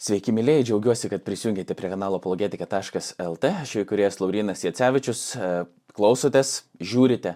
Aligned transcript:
Sveiki, 0.00 0.32
mėlyjei, 0.32 0.62
džiaugiuosi, 0.64 1.10
kad 1.12 1.20
prisijungėte 1.26 1.74
prie 1.76 1.90
kanalo 1.92 2.16
apologetika.lt. 2.16 3.48
Aš 3.50 3.72
jau 3.74 3.82
kuriejas 3.84 4.16
Laurinas 4.22 4.62
Jacevičius. 4.64 5.24
E, 5.36 5.48
klausotės, 5.92 6.52
žiūrite 6.80 7.34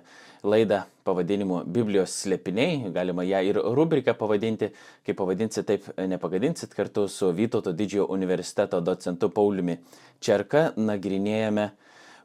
laidą 0.49 0.79
pavadinimu 1.05 1.59
Biblijos 1.69 2.15
slėpiniai. 2.23 2.89
Galima 2.95 3.27
ją 3.29 3.43
ir 3.45 3.61
rubriką 3.77 4.15
pavadinti. 4.17 4.71
Kaip 5.05 5.19
pavadinsit, 5.19 5.69
taip 5.69 5.91
nepagadinsit. 6.09 6.73
Kartu 6.73 7.05
su 7.13 7.29
Vytauto 7.37 7.75
didžiojo 7.77 8.09
universiteto 8.17 8.81
docentu 8.81 9.29
Pauliumi 9.29 9.77
Čerka 10.25 10.71
nagrinėjame 10.81 11.69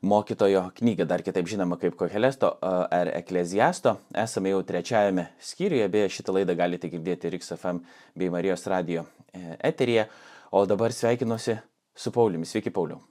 mokytojo 0.07 0.69
knygą, 0.79 1.03
dar 1.03 1.19
kitaip 1.19 1.51
žinoma 1.51 1.75
kaip 1.83 1.99
Kohelesto 1.99 2.55
ar 2.63 3.11
Ekleziasto. 3.17 3.97
Esame 4.15 4.55
jau 4.55 4.63
trečiajame 4.63 5.33
skyriuje, 5.43 5.91
beje 5.91 6.15
šitą 6.15 6.39
laidą 6.39 6.55
galite 6.55 6.87
girdėti 6.87 7.35
RixFM 7.35 7.83
bei 8.15 8.31
Marijos 8.31 8.63
radio 8.71 9.03
e, 9.33 9.59
eteryje. 9.73 10.07
O 10.51 10.65
dabar 10.65 10.91
sveikinuosi 10.91 11.59
su 11.95 12.11
Pauliumi. 12.11 12.45
Sveiki, 12.45 12.71
Pauliu. 12.73 13.01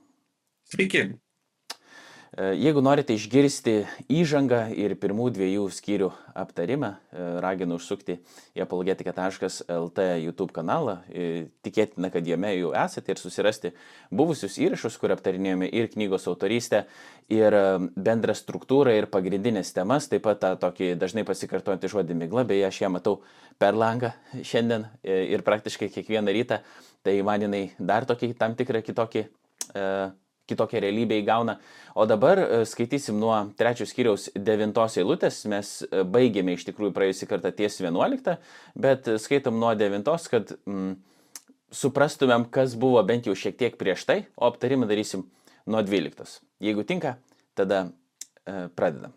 Sveiki. 0.64 1.18
E, 2.36 2.50
jeigu 2.60 2.82
norite 2.84 3.14
išgirsti 3.16 3.74
įžangą 4.12 4.68
ir 4.76 4.92
pirmų 5.00 5.30
dviejų 5.32 5.64
skyrių 5.72 6.08
aptarimą, 6.36 6.90
e, 6.92 7.28
raginu 7.40 7.78
užsukti 7.78 8.18
į 8.58 8.64
apologetika.lt 8.66 10.04
YouTube 10.20 10.52
kanalą. 10.52 10.98
E, 11.08 11.48
tikėtina, 11.64 12.10
kad 12.12 12.26
jame 12.28 12.50
jau 12.58 12.74
esate 12.76 13.14
ir 13.14 13.22
susirasti 13.22 13.72
buvusius 14.12 14.58
įrašus, 14.60 14.98
kur 15.00 15.14
aptarinėjome 15.16 15.70
ir 15.72 15.88
knygos 15.94 16.28
autorystę, 16.28 16.84
ir 17.32 17.56
bendrą 17.96 18.36
struktūrą, 18.36 18.92
ir 18.98 19.08
pagrindinės 19.08 19.72
temas, 19.76 20.10
taip 20.12 20.26
pat 20.28 20.42
tą 20.44 20.52
tokį 20.60 20.94
dažnai 21.00 21.24
pasikartojantį 21.28 21.94
žodį 21.94 22.18
migla, 22.26 22.44
beje, 22.44 22.68
aš 22.68 22.82
ją 22.84 22.92
matau 22.92 23.18
per 23.58 23.76
langą 23.76 24.12
šiandien 24.44 24.86
ir 25.04 25.42
praktiškai 25.44 25.90
kiekvieną 25.92 26.32
rytą, 26.32 26.60
tai 27.08 27.18
man 27.24 27.48
jinai 27.48 27.64
dar 27.80 28.04
tokį 28.08 28.34
tam 28.36 28.56
tikrą 28.58 28.84
kitokį 28.84 29.28
kitokią 30.48 30.80
realybę 30.80 31.18
įgauna. 31.22 31.58
O 31.98 32.06
dabar 32.08 32.40
e, 32.40 32.46
skaitysim 32.68 33.18
nuo 33.20 33.34
trečios 33.58 33.92
skyriaus 33.92 34.28
devintos 34.34 34.96
eilutės. 35.00 35.42
Mes 35.50 35.72
e, 35.84 36.04
baigėme 36.08 36.54
iš 36.56 36.66
tikrųjų 36.70 36.94
praėjusį 36.96 37.28
kartą 37.30 37.52
ties 37.56 37.78
vienuoliktą, 37.82 38.38
bet 38.78 39.10
skaitom 39.20 39.58
nuo 39.60 39.74
devintos, 39.78 40.28
kad 40.32 40.54
mm, 40.58 40.94
suprastumėm, 41.74 42.48
kas 42.54 42.76
buvo 42.80 43.02
bent 43.06 43.28
jau 43.28 43.36
šiek 43.36 43.58
tiek 43.60 43.76
prieš 43.80 44.06
tai, 44.08 44.20
o 44.36 44.48
aptarimą 44.48 44.88
darysim 44.90 45.26
nuo 45.68 45.82
dvyliktos. 45.84 46.38
Jeigu 46.64 46.86
tinka, 46.88 47.18
tada 47.58 47.88
e, 48.46 48.68
pradedam. 48.72 49.12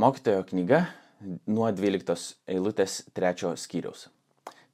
Mokytojo 0.00 0.46
knyga 0.48 0.86
nuo 1.44 1.68
12 1.76 2.40
eilutės 2.48 3.02
3 3.12 3.52
skyriaus. 3.60 4.08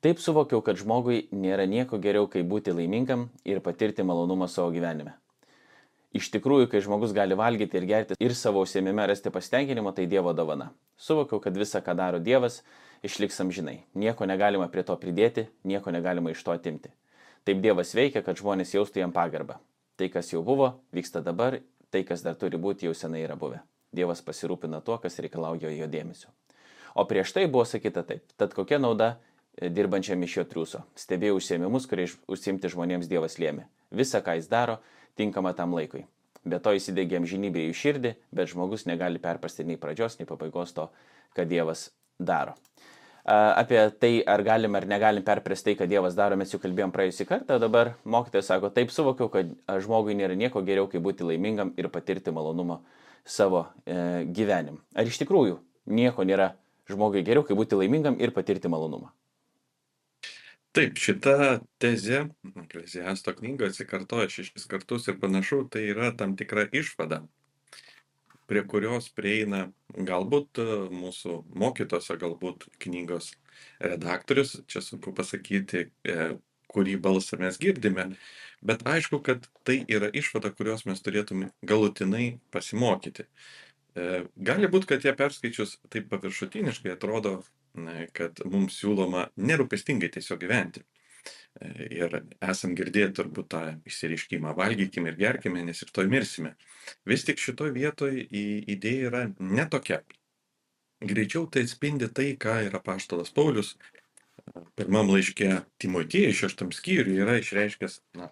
Taip 0.04 0.20
suvokiau, 0.20 0.60
kad 0.62 0.76
žmogui 0.76 1.26
nėra 1.32 1.64
nieko 1.68 1.98
geriau, 2.02 2.28
kaip 2.28 2.46
būti 2.48 2.74
laimingam 2.74 3.30
ir 3.48 3.62
patirti 3.64 4.04
malonumą 4.04 4.48
savo 4.50 4.68
gyvenime. 4.74 5.16
Iš 6.16 6.28
tikrųjų, 6.32 6.68
kai 6.72 6.80
žmogus 6.84 7.12
gali 7.16 7.36
valgyti 7.36 7.76
ir 7.76 7.86
gerti 7.88 8.16
ir 8.22 8.34
savo 8.36 8.62
užsiemime 8.64 9.04
rasti 9.08 9.32
pasitenkinimą, 9.32 9.92
tai 9.96 10.06
Dievo 10.08 10.32
dovana. 10.36 10.70
Suvokiau, 10.96 11.40
kad 11.44 11.56
visa, 11.56 11.82
ką 11.84 11.96
daro 11.98 12.20
Dievas, 12.22 12.62
išliks 13.04 13.40
amžinai. 13.42 13.82
Nieko 13.92 14.28
negalima 14.28 14.68
prie 14.72 14.84
to 14.86 14.96
pridėti, 15.00 15.48
nieko 15.64 15.92
negalima 15.92 16.32
iš 16.32 16.44
to 16.44 16.54
atimti. 16.54 16.92
Taip 17.44 17.60
Dievas 17.64 17.92
veikia, 17.96 18.24
kad 18.24 18.38
žmonės 18.40 18.72
jaustų 18.76 19.02
jam 19.02 19.12
pagarbą. 19.12 19.58
Tai, 19.96 20.08
kas 20.12 20.32
jau 20.32 20.42
buvo, 20.44 20.76
vyksta 20.92 21.20
dabar, 21.24 21.58
tai, 21.90 22.04
kas 22.04 22.24
dar 22.24 22.36
turi 22.36 22.60
būti, 22.60 22.88
jau 22.88 22.94
senai 22.96 23.24
yra 23.24 23.36
buvę. 23.36 23.60
Dievas 23.96 24.20
pasirūpina 24.24 24.80
tuo, 24.84 24.96
kas 25.00 25.20
reikalauja 25.20 25.72
jo 25.72 25.88
dėmesio. 25.88 26.32
O 26.96 27.04
prieš 27.04 27.34
tai 27.36 27.44
buvo 27.44 27.64
sakyta 27.68 28.02
taip. 28.08 28.24
Tad 28.40 28.56
kokia 28.56 28.80
nauda 28.80 29.18
dirbančiam 29.60 30.22
iš 30.22 30.36
jo 30.40 30.44
triuso. 30.48 30.82
Stebėjau 30.98 31.38
užsiemimus, 31.40 31.88
kurie 31.88 32.08
užsimti 32.28 32.70
žmonėms 32.72 33.08
Dievas 33.10 33.38
lėmė. 33.40 33.66
Visa, 33.90 34.20
ką 34.20 34.36
jis 34.38 34.50
daro, 34.52 34.80
tinkama 35.16 35.54
tam 35.56 35.74
laikui. 35.76 36.04
Be 36.46 36.60
to 36.62 36.76
įsidėgė 36.76 37.18
amžinybė 37.22 37.64
į 37.70 37.74
širdį, 37.74 38.12
bet 38.36 38.52
žmogus 38.52 38.86
negali 38.86 39.18
perprasti 39.22 39.64
nei 39.66 39.80
pradžios, 39.80 40.20
nei 40.20 40.28
pabaigos 40.28 40.76
to, 40.76 40.90
ką 41.34 41.46
Dievas 41.48 41.88
daro. 42.18 42.54
Apie 43.26 43.80
tai, 43.98 44.20
ar 44.22 44.44
galim 44.46 44.76
ar 44.78 44.84
negalim 44.86 45.24
perprasti 45.26 45.72
tai, 45.72 45.74
ką 45.80 45.88
Dievas 45.90 46.14
daro, 46.14 46.36
mes 46.38 46.52
jau 46.52 46.60
kalbėjom 46.62 46.92
praėjusį 46.94 47.26
kartą, 47.26 47.58
dabar 47.58 47.96
mokytojas 48.06 48.52
sako, 48.52 48.70
taip 48.70 48.94
suvokiau, 48.94 49.26
kad 49.32 49.50
žmogui 49.82 50.14
nėra 50.14 50.38
nieko 50.38 50.62
geriau, 50.62 50.86
kaip 50.92 51.02
būti 51.02 51.26
laimingam 51.26 51.72
ir 51.74 51.90
patirti 51.90 52.30
malonumą 52.30 52.78
savo 53.26 53.66
e, 53.82 54.22
gyvenim. 54.30 54.78
Ar 54.94 55.10
iš 55.10 55.18
tikrųjų 55.24 55.58
nieko 55.90 56.22
nėra 56.22 56.52
žmogui 56.86 57.26
geriau, 57.26 57.42
kaip 57.42 57.58
būti 57.58 57.80
laimingam 57.80 58.20
ir 58.22 58.30
patirti 58.30 58.70
malonumą? 58.70 59.10
Taip, 60.76 60.98
šita 61.00 61.62
tezė, 61.80 62.26
Ekleziasto 62.60 63.32
knyga 63.38 63.70
atsikartoja 63.70 64.28
šešis 64.28 64.66
kartus 64.68 65.06
ir 65.08 65.16
panašu, 65.22 65.62
tai 65.72 65.86
yra 65.88 66.10
tam 66.12 66.34
tikra 66.36 66.66
išvada, 66.68 67.22
prie 68.50 68.62
kurios 68.68 69.08
prieina 69.16 69.62
galbūt 69.96 70.60
e, 70.60 70.66
mūsų 70.92 71.38
mokytose, 71.62 72.18
galbūt 72.20 72.68
knygos 72.84 73.30
redaktorius, 73.80 74.58
čia 74.68 74.84
sunku 74.84 75.14
pasakyti, 75.16 75.86
e, 76.04 76.28
kurį 76.76 76.98
balsą 77.00 77.40
mes 77.40 77.56
girdime, 77.62 78.10
bet 78.60 78.84
aišku, 78.84 79.22
kad 79.24 79.48
tai 79.64 79.78
yra 79.88 80.12
išvada, 80.12 80.52
kurios 80.52 80.84
mes 80.84 81.00
turėtume 81.00 81.54
galutinai 81.64 82.34
pasimokyti. 82.52 83.24
E, 83.96 84.26
gali 84.36 84.68
būti, 84.68 84.92
kad 84.92 85.08
ją 85.08 85.16
perskaičius 85.16 85.78
taip 85.88 86.12
paviršutiniškai 86.12 86.92
atrodo, 86.98 87.38
kad 88.16 88.40
mums 88.48 88.78
siūloma 88.80 89.28
nerūpestingai 89.36 90.10
tiesiog 90.14 90.40
gyventi. 90.42 90.84
E, 91.60 91.88
ir 91.98 92.14
esam 92.44 92.74
girdėję 92.78 93.10
turbūt 93.16 93.48
tą 93.54 93.62
išsireiškimą 93.88 94.54
valgykime 94.58 95.12
ir 95.12 95.18
gerkime, 95.20 95.64
nes 95.66 95.82
ir 95.82 95.92
toj 95.94 96.10
mirsime. 96.12 96.54
Vis 97.08 97.26
tik 97.28 97.42
šitoje 97.42 97.74
vietoje 97.76 98.26
idėja 98.76 99.10
yra 99.10 99.22
netokia. 99.38 100.02
Greičiau 101.06 101.44
tai 101.52 101.66
atspindi 101.66 102.08
tai, 102.08 102.30
ką 102.40 102.58
yra 102.68 102.80
paštalas 102.84 103.32
Paulius 103.36 103.74
e, 103.74 104.64
pirmam 104.78 105.12
laiške 105.12 105.50
Timotėjai 105.82 106.36
šeštam 106.42 106.72
skyriui 106.76 107.20
yra 107.24 107.38
išreiškęs 107.42 108.00
na, 108.20 108.30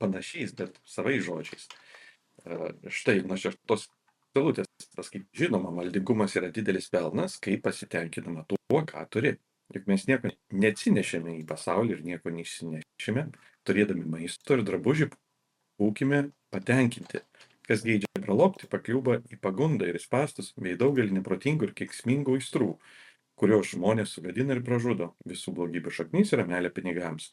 panašiais, 0.00 0.54
bet 0.56 0.80
savai 0.88 1.18
žodžiais. 1.24 1.68
E, 2.44 2.72
štai 3.00 3.20
nuo 3.26 3.40
šeštos 3.40 3.88
eilutės 4.36 4.68
pasakyt. 4.96 5.28
Žinoma 5.36 5.72
maldingumas 5.74 6.36
yra 6.38 6.50
didelis 6.54 6.90
pelnas 6.92 7.38
kai 7.42 7.58
pasitenkinama 7.62 8.44
tuo 8.50 8.82
ką 8.88 9.04
turi. 9.12 9.36
Juk 9.74 9.88
mes 9.90 10.06
nieko 10.08 10.30
neatsinešėme 10.56 11.34
į 11.42 11.44
pasaulį 11.48 11.98
ir 11.98 12.04
nieko 12.06 12.32
neišsinešime 12.32 13.26
turėdami 13.68 14.06
maisto 14.08 14.56
ir 14.56 14.64
drabužį 14.64 15.10
būkime 15.80 16.30
patenkinti. 16.54 17.20
Kas 17.68 17.84
geidžia 17.84 18.08
pralobti 18.24 18.68
pakliūva 18.72 19.18
į 19.28 19.36
pagundą 19.44 19.90
ir 19.90 19.98
spąstus 20.00 20.54
bei 20.56 20.78
daugelį 20.80 21.18
neprotingų 21.18 21.68
ir 21.68 21.74
keiksmingų 21.82 22.38
aistrų 22.38 22.70
kurios 23.38 23.74
žmonės 23.74 24.16
sugadina 24.16 24.56
ir 24.56 24.64
pražudo. 24.66 25.12
Visų 25.28 25.54
blogybių 25.58 25.92
šaknis 25.94 26.32
yra 26.34 26.46
meilė 26.48 26.72
pinigams 26.74 27.30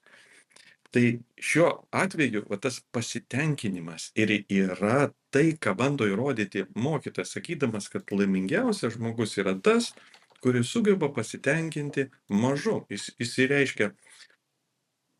Tai 0.93 1.03
šiuo 1.43 1.69
atveju 1.91 2.45
va, 2.49 2.57
tas 2.61 2.79
pasitenkinimas 2.95 4.11
ir 4.15 4.31
yra 4.37 5.09
tai, 5.33 5.49
ką 5.59 5.73
bando 5.77 6.07
įrodyti 6.07 6.65
mokytas, 6.75 7.33
sakydamas, 7.35 7.89
kad 7.91 8.13
laimingiausias 8.13 8.95
žmogus 8.95 9.35
yra 9.41 9.55
tas, 9.59 9.91
kuris 10.43 10.69
sugeba 10.71 11.09
pasitenkinti 11.13 12.07
mažu. 12.29 12.83
Jis, 12.89 13.09
jis 13.19 13.33
įreiškia 13.47 13.89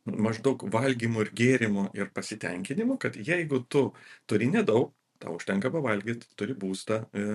maždaug 0.06 0.68
valgymu 0.72 1.26
ir 1.26 1.32
gėrimu 1.40 1.88
ir 1.98 2.12
pasitenkinimu, 2.14 3.00
kad 3.02 3.18
jeigu 3.18 3.64
tu 3.68 3.88
turi 4.30 4.48
nedaug, 4.52 4.94
tau 5.20 5.36
užtenka 5.40 5.72
pavalgyti, 5.74 6.30
turi 6.38 6.54
būstą 6.60 7.02
e, 7.10 7.26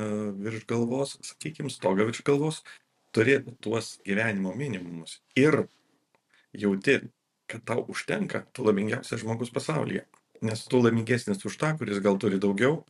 virš 0.46 0.66
galvos, 0.70 1.16
sakykime, 1.26 1.72
stogą 1.72 2.06
virš 2.08 2.22
galvos, 2.28 2.62
turi 3.12 3.40
tuos 3.64 3.96
gyvenimo 4.06 4.54
minimumus 4.54 5.18
ir 5.36 5.64
jauti 6.54 7.00
kad 7.50 7.66
tau 7.66 7.84
užtenka, 7.92 8.44
tu 8.54 8.64
laimingiausias 8.66 9.22
žmogus 9.24 9.52
pasaulyje. 9.54 10.06
Nes 10.46 10.64
tu 10.70 10.80
laimingesnis 10.80 11.44
už 11.44 11.58
tą, 11.60 11.74
kuris 11.78 12.00
gal 12.04 12.16
turi 12.22 12.40
daugiau, 12.40 12.80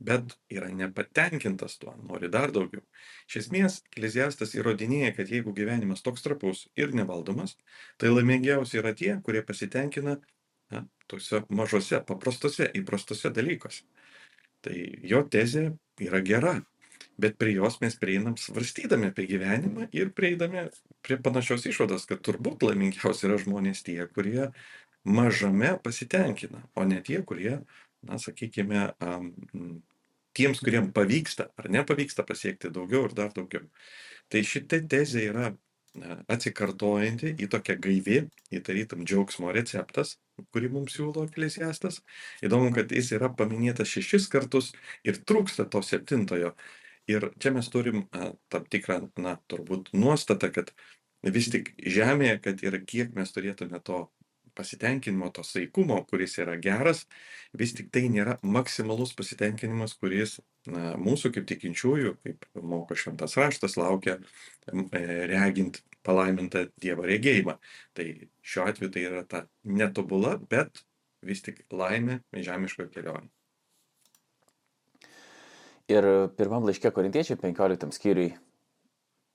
bet 0.00 0.36
yra 0.52 0.70
nepatenkintas 0.72 1.76
tuo, 1.80 1.94
nori 2.08 2.30
dar 2.32 2.52
daugiau. 2.54 2.82
Iš 3.28 3.40
esmės, 3.44 3.80
Ekleziastas 3.90 4.54
įrodinėja, 4.56 5.12
kad 5.18 5.32
jeigu 5.32 5.52
gyvenimas 5.56 6.04
toks 6.06 6.24
trapus 6.24 6.66
ir 6.80 6.94
nevaldomas, 6.96 7.56
tai 8.00 8.12
laimingiausi 8.12 8.80
yra 8.80 8.94
tie, 8.96 9.12
kurie 9.24 9.42
pasitenkina 9.46 10.16
na, 10.70 10.84
tuose 11.10 11.42
mažose, 11.50 12.00
paprastose, 12.06 12.70
įprastose 12.80 13.32
dalykuose. 13.34 13.84
Tai 14.64 14.76
jo 15.10 15.24
tezė 15.32 15.70
yra 16.04 16.20
gera 16.24 16.58
bet 17.22 17.36
prie 17.40 17.54
jos 17.56 17.78
mes 17.82 17.96
prieinam 18.00 18.36
svarstydami 18.40 19.10
apie 19.10 19.26
gyvenimą 19.30 19.88
ir 19.96 20.12
prieidami 20.16 20.66
prie 21.04 21.18
panašios 21.22 21.66
išvados, 21.70 22.06
kad 22.10 22.22
turbūt 22.26 22.64
laimingiausi 22.66 23.28
yra 23.28 23.38
žmonės 23.40 23.84
tie, 23.86 24.00
kurie 24.14 24.50
mažame 25.04 25.74
pasitenkina, 25.84 26.64
o 26.76 26.84
ne 26.88 27.00
tie, 27.04 27.22
kurie, 27.26 27.60
na, 28.04 28.18
sakykime, 28.20 28.90
um, 29.04 29.32
tiems, 30.36 30.60
kuriems 30.64 30.92
pavyksta 30.96 31.50
ar 31.58 31.70
nepavyksta 31.72 32.24
pasiekti 32.28 32.72
daugiau 32.74 33.08
ir 33.08 33.16
dar 33.16 33.32
daugiau. 33.36 33.66
Tai 34.30 34.44
šitą 34.46 34.84
tezę 34.90 35.24
yra 35.30 35.50
atsikartojanti 36.30 37.32
į 37.42 37.48
tokią 37.50 37.74
gaivi, 37.82 38.18
į 38.54 38.60
tarytum 38.66 39.02
džiaugsmo 39.04 39.50
receptas, 39.54 40.18
kurį 40.54 40.70
mums 40.76 40.94
siūlo 40.94 41.24
eklesiastas. 41.26 42.00
Įdomu, 42.46 42.70
kad 42.76 42.92
jis 42.94 43.10
yra 43.16 43.30
paminėtas 43.34 43.90
šešis 43.90 44.28
kartus 44.30 44.70
ir 45.04 45.18
trūksta 45.18 45.66
to 45.70 45.82
septintojo. 45.82 46.54
Ir 47.10 47.30
čia 47.42 47.52
mes 47.54 47.68
turim 47.72 48.04
tam 48.12 48.66
tikrą, 48.70 49.02
na, 49.18 49.36
turbūt 49.50 49.92
nuostatą, 49.96 50.50
kad 50.54 50.72
vis 51.36 51.50
tik 51.52 51.72
žemėje, 51.80 52.40
kad 52.46 52.64
ir 52.64 52.78
kiek 52.86 53.14
mes 53.16 53.32
turėtume 53.34 53.80
to 53.84 54.06
pasitenkinimo, 54.54 55.30
to 55.30 55.44
saikumo, 55.46 56.00
kuris 56.10 56.36
yra 56.42 56.56
geras, 56.60 57.04
vis 57.56 57.72
tik 57.76 57.90
tai 57.94 58.06
nėra 58.12 58.36
maksimalus 58.42 59.14
pasitenkinimas, 59.18 59.94
kuris 60.00 60.38
na, 60.68 60.94
mūsų 61.00 61.32
kaip 61.36 61.48
tikinčiųjų, 61.50 62.14
kaip 62.24 62.46
moko 62.72 62.98
šventas 62.98 63.36
raštas, 63.40 63.78
laukia 63.80 64.18
e, 64.18 65.02
regint 65.30 65.82
palaimintą 66.06 66.66
Dievo 66.80 67.06
regėjimą. 67.08 67.56
Tai 67.96 68.06
šiuo 68.52 68.68
atveju 68.70 68.94
tai 68.94 69.04
yra 69.08 69.24
ta 69.28 69.44
netobula, 69.64 70.36
bet 70.50 70.84
vis 71.26 71.44
tik 71.46 71.64
laimė 71.72 72.22
žemiškoje 72.34 72.90
kelionėje. 72.94 73.39
Ir 75.90 76.06
pirmam 76.38 76.66
laiškė 76.68 76.92
korintiečiai 76.94 77.38
15 77.40 77.90
skyriui 77.96 78.30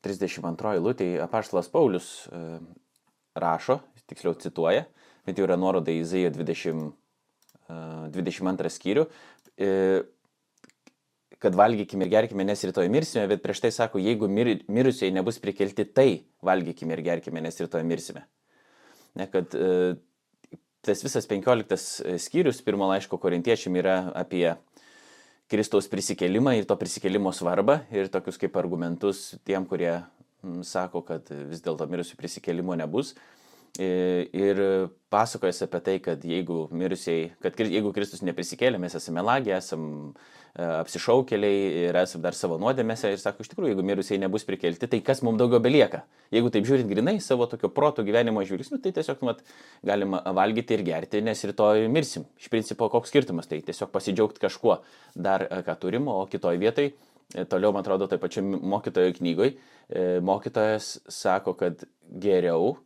32 0.06 0.76
eilutė 0.78 1.08
apaštalas 1.26 1.68
Paulius 1.74 2.10
e, 2.30 2.60
rašo, 3.36 3.80
tiksliau 4.08 4.36
cituoja, 4.40 4.86
bet 5.28 5.40
jau 5.40 5.48
yra 5.48 5.58
nuoroda 5.60 5.92
į 5.92 6.04
Izaijo 6.04 6.32
20, 6.38 6.92
22 8.14 8.72
skyrių, 8.72 9.08
e, 9.58 9.72
kad 11.42 11.58
valgykime 11.58 12.06
ir 12.06 12.14
gerkime, 12.14 12.46
nes 12.48 12.64
rytoj 12.70 12.88
mirsime, 12.94 13.26
bet 13.30 13.44
prieš 13.44 13.66
tai 13.66 13.74
sako, 13.76 14.00
jeigu 14.02 14.30
mir, 14.32 14.54
mirusiai 14.72 15.12
nebus 15.14 15.42
prikelti, 15.42 15.88
tai 15.92 16.10
valgykime 16.46 16.96
ir 16.96 17.04
gerkime, 17.06 17.44
nes 17.44 17.60
rytoj 17.60 17.84
mirsime. 17.86 18.24
Ne, 19.20 19.28
kad 19.32 19.54
e, 19.58 19.96
tas 20.86 21.04
visas 21.04 21.28
15 21.28 22.16
skyrius 22.22 22.62
pirmo 22.64 22.88
laiško 22.92 23.20
korintiečiam 23.22 23.76
yra 23.82 23.98
apie 24.16 24.54
Kristaus 25.52 25.86
prisikelimą 25.86 26.56
ir 26.58 26.66
to 26.66 26.74
prisikelimo 26.80 27.30
svarbą 27.36 27.80
ir 27.94 28.10
tokius 28.10 28.40
kaip 28.42 28.56
argumentus 28.58 29.36
tiem, 29.46 29.68
kurie 29.70 30.00
sako, 30.66 31.04
kad 31.06 31.30
vis 31.50 31.62
dėlto 31.66 31.86
mirusių 31.90 32.18
prisikelimo 32.18 32.74
nebus. 32.78 33.14
Ir 33.76 34.60
pasakojas 35.12 35.66
apie 35.66 35.80
tai, 35.84 35.96
kad 36.00 36.22
jeigu 36.24 36.70
mirusiai, 36.72 37.34
kad 37.44 37.58
jeigu 37.60 37.92
Kristus 37.96 38.22
neprisikėlė, 38.24 38.80
mes 38.80 38.96
esame 38.96 39.24
lagiai, 39.26 39.58
esame 39.58 40.14
apsišaukėliai 40.56 41.64
ir 41.90 41.98
esame 42.00 42.24
dar 42.24 42.38
savo 42.38 42.56
nuodėmėse 42.62 43.10
ir 43.12 43.20
sako, 43.20 43.44
iš 43.44 43.50
tikrųjų, 43.52 43.74
jeigu 43.74 43.84
mirusiai 43.84 44.20
nebus 44.22 44.48
prikelti, 44.48 44.88
tai 44.88 45.02
kas 45.04 45.20
mums 45.28 45.42
daugiau 45.42 45.60
belieka? 45.60 46.06
Jeigu 46.32 46.54
taip 46.54 46.64
žiūrint 46.70 46.88
grinai 46.88 47.18
savo 47.20 47.50
tokio 47.52 47.68
proto 47.76 48.06
gyvenimo 48.08 48.46
žvilgsniu, 48.48 48.80
tai 48.80 48.94
tiesiog 48.96 49.20
nu, 49.20 49.34
mat, 49.34 49.44
galima 49.84 50.24
valgyti 50.40 50.78
ir 50.78 50.86
gerti, 50.88 51.20
nes 51.26 51.44
rytoj 51.52 51.90
mirsim. 51.92 52.24
Iš 52.40 52.48
principo, 52.54 52.88
koks 52.94 53.12
skirtumas, 53.12 53.52
tai 53.52 53.60
tiesiog 53.68 53.92
pasidžiaugti 53.92 54.46
kažkuo 54.46 54.80
dar, 55.20 55.44
ką 55.68 55.76
turim, 55.84 56.08
o 56.08 56.22
kitoj 56.32 56.56
vietoj 56.64 56.94
toliau, 57.52 57.74
man 57.76 57.84
atrodo, 57.84 58.08
taip 58.08 58.24
pačiam 58.24 58.56
mokytojo 58.64 59.18
knygoj, 59.20 59.56
mokytojas 60.24 60.96
sako, 61.12 61.58
kad 61.60 61.84
geriau 62.24 62.78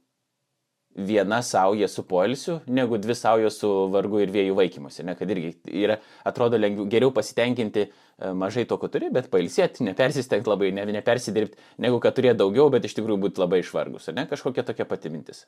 viena 1.08 1.40
sauja 1.46 1.88
su 1.88 2.04
poilsiu, 2.08 2.60
negu 2.68 2.98
dvi 3.02 3.16
sauja 3.16 3.50
su 3.54 3.70
vargu 3.94 4.22
ir 4.24 4.34
vėjų 4.34 4.58
vaikymuose. 4.58 5.06
Ne, 5.08 5.16
kad 5.20 5.30
irgi 5.32 5.54
yra, 5.84 6.00
atrodo, 6.28 6.60
lengviau, 6.60 6.88
geriau 6.92 7.14
pasitenkinti 7.16 7.86
e, 7.86 7.92
mažai 8.38 8.66
to, 8.70 8.78
ko 8.82 8.90
turi, 8.92 9.12
bet 9.14 9.30
pailsėti, 9.34 9.86
nepersistengti 9.88 10.52
labai, 10.52 10.72
ne, 10.76 10.86
nepersidirbti, 11.00 11.60
negu 11.86 12.02
kad 12.04 12.18
turėti 12.18 12.42
daugiau, 12.42 12.70
bet 12.74 12.88
iš 12.88 12.98
tikrųjų 13.00 13.24
būti 13.26 13.44
labai 13.44 13.62
išvargus. 13.64 14.10
Ne, 14.16 14.28
kažkokia 14.30 14.66
tokia 14.68 14.88
pati 14.90 15.14
mintis. 15.14 15.46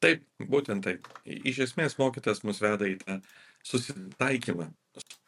Taip, 0.00 0.22
būtent 0.40 0.84
taip. 0.86 1.08
Iš 1.28 1.64
esmės 1.66 1.98
mokytas 2.00 2.40
mus 2.48 2.62
veda 2.62 2.88
į 2.88 2.96
tą 3.02 3.18
susitaikymą 3.68 4.70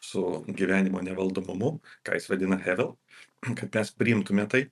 su 0.01 0.23
gyvenimo 0.49 1.03
nevaldomumu, 1.05 1.75
ką 2.07 2.17
jis 2.17 2.31
vadina 2.33 2.57
Hevel, 2.63 2.95
kad 3.59 3.69
mes 3.77 3.93
priimtume 3.99 4.47
tai 4.49 4.67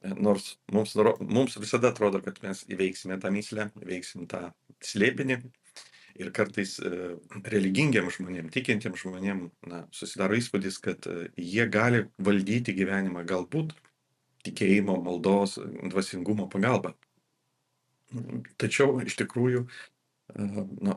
Nors 0.00 0.54
mums, 0.72 0.94
mums 1.20 1.56
visada 1.60 1.90
atrodo, 1.92 2.22
kad 2.24 2.38
mes 2.44 2.62
įveiksime 2.72 3.18
tą 3.20 3.32
myslę, 3.34 3.68
įveiksim 3.84 4.24
tą 4.30 4.46
slėpinį. 4.80 5.36
Ir 6.20 6.30
kartais 6.36 6.74
e, 6.82 6.90
religingiam 7.52 8.08
žmonėm, 8.12 8.48
tikintiem 8.52 8.96
žmonėm 8.98 9.44
na, 9.70 9.84
susidaro 9.94 10.36
įspūdis, 10.36 10.80
kad 10.82 11.06
e, 11.08 11.28
jie 11.38 11.64
gali 11.70 12.02
valdyti 12.18 12.74
gyvenimą 12.76 13.22
galbūt 13.28 13.76
tikėjimo, 14.44 14.96
maldos, 15.04 15.58
dvasingumo 15.92 16.48
pagalba. 16.52 16.94
Tačiau 18.60 18.98
iš 19.04 19.16
tikrųjų 19.20 19.62
e, 19.64 20.48
na, 20.88 20.96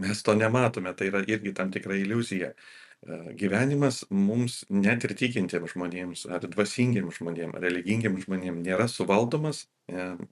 mes 0.00 0.24
to 0.24 0.34
nematome, 0.36 0.92
tai 0.96 1.12
yra 1.12 1.22
irgi 1.28 1.54
tam 1.56 1.72
tikra 1.74 1.96
iliuzija. 2.00 2.54
Gyvenimas 3.38 4.02
mums 4.10 4.64
net 4.68 5.04
ir 5.06 5.14
tikintiems 5.16 5.70
žmonėms 5.72 6.24
ar 6.34 6.42
dvasingiems 6.50 7.20
žmonėms, 7.20 7.60
religingiems 7.62 8.24
žmonėms 8.26 8.64
nėra 8.66 8.88
suvaldomas, 8.90 9.62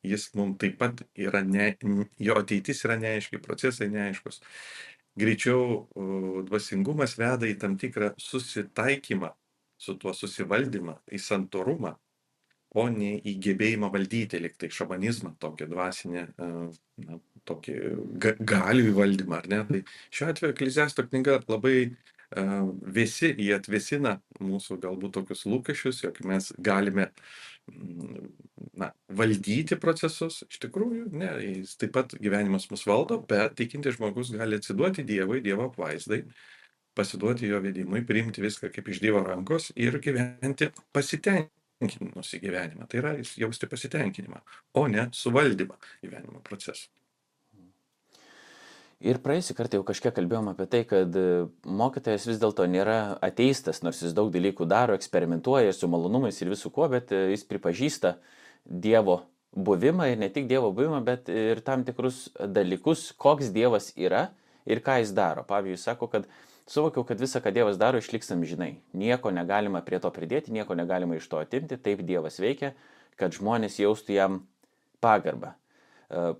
jis 0.03 0.27
mums 0.35 0.59
taip 0.61 0.75
pat 0.81 1.05
yra, 1.15 1.45
ne, 1.47 1.77
jo 2.19 2.35
ateitis 2.41 2.83
yra 2.85 2.99
neaiški, 2.99 3.39
procesai 3.45 3.87
neaiškus. 3.93 4.41
Greičiau 5.17 5.87
dvasingumas 6.51 7.15
veda 7.17 7.47
į 7.49 7.55
tam 7.63 7.79
tikrą 7.81 8.11
susitaikymą 8.21 9.31
su 9.79 9.95
tuo 10.03 10.13
susivaldymą, 10.17 10.99
į 11.07 11.23
santorumą, 11.23 11.95
o 12.77 12.89
ne 12.93 13.15
į 13.23 13.37
gebėjimą 13.47 13.89
valdyti, 13.95 14.41
liktai 14.43 14.69
šamanizmą, 14.75 15.37
tokį 15.41 15.71
dvasinę, 15.71 16.27
e, 16.35 16.51
na, 17.07 17.21
tokį 17.49 17.77
galių 18.51 18.91
įvaldymą, 18.91 19.39
ar 19.39 19.49
ne? 19.53 19.63
Tai 19.71 19.83
šiuo 20.11 20.29
atveju 20.33 20.57
Ekleziasto 20.57 21.07
knyga 21.07 21.39
labai 21.47 21.77
visi 22.97 23.31
jie 23.39 23.55
atvesina 23.55 24.17
mūsų 24.43 24.81
galbūt 24.83 25.15
tokius 25.15 25.45
lūkesčius, 25.47 26.03
jog 26.05 26.19
mes 26.27 26.51
galime 26.59 27.09
mm, 27.71 28.27
na, 28.83 28.91
valdyti 29.09 29.79
procesus. 29.81 30.43
Iš 30.51 30.61
tikrųjų, 30.67 31.07
ne, 31.15 31.31
jis 31.45 31.77
taip 31.81 31.95
pat 31.97 32.17
gyvenimas 32.19 32.69
mus 32.71 32.87
valdo, 32.89 33.21
bet 33.29 33.57
tikinti 33.59 33.95
žmogus 33.95 34.33
gali 34.35 34.59
atsiduoti 34.59 35.07
Dievui, 35.07 35.41
Dievo 35.45 35.71
apvaizdai, 35.71 36.25
pasiduoti 36.97 37.51
jo 37.51 37.61
vedimui, 37.63 38.05
priimti 38.09 38.45
viską 38.45 38.73
kaip 38.75 38.89
iš 38.91 39.03
Dievo 39.05 39.23
rankos 39.25 39.71
ir 39.77 40.01
gyventi 40.03 40.73
pasitenkinusi 40.97 42.43
gyvenimą. 42.43 42.89
Tai 42.91 43.03
yra 43.05 43.17
jausti 43.37 43.71
pasitenkinimą, 43.71 44.43
o 44.81 44.87
ne 44.91 45.09
suvaldymą 45.15 45.79
gyvenimo 46.03 46.43
procesų. 46.47 46.96
Ir 49.05 49.19
praėjusį 49.21 49.53
kartą 49.59 49.77
jau 49.77 49.85
kažkiek 49.85 50.15
kalbėjom 50.17 50.47
apie 50.55 50.65
tai, 50.73 50.81
kad 50.89 51.17
e, 51.21 51.45
mokytojas 51.69 52.25
vis 52.31 52.39
dėlto 52.41 52.65
nėra 52.71 53.19
ateistas, 53.25 53.83
nors 53.85 54.01
jis 54.01 54.15
daug 54.17 54.31
dalykų 54.33 54.65
daro, 54.71 54.97
eksperimentuoja 54.97 55.75
su 55.77 55.91
malonumais 55.93 56.41
ir 56.41 56.49
visų 56.49 56.73
kuo, 56.73 56.89
bet 56.89 57.13
e, 57.13 57.27
jis 57.35 57.45
pripažįsta 57.45 58.15
Dievo 58.65 59.21
buvimą 59.53 60.09
ir 60.11 60.17
ne 60.23 60.31
tik 60.33 60.49
Dievo 60.49 60.73
buvimą, 60.73 61.03
bet 61.05 61.29
ir 61.29 61.61
tam 61.67 61.85
tikrus 61.85 62.31
dalykus, 62.41 63.11
koks 63.21 63.53
Dievas 63.53 63.91
yra 64.01 64.31
ir 64.65 64.81
ką 64.85 64.97
jis 65.03 65.13
daro. 65.17 65.45
Pavyzdžiui, 65.45 65.83
sako, 65.85 66.09
kad 66.17 66.25
suvokiau, 66.65 67.05
kad 67.05 67.21
visą, 67.21 67.45
ką 67.45 67.53
Dievas 67.53 67.77
daro, 67.77 68.01
išliksam 68.01 68.49
žinai. 68.49 68.79
Nieko 68.97 69.29
negalima 69.29 69.85
prie 69.85 70.01
to 70.01 70.09
pridėti, 70.09 70.57
nieko 70.57 70.75
negalima 70.75 71.21
iš 71.21 71.29
to 71.29 71.45
atimti, 71.45 71.77
taip 71.77 72.01
Dievas 72.09 72.41
veikia, 72.41 72.73
kad 73.21 73.37
žmonės 73.37 73.77
jaustų 73.85 74.17
jam 74.17 74.41
pagarbą 75.05 75.53
e, 76.09 76.33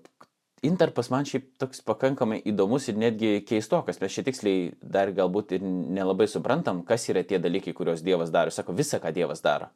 Interpas 0.65 1.11
man 1.13 1.25
šiaip 1.27 1.51
toks 1.61 1.83
pakankamai 1.85 2.39
įdomus 2.49 2.87
ir 2.89 2.95
netgi 2.97 3.43
keistokas. 3.45 3.99
Mes 4.01 4.15
čia 4.15 4.23
tiksliai 4.25 4.71
dar 4.81 5.11
galbūt 5.13 5.53
ir 5.53 5.65
nelabai 5.65 6.25
suprantam, 6.31 6.79
kas 6.85 7.05
yra 7.11 7.21
tie 7.21 7.37
dalykai, 7.37 7.75
kuriuos 7.77 8.01
Dievas 8.01 8.31
daro. 8.33 8.49
Sako, 8.53 8.73
visą, 8.73 8.97
ką 9.03 9.11
Dievas 9.13 9.43
daro. 9.45 9.69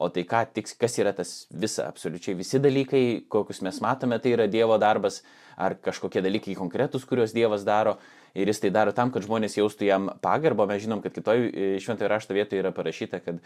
O 0.00 0.08
tai 0.10 0.24
ką, 0.26 0.40
tiks, 0.56 0.72
kas 0.80 0.96
yra 0.98 1.12
tas 1.14 1.34
visa, 1.52 1.84
absoliučiai 1.86 2.34
visi 2.38 2.58
dalykai, 2.58 3.02
kokius 3.30 3.60
mes 3.62 3.76
matome, 3.84 4.16
tai 4.18 4.32
yra 4.34 4.48
Dievo 4.50 4.78
darbas, 4.80 5.20
ar 5.60 5.76
kažkokie 5.76 6.24
dalykai 6.24 6.56
konkretus, 6.58 7.04
kuriuos 7.06 7.36
Dievas 7.36 7.62
daro. 7.68 7.98
Ir 8.34 8.48
jis 8.50 8.64
tai 8.64 8.72
daro 8.74 8.96
tam, 8.96 9.12
kad 9.14 9.22
žmonės 9.22 9.58
jaustų 9.60 9.86
jam 9.86 10.08
pagarbą. 10.24 10.64
Mes 10.66 10.82
žinom, 10.82 11.04
kad 11.04 11.14
kitoj 11.14 11.44
e, 11.46 11.68
šventojo 11.84 12.08
rašto 12.10 12.34
vietoje 12.34 12.64
yra 12.64 12.72
parašyta, 12.74 13.20
kad 13.22 13.38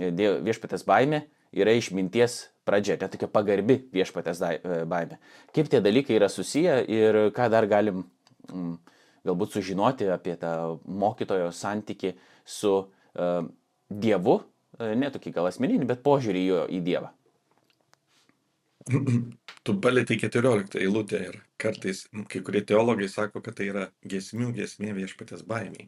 e, 0.00 0.10
viešpatės 0.48 0.88
baime 0.88 1.26
yra 1.52 1.76
išminties 1.76 2.48
pradžia, 2.66 2.96
net 3.00 3.12
tokia 3.14 3.28
pagarbi 3.30 3.78
viešpatės 3.94 4.42
e, 4.46 4.82
baime. 4.88 5.18
Kaip 5.54 5.70
tie 5.72 5.80
dalykai 5.84 6.16
yra 6.18 6.28
susiję 6.32 6.78
ir 6.90 7.20
ką 7.36 7.48
dar 7.52 7.66
galim 7.70 8.04
mm, 8.48 8.76
galbūt 9.26 9.56
sužinoti 9.56 10.08
apie 10.12 10.36
tą 10.40 10.80
mokytojo 10.86 11.50
santyki 11.54 12.14
su 12.44 12.72
uh, 12.82 13.44
Dievu, 13.92 14.38
e, 14.78 14.94
ne 14.98 15.10
tokį 15.14 15.34
gal 15.36 15.50
asmeninį, 15.50 15.86
bet 15.90 16.02
požiūrį 16.06 16.46
jo 16.46 16.64
į 16.70 16.82
Dievą. 16.88 17.12
Tu 19.62 19.76
palėtai 19.78 20.16
14 20.18 20.74
eilutę 20.82 21.20
ir 21.22 21.36
kartais 21.62 22.00
kai 22.26 22.40
kurie 22.42 22.64
teologai 22.66 23.06
sako, 23.06 23.38
kad 23.46 23.54
tai 23.60 23.68
yra 23.70 23.84
gesmių 24.02 24.48
gesmė 24.56 24.90
viešpatės 24.96 25.44
baimiai 25.46 25.86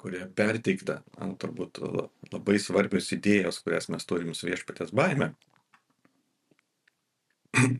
kurioje 0.00 0.26
perteikta, 0.36 1.00
turbūt 1.42 1.80
labai 2.32 2.58
svarbios 2.62 3.10
idėjos, 3.16 3.60
kurias 3.64 3.90
mes 3.92 4.06
turim 4.08 4.34
su 4.34 4.48
viešpatės 4.48 4.94
baime. 4.96 5.34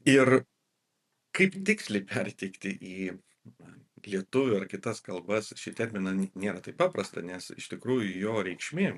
Ir 0.08 0.42
kaip 1.36 1.56
tiksliai 1.66 2.04
perteikti 2.06 2.74
į 2.76 3.10
lietuvių 4.06 4.58
ar 4.60 4.66
kitas 4.68 5.02
kalbas 5.04 5.52
šį 5.56 5.72
terminą 5.78 6.14
nėra 6.18 6.60
taip 6.64 6.78
paprasta, 6.80 7.22
nes 7.24 7.50
iš 7.56 7.68
tikrųjų 7.74 8.14
jo 8.22 8.36
reikšmė 8.46 8.92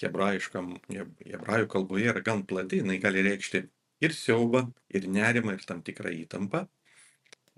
hebrajiškam, 0.00 0.74
hebrajų 0.90 1.68
kalboje 1.72 2.10
yra 2.12 2.22
gan 2.24 2.44
plati, 2.48 2.80
jinai 2.82 2.98
gali 3.02 3.24
reikšti 3.26 3.62
ir 4.04 4.16
siaubą, 4.16 4.66
ir 4.92 5.08
nerimą, 5.08 5.56
ir 5.56 5.64
tam 5.68 5.82
tikrą 5.84 6.12
įtampą. 6.24 6.66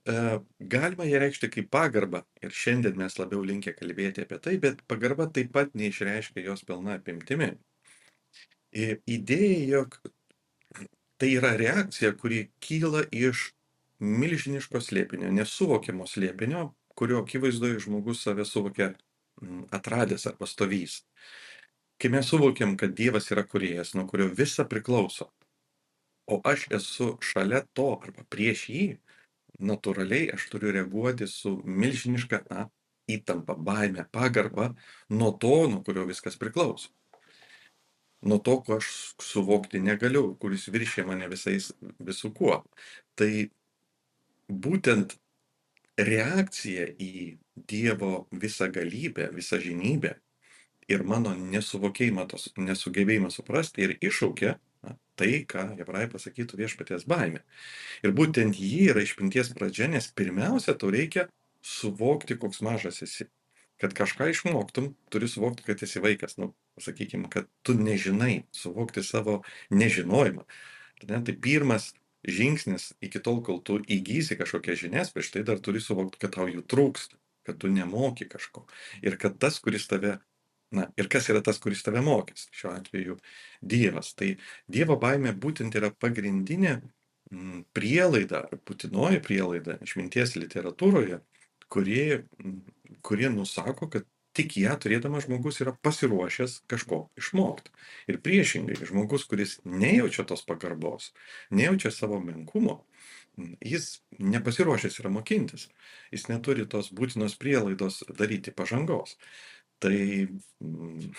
E, 0.06 0.38
galima 0.60 1.04
ją 1.08 1.18
reikšti 1.22 1.50
kaip 1.52 1.70
pagarbą 1.74 2.22
ir 2.42 2.54
šiandien 2.54 2.98
mes 3.00 3.18
labiau 3.18 3.42
linkę 3.44 3.74
kalbėti 3.78 4.24
apie 4.24 4.38
tai, 4.44 4.54
bet 4.62 4.84
pagarba 4.90 5.26
taip 5.32 5.50
pat 5.56 5.74
neišreiškia 5.74 6.44
jos 6.46 6.64
pilna 6.68 6.98
apimtimi. 6.98 7.50
Idėja, 8.78 9.60
jog 9.72 9.98
tai 11.18 11.32
yra 11.34 11.54
reakcija, 11.58 12.12
kuri 12.20 12.44
kyla 12.62 13.02
iš 13.10 13.48
milžiniško 13.98 14.80
slėpinio, 14.84 15.32
nesuvokiamo 15.34 16.06
slėpinio, 16.06 16.68
kurio 16.98 17.22
akivaizdoje 17.24 17.80
žmogus 17.82 18.22
save 18.22 18.46
suvokia 18.46 18.92
atradęs 19.74 20.26
arba 20.30 20.46
stovys. 20.46 21.02
Kai 21.98 22.10
mes 22.14 22.28
suvokiam, 22.30 22.76
kad 22.78 22.94
Dievas 22.94 23.30
yra 23.34 23.42
kuriejas, 23.46 23.94
nuo 23.98 24.06
kurio 24.06 24.28
visa 24.40 24.64
priklauso, 24.70 25.32
o 26.30 26.40
aš 26.46 26.68
esu 26.78 27.16
šalia 27.24 27.64
to 27.74 27.88
arba 27.98 28.22
prieš 28.30 28.68
jį, 28.70 28.86
natūraliai 29.58 30.32
aš 30.34 30.48
turiu 30.52 30.72
reaguoti 30.74 31.26
su 31.30 31.56
milžiniška 31.64 32.42
na, 32.50 32.68
įtampa, 33.08 33.56
baime, 33.56 34.04
pagarba 34.12 34.72
nuo 35.10 35.32
to, 35.40 35.66
nuo 35.70 35.82
kurio 35.84 36.06
viskas 36.08 36.36
priklauso. 36.40 36.92
Nuo 38.28 38.40
to, 38.42 38.58
ko 38.66 38.78
aš 38.80 38.88
suvokti 39.22 39.80
negaliu, 39.80 40.32
kuris 40.42 40.66
viršė 40.74 41.04
mane 41.06 41.28
visais, 41.30 41.70
visų 42.02 42.32
kuo. 42.34 42.56
Tai 43.18 43.30
būtent 44.50 45.14
reakcija 45.98 46.88
į 46.98 47.38
Dievo 47.68 48.28
visą 48.30 48.68
galybę, 48.70 49.30
visą 49.34 49.58
žinybę 49.62 50.14
ir 50.88 51.02
mano 51.04 51.34
nesuvokėjimą, 51.36 52.26
tos 52.30 52.48
nesugebėjimą 52.56 53.30
suprasti 53.34 53.86
ir 53.86 53.96
iššaukia 53.98 54.56
na, 54.84 54.94
tai, 55.18 55.42
ką 55.48 55.64
hebrajai 55.78 56.10
pasakytų 56.12 56.60
viešpaties 56.62 57.06
baimė. 57.10 57.42
Ir 58.04 58.14
būtent 58.16 58.58
jį 58.58 58.90
yra 58.92 59.02
išpinties 59.04 59.52
pradžia, 59.56 59.90
nes 59.90 60.10
pirmiausia, 60.18 60.76
tau 60.78 60.92
reikia 60.94 61.28
suvokti, 61.64 62.38
koks 62.38 62.62
mažas 62.66 63.02
esi. 63.06 63.28
Kad 63.78 63.94
kažką 63.94 64.32
išmoktum, 64.32 64.90
turi 65.12 65.28
suvokti, 65.30 65.62
kad 65.66 65.82
esi 65.86 66.02
vaikas. 66.02 66.34
Nu, 66.40 66.50
sakykime, 66.82 67.30
kad 67.30 67.46
tu 67.62 67.76
nežinai, 67.78 68.42
suvokti 68.54 69.04
savo 69.06 69.42
nežinojimą. 69.70 70.46
Ne, 71.06 71.20
tai 71.22 71.34
pirmas 71.38 71.92
žingsnis 72.26 72.92
iki 73.04 73.22
tol, 73.22 73.38
kol 73.46 73.60
tu 73.62 73.78
įgysi 73.78 74.38
kažkokias 74.38 74.82
žinias, 74.82 75.12
prieš 75.14 75.30
tai 75.36 75.44
dar 75.46 75.62
turi 75.62 75.82
suvokti, 75.82 76.18
kad 76.22 76.34
tau 76.34 76.48
jų 76.50 76.64
trūksta, 76.66 77.18
kad 77.46 77.60
tu 77.62 77.70
nemoki 77.70 78.26
kažko. 78.28 78.66
Ir 79.04 79.18
kad 79.20 79.38
tas, 79.38 79.60
kuris 79.62 79.86
tave 79.90 80.18
Na, 80.70 80.84
ir 81.00 81.08
kas 81.08 81.30
yra 81.32 81.40
tas, 81.44 81.56
kuris 81.62 81.80
tave 81.84 82.02
mokys? 82.04 82.48
Šiuo 82.52 82.74
atveju 82.76 83.16
Dievas. 83.64 84.12
Tai 84.18 84.34
Dievo 84.68 84.98
baimė 85.00 85.32
būtent 85.32 85.76
yra 85.80 85.88
pagrindinė 85.96 86.74
mm, 87.32 87.62
prielaida, 87.76 88.44
būtinoji 88.68 89.22
prielaida 89.24 89.78
išminties 89.84 90.36
literatūroje, 90.36 91.22
kurie, 91.72 92.20
mm, 92.44 92.60
kurie 93.06 93.32
nusako, 93.32 93.88
kad 93.94 94.04
tik 94.36 94.58
ją 94.60 94.76
turėdamas 94.78 95.24
žmogus 95.24 95.62
yra 95.64 95.72
pasiruošęs 95.82 96.60
kažko 96.70 97.06
išmokti. 97.18 97.72
Ir 98.12 98.20
priešingai, 98.22 98.76
žmogus, 98.86 99.24
kuris 99.30 99.56
nejaučia 99.64 100.28
tos 100.28 100.44
pagarbos, 100.46 101.14
nejaučia 101.48 101.90
savo 101.96 102.20
menkumo, 102.20 102.82
mm, 103.40 103.56
jis 103.72 104.02
nepasiruošęs 104.20 105.00
yra 105.00 105.16
mokintis. 105.16 105.70
Jis 106.12 106.28
neturi 106.28 106.68
tos 106.68 106.92
būtinos 106.92 107.40
prielaidos 107.40 108.02
daryti 108.20 108.52
pažangos 108.52 109.16
tai 109.82 110.28
mm, 110.28 111.10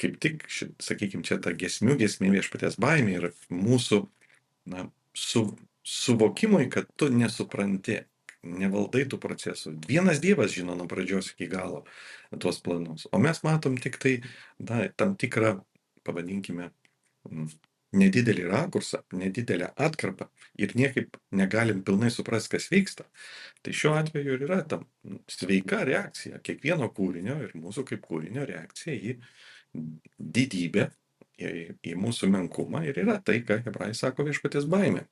kaip 0.00 0.16
tik, 0.22 0.46
sakykime, 0.82 1.24
čia 1.26 1.38
ta 1.42 1.54
gesmių 1.56 1.98
gesmė 2.00 2.32
viešpatės 2.36 2.78
baimė 2.82 3.18
ir 3.18 3.28
mūsų 3.52 4.00
na, 4.72 4.88
su, 5.16 5.46
suvokimui, 5.84 6.66
kad 6.72 6.88
tu 6.98 7.10
nesupranti, 7.12 8.00
nevaldai 8.44 9.04
tų 9.08 9.20
procesų. 9.22 9.76
Vienas 9.88 10.20
Dievas 10.20 10.52
žino 10.52 10.76
nuo 10.76 10.88
pradžios 10.90 11.32
iki 11.32 11.48
galo 11.52 11.84
tuos 12.40 12.60
planus, 12.64 13.06
o 13.12 13.20
mes 13.22 13.40
matom 13.46 13.78
tik 13.80 14.00
tai 14.02 14.18
na, 14.58 14.84
tam 14.96 15.14
tikrą, 15.20 15.56
pavadinkime, 16.04 16.68
mm, 17.30 17.48
nedidelį 17.94 18.44
rakursą, 18.50 19.00
nedidelę 19.16 19.70
atkarpą 19.86 20.28
ir 20.60 20.74
niekaip 20.78 21.16
negalim 21.34 21.82
pilnai 21.86 22.10
suprasti, 22.12 22.54
kas 22.56 22.68
vyksta. 22.72 23.06
Tai 23.64 23.74
šiuo 23.74 23.94
atveju 23.98 24.36
ir 24.36 24.44
yra 24.48 24.60
tam 24.68 24.86
sveika 25.30 25.82
reakcija 25.88 26.40
kiekvieno 26.44 26.90
kūrinio 26.94 27.38
ir 27.46 27.54
mūsų 27.58 27.86
kaip 27.90 28.04
kūrinio 28.06 28.46
reakcija 28.50 28.94
į 28.94 29.16
didybę, 30.18 30.88
į, 31.38 31.50
į 31.82 31.96
mūsų 31.98 32.30
menkumą 32.34 32.84
ir 32.88 33.00
yra 33.04 33.18
tai, 33.24 33.40
ką 33.46 33.60
hebrajai 33.66 33.96
sako 33.98 34.28
viešpatės 34.28 34.68
baime. 34.70 35.06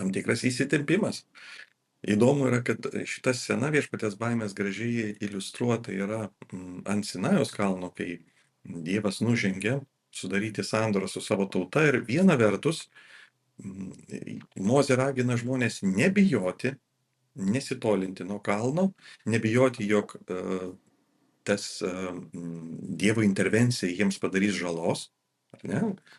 Tam 0.00 0.12
tikras 0.14 0.44
įsitempimas. 0.48 1.26
Įdomu 2.02 2.48
yra, 2.48 2.62
kad 2.66 2.88
šita 3.06 3.30
scena 3.36 3.68
viešpatės 3.70 4.16
baimės 4.18 4.56
gražiai 4.58 5.12
iliustruota 5.22 5.92
yra 5.94 6.24
ant 6.90 7.06
Sinajos 7.06 7.52
kalno, 7.54 7.92
kai 7.94 8.22
Dievas 8.62 9.20
nužengė 9.22 9.80
sudaryti 10.12 10.64
sandorą 10.64 11.08
su 11.08 11.20
savo 11.20 11.48
tauta 11.50 11.84
ir 11.88 12.02
viena 12.08 12.36
vertus 12.40 12.86
Mozė 13.62 14.96
ragina 14.98 15.36
žmonės 15.38 15.82
nebijoti, 15.84 16.72
nesitolinti 17.52 18.24
nuo 18.28 18.40
kalno, 18.44 18.88
nebijoti, 19.28 19.86
jog 19.88 20.16
uh, 20.16 20.72
tas 21.46 21.66
uh, 21.86 22.12
Dievo 23.02 23.24
intervencija 23.26 23.90
jiems 23.92 24.18
padarys 24.22 24.56
žalos, 24.58 25.10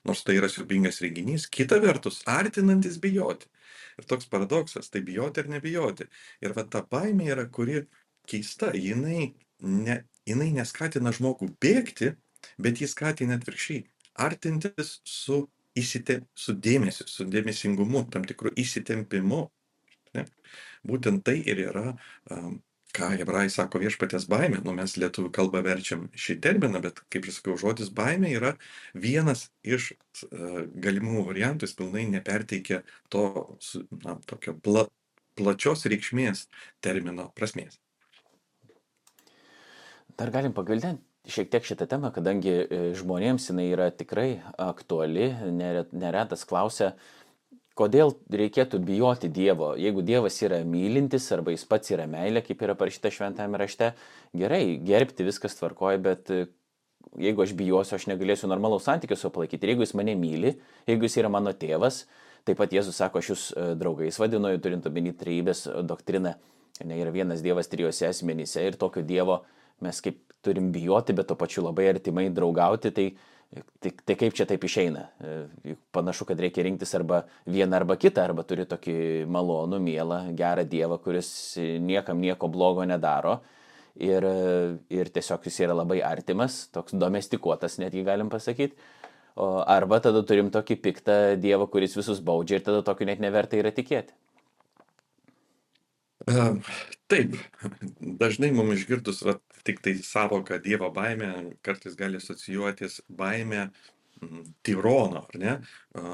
nors 0.06 0.22
tai 0.24 0.38
yra 0.38 0.48
siubingas 0.52 1.02
reginys, 1.02 1.48
kita 1.50 1.80
vertus, 1.82 2.22
artinantis 2.30 3.00
bijoti. 3.02 3.50
Ir 3.98 4.06
toks 4.10 4.30
paradoksas, 4.30 4.90
tai 4.94 5.02
bijoti 5.06 5.42
ar 5.42 5.50
nebijoti. 5.54 6.06
Ir 6.46 6.54
va 6.58 6.64
ta 6.70 6.84
baimė 6.86 7.32
yra, 7.34 7.48
kuri 7.50 7.84
keista, 8.30 8.72
jinai, 8.78 9.34
ne, 9.62 9.98
jinai 10.30 10.52
neskatina 10.56 11.14
žmogų 11.14 11.50
bėgti, 11.62 12.14
bet 12.58 12.82
jis 12.82 12.96
skatina 12.96 13.40
atvirkščiai 13.40 13.86
artintis 14.14 15.00
su, 15.08 15.44
įsite, 15.80 16.22
su 16.38 16.54
dėmesiu, 16.54 17.08
su 17.10 17.26
dėmesingumu, 17.26 18.06
tam 18.14 18.26
tikru 18.30 18.54
įsitempimu. 18.60 19.42
Ne? 20.14 20.28
Būtent 20.86 21.24
tai 21.26 21.40
ir 21.42 21.64
yra, 21.66 21.94
ką 22.94 23.10
hebrai 23.18 23.48
sako 23.50 23.82
viešpatės 23.82 24.28
baimė, 24.30 24.60
nu 24.66 24.76
mes 24.78 24.94
lietuvių 25.02 25.32
kalbą 25.34 25.64
verčiam 25.66 26.06
šį 26.14 26.36
terminą, 26.44 26.82
bet 26.84 27.02
kaip 27.10 27.26
ir 27.26 27.34
sakiau, 27.34 27.56
žodis 27.58 27.90
baimė 27.90 28.36
yra 28.38 28.52
vienas 28.94 29.48
iš 29.66 29.94
uh, 29.94 30.68
galimų 30.84 31.24
variantų, 31.32 31.66
jis 31.66 31.78
pilnai 31.80 32.04
neperteikia 32.12 32.84
to 33.10 33.24
na, 34.04 34.20
tokio 34.30 34.54
pla, 34.54 34.86
plačios 35.40 35.88
reikšmės 35.90 36.46
termino 36.86 37.32
prasmės. 37.34 37.80
Dar 40.14 40.30
galim 40.30 40.54
pagvildinti 40.54 41.02
šiek 41.30 41.50
tiek 41.52 41.66
šitą 41.66 41.88
temą, 41.88 42.12
kadangi 42.16 42.52
e, 42.52 42.80
žmonėms 43.00 43.48
jinai 43.50 43.70
yra 43.72 43.90
tikrai 43.96 44.42
aktuali, 44.60 45.30
neretas 45.56 46.44
klausia, 46.48 46.94
kodėl 47.80 48.14
reikėtų 48.30 48.82
bijoti 48.84 49.30
Dievo. 49.34 49.74
Jeigu 49.80 50.04
Dievas 50.06 50.36
yra 50.44 50.60
mylintis 50.68 51.30
arba 51.34 51.56
jis 51.56 51.64
pats 51.70 51.94
yra 51.96 52.06
meilė, 52.10 52.44
kaip 52.46 52.62
yra 52.66 52.76
parašyta 52.78 53.12
šventame 53.14 53.62
rašte, 53.62 53.94
gerai, 54.38 54.78
gerbti 54.84 55.26
viskas 55.30 55.56
tvarkoja, 55.58 56.02
bet 56.04 56.34
e, 56.34 56.44
jeigu 57.24 57.46
aš 57.46 57.56
bijosiu, 57.58 57.96
aš 57.98 58.10
negalėsiu 58.12 58.52
normalaus 58.52 58.86
santykių 58.90 59.18
su 59.18 59.32
palaikyti. 59.34 59.64
Ir 59.64 59.74
jeigu 59.74 59.88
jis 59.88 59.96
mane 59.98 60.18
myli, 60.20 60.58
jeigu 60.90 61.08
jis 61.08 61.18
yra 61.24 61.32
mano 61.32 61.56
tėvas, 61.56 62.04
taip 62.44 62.60
pat 62.60 62.76
Jėzus 62.76 63.00
sako, 63.00 63.24
aš 63.24 63.32
jūs 63.32 63.50
e, 63.56 63.72
draugais 63.80 64.20
vadinu, 64.20 64.52
turint 64.60 64.92
omeny 64.92 65.16
trejybės 65.16 65.70
doktriną, 65.88 66.36
ne 66.84 67.00
yra 67.00 67.16
vienas 67.16 67.42
Dievas 67.46 67.72
trijose 67.72 68.12
asmenyse 68.12 68.60
ir 68.68 68.76
tokio 68.76 69.06
Dievo 69.08 69.46
mes 69.84 70.02
kaip 70.04 70.20
turim 70.44 70.72
bijoti, 70.76 71.16
bet 71.16 71.30
to 71.30 71.38
pačiu 71.40 71.64
labai 71.68 71.88
artimai 71.94 72.28
draugauti, 72.34 72.92
tai, 72.96 73.06
tai, 73.80 73.94
tai 74.04 74.16
kaip 74.20 74.36
čia 74.36 74.48
taip 74.50 74.64
išeina? 74.68 75.06
E, 75.24 75.76
panašu, 75.96 76.28
kad 76.30 76.40
reikia 76.44 76.66
rinktis 76.68 76.94
arba 77.00 77.24
vieną 77.48 77.80
arba 77.80 77.98
kitą, 78.00 78.26
arba 78.28 78.46
turi 78.48 78.68
tokį 78.70 78.98
malonų, 79.32 79.80
mielą, 79.84 80.20
gerą 80.40 80.66
Dievą, 80.68 81.00
kuris 81.04 81.30
niekam 81.60 82.24
nieko 82.24 82.52
blogo 82.52 82.88
nedaro. 82.90 83.40
Ir, 83.94 84.26
ir 84.90 85.10
tiesiog 85.14 85.44
jis 85.46 85.60
yra 85.68 85.76
labai 85.78 86.00
artimas, 86.02 86.64
toks 86.74 86.96
domestikuotas, 86.98 87.78
netgi 87.78 88.02
galim 88.08 88.32
pasakyti. 88.34 88.74
O 89.38 89.62
arba 89.70 90.00
tada 90.02 90.22
turim 90.26 90.50
tokį 90.54 90.78
piktą 90.82 91.18
Dievą, 91.42 91.68
kuris 91.70 91.94
visus 91.98 92.20
baudžia 92.26 92.60
ir 92.60 92.66
tada 92.66 92.82
tokiu 92.86 93.06
net 93.10 93.22
neverta 93.22 93.58
yra 93.58 93.72
tikėti. 93.74 94.14
Taip, 97.12 97.36
dažnai 98.00 98.52
mums 98.56 98.78
išgirdus 98.80 99.22
va, 99.28 99.36
tik 99.68 99.82
tai 99.84 99.94
savoką 100.00 100.60
Dievo 100.64 100.90
baimė, 100.96 101.30
kartais 101.66 101.98
gali 102.00 102.20
asocijuotis 102.22 103.02
baimė 103.10 103.66
tyrono, 104.64 105.26
ar 105.28 105.40
ne, 105.42 105.56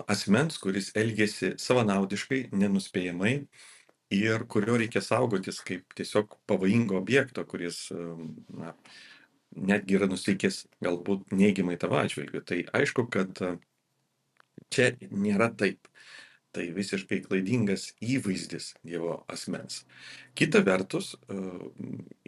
asmens, 0.10 0.58
kuris 0.64 0.90
elgesi 0.98 1.52
savanaudiškai, 1.62 2.48
nenuspėjamai 2.58 3.36
ir 4.18 4.46
kurio 4.50 4.80
reikia 4.82 5.04
saugotis 5.06 5.62
kaip 5.66 5.94
tiesiog 6.00 6.34
pavojingo 6.50 6.98
objekto, 6.98 7.46
kuris 7.46 7.84
na, 7.94 8.74
netgi 9.56 10.00
yra 10.00 10.10
nusteikęs 10.10 10.64
galbūt 10.86 11.36
neigiamai 11.38 11.78
tavo 11.82 12.00
atžvilgiu. 12.02 12.42
Tai 12.50 12.64
aišku, 12.82 13.06
kad 13.14 13.44
čia 14.74 14.92
nėra 15.12 15.52
taip. 15.58 15.89
Tai 16.56 16.64
visiškai 16.74 17.20
klaidingas 17.28 17.92
įvaizdis 18.02 18.72
Dievo 18.82 19.20
asmens. 19.30 19.84
Kita 20.34 20.64
vertus, 20.66 21.12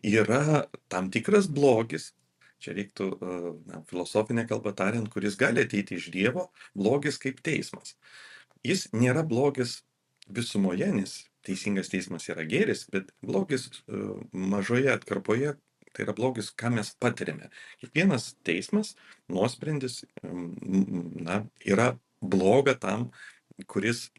yra 0.06 0.68
tam 0.94 1.10
tikras 1.13 1.48
blogis, 1.50 2.12
čia 2.62 2.75
reiktų 2.78 3.08
na, 3.66 3.82
filosofinė 3.90 4.46
kalba 4.50 4.75
tariant, 4.78 5.10
kuris 5.10 5.40
gali 5.40 5.66
ateiti 5.66 5.98
iš 5.98 6.12
Dievo, 6.13 6.51
blogis 6.78 7.18
kaip 7.22 7.42
teismas. 7.42 7.96
Jis 8.62 8.92
nėra 8.94 9.25
blogis 9.25 9.80
visumoje, 10.30 10.92
nes 10.94 11.18
teisingas 11.42 11.90
teismas 11.90 12.30
yra 12.30 12.46
gėris, 12.46 12.86
bet 12.94 13.10
blogis 13.25 13.72
mažoje 14.32 14.94
atkarpoje 14.94 15.56
tai 15.92 16.06
yra 16.06 16.13
blogis, 16.16 16.51
ką 16.56 16.72
mes 16.78 16.94
patiriame. 17.01 17.50
Kiekvienas 17.82 18.32
teismas, 18.48 18.94
nuosprendis, 19.32 20.01
na, 20.22 21.42
yra 21.68 21.96
bloga 22.22 22.78
tam, 22.80 23.10
kuris 23.70 24.10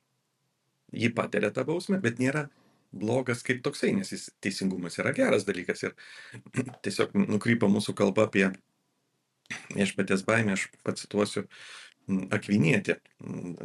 jį 0.92 1.12
patiria 1.16 1.52
tą 1.54 1.64
bausmę, 1.68 2.00
bet 2.02 2.20
nėra 2.20 2.48
blogas 2.92 3.40
kaip 3.46 3.62
toksai, 3.64 3.92
nes 3.96 4.12
jis 4.12 4.28
teisingumas 4.44 4.98
yra 5.00 5.14
geras 5.16 5.46
dalykas 5.48 5.86
ir 5.86 5.94
tiesiog 6.84 7.14
nukrypa 7.16 7.70
mūsų 7.72 7.96
kalba 7.98 8.28
apie 8.28 8.50
viešpatės 9.72 10.24
baimę, 10.28 10.56
aš 10.56 10.68
pacituosiu 10.84 11.46
Akvinietį, 12.10 12.96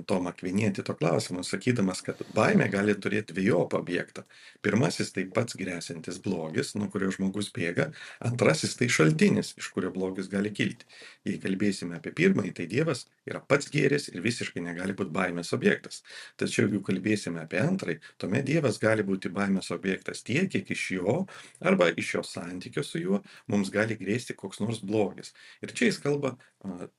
Tomą 0.05 0.29
Akvinietį 0.29 0.83
to 0.85 0.93
klausimą, 0.93 1.41
sakydamas, 1.45 2.03
kad 2.05 2.19
baimė 2.35 2.67
gali 2.69 2.93
turėti 2.93 3.33
dviejopą 3.33 3.79
objektą. 3.81 4.23
Pirmasis 4.61 5.09
tai 5.15 5.23
pats 5.33 5.57
grėsintis 5.57 6.19
blogis, 6.21 6.75
nuo 6.77 6.85
kurio 6.93 7.09
žmogus 7.15 7.49
bėga, 7.55 7.87
antrasis 8.29 8.77
tai 8.77 8.89
šaltinis, 8.93 9.55
iš 9.57 9.71
kurio 9.73 9.89
blogis 9.95 10.29
gali 10.29 10.51
kilti. 10.53 10.85
Jei 11.25 11.41
kalbėsime 11.41 11.97
apie 11.97 12.13
pirmąjį, 12.19 12.53
tai 12.59 12.69
Dievas 12.69 13.07
yra 13.25 13.41
pats 13.41 13.71
gėris 13.73 14.07
ir 14.13 14.21
visiškai 14.21 14.61
negali 14.61 14.93
būti 14.93 15.15
baimės 15.17 15.51
objektas. 15.57 16.03
Tačiau 16.37 16.67
jeigu 16.67 16.83
kalbėsime 16.85 17.41
apie 17.41 17.63
antrąjį, 17.63 17.99
tuomet 18.21 18.45
Dievas 18.45 18.77
gali 18.83 19.05
būti 19.07 19.33
baimės 19.33 19.73
objektas 19.73 20.21
tiek, 20.21 20.45
kiek 20.53 20.69
iš 20.77 20.87
jo 20.99 21.19
arba 21.59 21.89
iš 21.97 22.13
jo 22.19 22.23
santykio 22.23 22.85
su 22.85 23.01
juo 23.01 23.23
mums 23.49 23.73
gali 23.73 23.97
grėsti 23.97 24.37
koks 24.37 24.61
nors 24.61 24.85
blogis. 24.85 25.33
Ir 25.65 25.73
čia 25.73 25.89
jis 25.89 26.01
kalba 26.05 26.37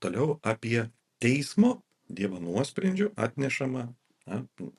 toliau 0.02 0.40
apie 0.42 0.88
teismo 1.22 1.78
Dievo 2.08 2.38
nuosprendžiu 2.40 3.10
atnešama 3.20 3.82
na, 4.28 4.38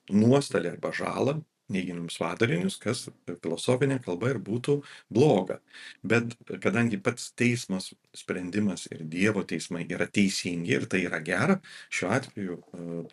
nuostolį 0.10 0.72
arba 0.72 0.90
žalą, 0.98 1.36
neigiamus 1.70 2.18
padarinius, 2.18 2.80
kas 2.82 3.04
filosofinė 3.30 4.00
kalba 4.02 4.32
ir 4.34 4.40
būtų 4.42 4.80
bloga. 5.14 5.60
Bet 6.02 6.34
kadangi 6.64 6.98
pats 7.06 7.30
teismas 7.38 7.92
sprendimas 8.18 8.88
ir 8.90 9.04
Dievo 9.06 9.44
teismai 9.46 9.86
yra 9.86 10.10
teisingi 10.10 10.74
ir 10.74 10.88
tai 10.90 11.04
yra 11.06 11.22
gera, 11.26 11.60
šiuo 11.94 12.10
atveju 12.18 12.58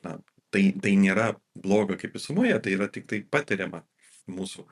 na, 0.00 0.16
tai, 0.48 0.70
tai 0.80 0.94
nėra 0.96 1.34
bloga 1.52 2.00
kaip 2.00 2.16
visumoje, 2.16 2.56
tai 2.64 2.76
yra 2.78 2.88
tik 2.92 3.08
tai 3.12 3.20
patiriama 3.20 3.84
mūsų 4.32 4.64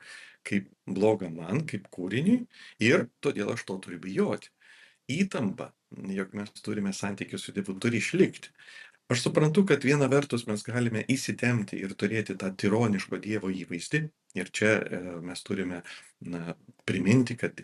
kaip 0.45 0.67
bloga 0.89 1.29
man, 1.29 1.63
kaip 1.69 1.85
kūriniui 1.93 2.45
ir 2.81 3.07
todėl 3.21 3.53
aš 3.53 3.65
to 3.69 3.77
turiu 3.85 4.01
bijoti 4.01 4.49
įtampa, 5.11 5.69
jog 6.15 6.33
mes 6.37 6.51
turime 6.65 6.93
santykių 6.93 7.39
su 7.39 7.53
Dievu, 7.55 7.77
turi 7.81 8.01
išlikti. 8.03 8.51
Aš 9.13 9.21
suprantu, 9.27 9.65
kad 9.69 9.83
viena 9.85 10.07
vertus 10.09 10.47
mes 10.49 10.63
galime 10.65 11.03
įsitemti 11.13 11.77
ir 11.77 11.93
turėti 11.93 12.33
tą 12.41 12.49
tironiško 12.57 13.19
Dievo 13.21 13.51
įvaizdį. 13.53 14.01
Ir 14.35 14.49
čia 14.49 14.71
e, 14.79 15.01
mes 15.23 15.45
turime 15.45 15.83
na, 16.25 16.55
priminti, 16.89 17.37
kad 17.37 17.61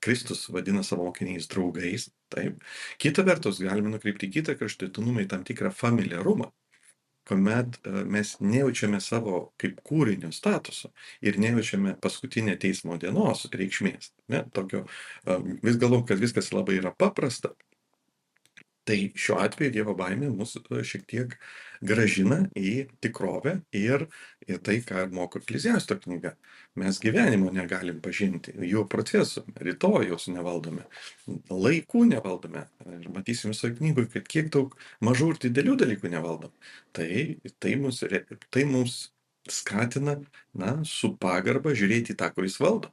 Kristus 0.00 0.46
vadina 0.48 0.82
savo 0.86 1.04
mokiniais 1.10 1.50
draugais. 1.52 2.08
Taip. 2.32 2.64
Kita 3.02 3.26
vertus, 3.28 3.60
galime 3.60 3.92
nukreipti 3.92 4.30
kitą 4.32 4.56
kraštutinumą 4.56 5.26
į 5.26 5.30
tam 5.34 5.44
tikrą 5.44 5.72
familiarumą 5.76 6.48
kuomet 7.28 7.78
e, 7.84 8.04
mes 8.04 8.34
nejaučiame 8.40 9.00
savo 9.00 9.40
kaip 9.60 9.80
kūrinio 9.86 10.32
statuso 10.34 10.92
ir 11.22 11.38
nejaučiame 11.40 11.96
paskutinę 12.02 12.56
teismo 12.60 12.98
dienos 13.00 13.46
reikšmės. 13.54 14.12
Ne, 14.32 14.44
tokio, 14.56 14.84
e, 15.26 15.38
vis 15.62 15.80
galvom, 15.80 16.06
kad 16.08 16.22
viskas 16.22 16.52
labai 16.56 16.78
yra 16.80 16.94
paprasta. 16.96 17.54
Tai 18.90 18.96
šiuo 19.14 19.36
atveju 19.38 19.70
Dievo 19.70 19.92
baimė 19.94 20.32
mus 20.34 20.56
e, 20.58 20.80
šiek 20.82 21.04
tiek 21.06 21.34
gražina 21.86 22.40
į 22.58 22.88
tikrovę 23.04 23.52
ir 23.76 24.08
į 24.50 24.56
tai, 24.66 24.80
ką 24.82 25.04
moko 25.14 25.38
Ekleziasto 25.38 25.94
knyga. 26.00 26.32
Mes 26.80 26.98
gyvenimo 27.04 27.52
negalim 27.54 28.00
pažinti, 28.02 28.56
jų 28.66 28.82
procesų, 28.90 29.44
rytojus 29.62 30.26
nevaldome, 30.34 30.88
laikų 31.50 32.02
nevaldome. 32.10 32.64
Ir 32.98 33.06
matysim 33.14 33.54
visoje 33.54 33.78
knygoje, 33.78 34.10
kad 34.16 34.26
kiek 34.34 34.50
daug 34.58 34.74
mažų 35.06 35.36
ir 35.36 35.42
didelių 35.46 35.78
dalykų 35.84 36.10
nevaldom. 36.16 36.50
Tai, 36.96 37.08
tai, 37.62 37.78
mus, 37.78 38.02
tai 38.50 38.66
mums 38.66 38.98
skatina, 39.46 40.18
na, 40.50 40.80
su 40.82 41.14
pagarba 41.14 41.78
žiūrėti 41.78 42.18
tą, 42.18 42.34
kuris 42.34 42.58
valdo 42.58 42.90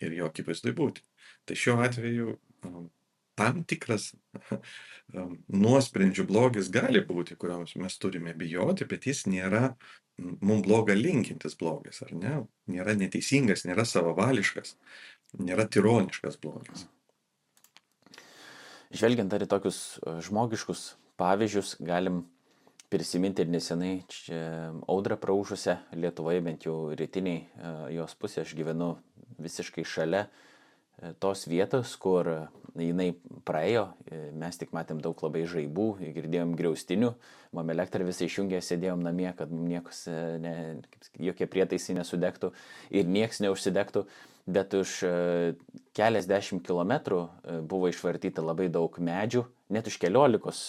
ir 0.00 0.16
jo 0.16 0.32
akivaizdai 0.32 0.72
būti. 0.80 1.04
Tai 1.44 1.60
šiuo 1.60 1.82
atveju 1.84 2.38
tam 3.36 3.62
tikras 3.68 4.10
nuosprendžių 5.64 6.26
blogis 6.28 6.70
gali 6.72 7.02
būti, 7.06 7.36
kuriuos 7.38 7.76
mes 7.80 7.98
turime 8.02 8.34
bijoti, 8.36 8.88
bet 8.88 9.06
jis 9.06 9.24
nėra 9.30 9.76
mums 10.16 10.64
blogą 10.66 10.96
linkintis 10.96 11.56
blogis, 11.60 12.00
ar 12.06 12.14
ne? 12.16 12.36
Nėra 12.72 12.96
neteisingas, 12.98 13.66
nėra 13.68 13.84
savavališkas, 13.86 14.76
nėra 15.38 15.66
tironiškas 15.68 16.40
blogis. 16.42 16.86
Žvelgiant 18.96 19.34
ar 19.34 19.44
į 19.44 19.50
tokius 19.50 19.98
e, 19.98 20.16
žmogiškus 20.24 20.88
pavyzdžius, 21.20 21.76
galim 21.84 22.22
prisiminti 22.92 23.42
ir 23.42 23.50
nesenai 23.50 23.98
čia 24.08 24.70
audrą 24.88 25.18
praužusią 25.20 25.74
Lietuvoje, 25.98 26.42
bent 26.46 26.68
jau 26.68 26.76
rytiniai 26.96 27.42
e, 27.42 27.72
jos 27.98 28.14
pusė, 28.16 28.44
aš 28.46 28.54
gyvenu 28.56 28.94
visiškai 29.42 29.84
šalia 29.84 30.28
E, 30.96 31.12
tos 31.20 31.44
vietos, 31.44 31.92
kur 32.00 32.28
jinai 32.82 33.10
praėjo, 33.46 33.88
e, 34.10 34.20
mes 34.36 34.58
tik 34.58 34.72
matėm 34.76 35.00
daug 35.02 35.18
labai 35.24 35.44
žaibų, 35.48 35.88
girdėjom 36.16 36.54
griaustinių, 36.58 37.12
mum 37.56 37.74
elektrą 37.74 38.06
visai 38.06 38.28
išjungė, 38.30 38.60
sėdėjom 38.64 39.04
namie, 39.04 39.28
kad 39.38 39.52
niekas, 39.52 40.06
e, 40.10 40.22
ne, 40.42 40.54
jokie 41.28 41.48
prietaisai 41.50 41.98
nesudegtų 41.98 42.52
ir 42.90 43.06
nieks 43.06 43.42
neužsidegtų. 43.44 44.06
Bet 44.46 44.76
už 44.78 44.90
e, 45.02 45.10
keliasdešimt 45.98 46.62
kilometrų 46.66 47.18
buvo 47.66 47.88
išvartyta 47.90 48.44
labai 48.46 48.68
daug 48.70 48.94
medžių, 48.94 49.42
net 49.74 49.88
už 49.90 49.96
keliolikos 49.98 50.60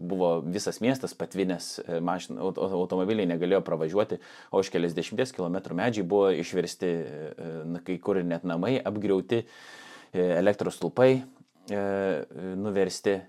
buvo 0.00 0.32
visas 0.42 0.80
miestas 0.82 1.14
patvinęs, 1.14 1.76
mašin, 2.02 2.40
automobiliai 2.42 3.28
negalėjo 3.30 3.60
pravažiuoti, 3.62 4.18
o 4.50 4.58
už 4.58 4.72
keliasdešimties 4.74 5.36
kilometrų 5.36 5.78
medžiai 5.78 6.08
buvo 6.08 6.32
išversti, 6.34 6.90
kai 7.86 8.00
kur 8.02 8.18
net 8.26 8.42
namai 8.42 8.80
apgriauti, 8.82 9.44
elektros 10.12 10.80
stulpai 10.80 11.22
nuversti 11.70 13.20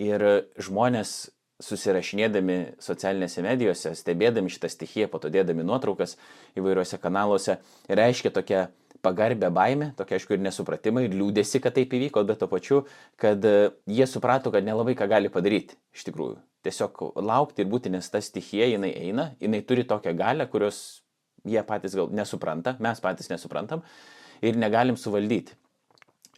ir 0.00 0.24
žmonės 0.62 1.16
susirašinėdami 1.62 2.58
socialinėse 2.82 3.42
medijose, 3.42 3.92
stebėdami 3.98 4.50
šitą 4.52 4.70
stichiją, 4.70 5.08
po 5.10 5.18
to 5.22 5.30
dėdami 5.34 5.64
nuotraukas 5.66 6.14
įvairiuose 6.58 7.00
kanaluose, 7.02 7.58
reiškia 7.90 8.30
tokią 8.34 8.68
pagarbę 9.02 9.50
baimę, 9.54 9.92
tokia 9.98 10.18
aišku 10.18 10.34
ir 10.34 10.42
nesupratimą, 10.42 11.02
ir 11.06 11.14
liūdėsi, 11.18 11.60
kad 11.62 11.74
taip 11.76 11.94
įvyko, 11.94 12.22
bet 12.26 12.40
to 12.42 12.48
pačiu, 12.50 12.80
kad 13.18 13.44
e, 13.46 13.70
jie 13.90 14.06
suprato, 14.10 14.52
kad 14.54 14.66
nelabai 14.66 14.96
ką 14.98 15.06
gali 15.10 15.30
padaryti 15.34 15.78
iš 15.94 16.06
tikrųjų. 16.08 16.38
Tiesiog 16.66 17.04
laukti 17.22 17.62
ir 17.62 17.70
būti, 17.70 17.92
nes 17.94 18.10
ta 18.10 18.22
stichija 18.22 18.66
jinai 18.72 18.90
eina, 18.98 19.30
jinai 19.42 19.62
turi 19.66 19.86
tokią 19.86 20.14
galę, 20.18 20.48
kurios 20.50 21.04
jie 21.46 21.62
patys 21.66 21.94
gal 21.98 22.10
nesupranta, 22.14 22.74
mes 22.82 23.02
patys 23.02 23.30
nesuprantam 23.30 23.84
ir 24.42 24.58
negalim 24.58 24.98
suvaldyti. 24.98 25.54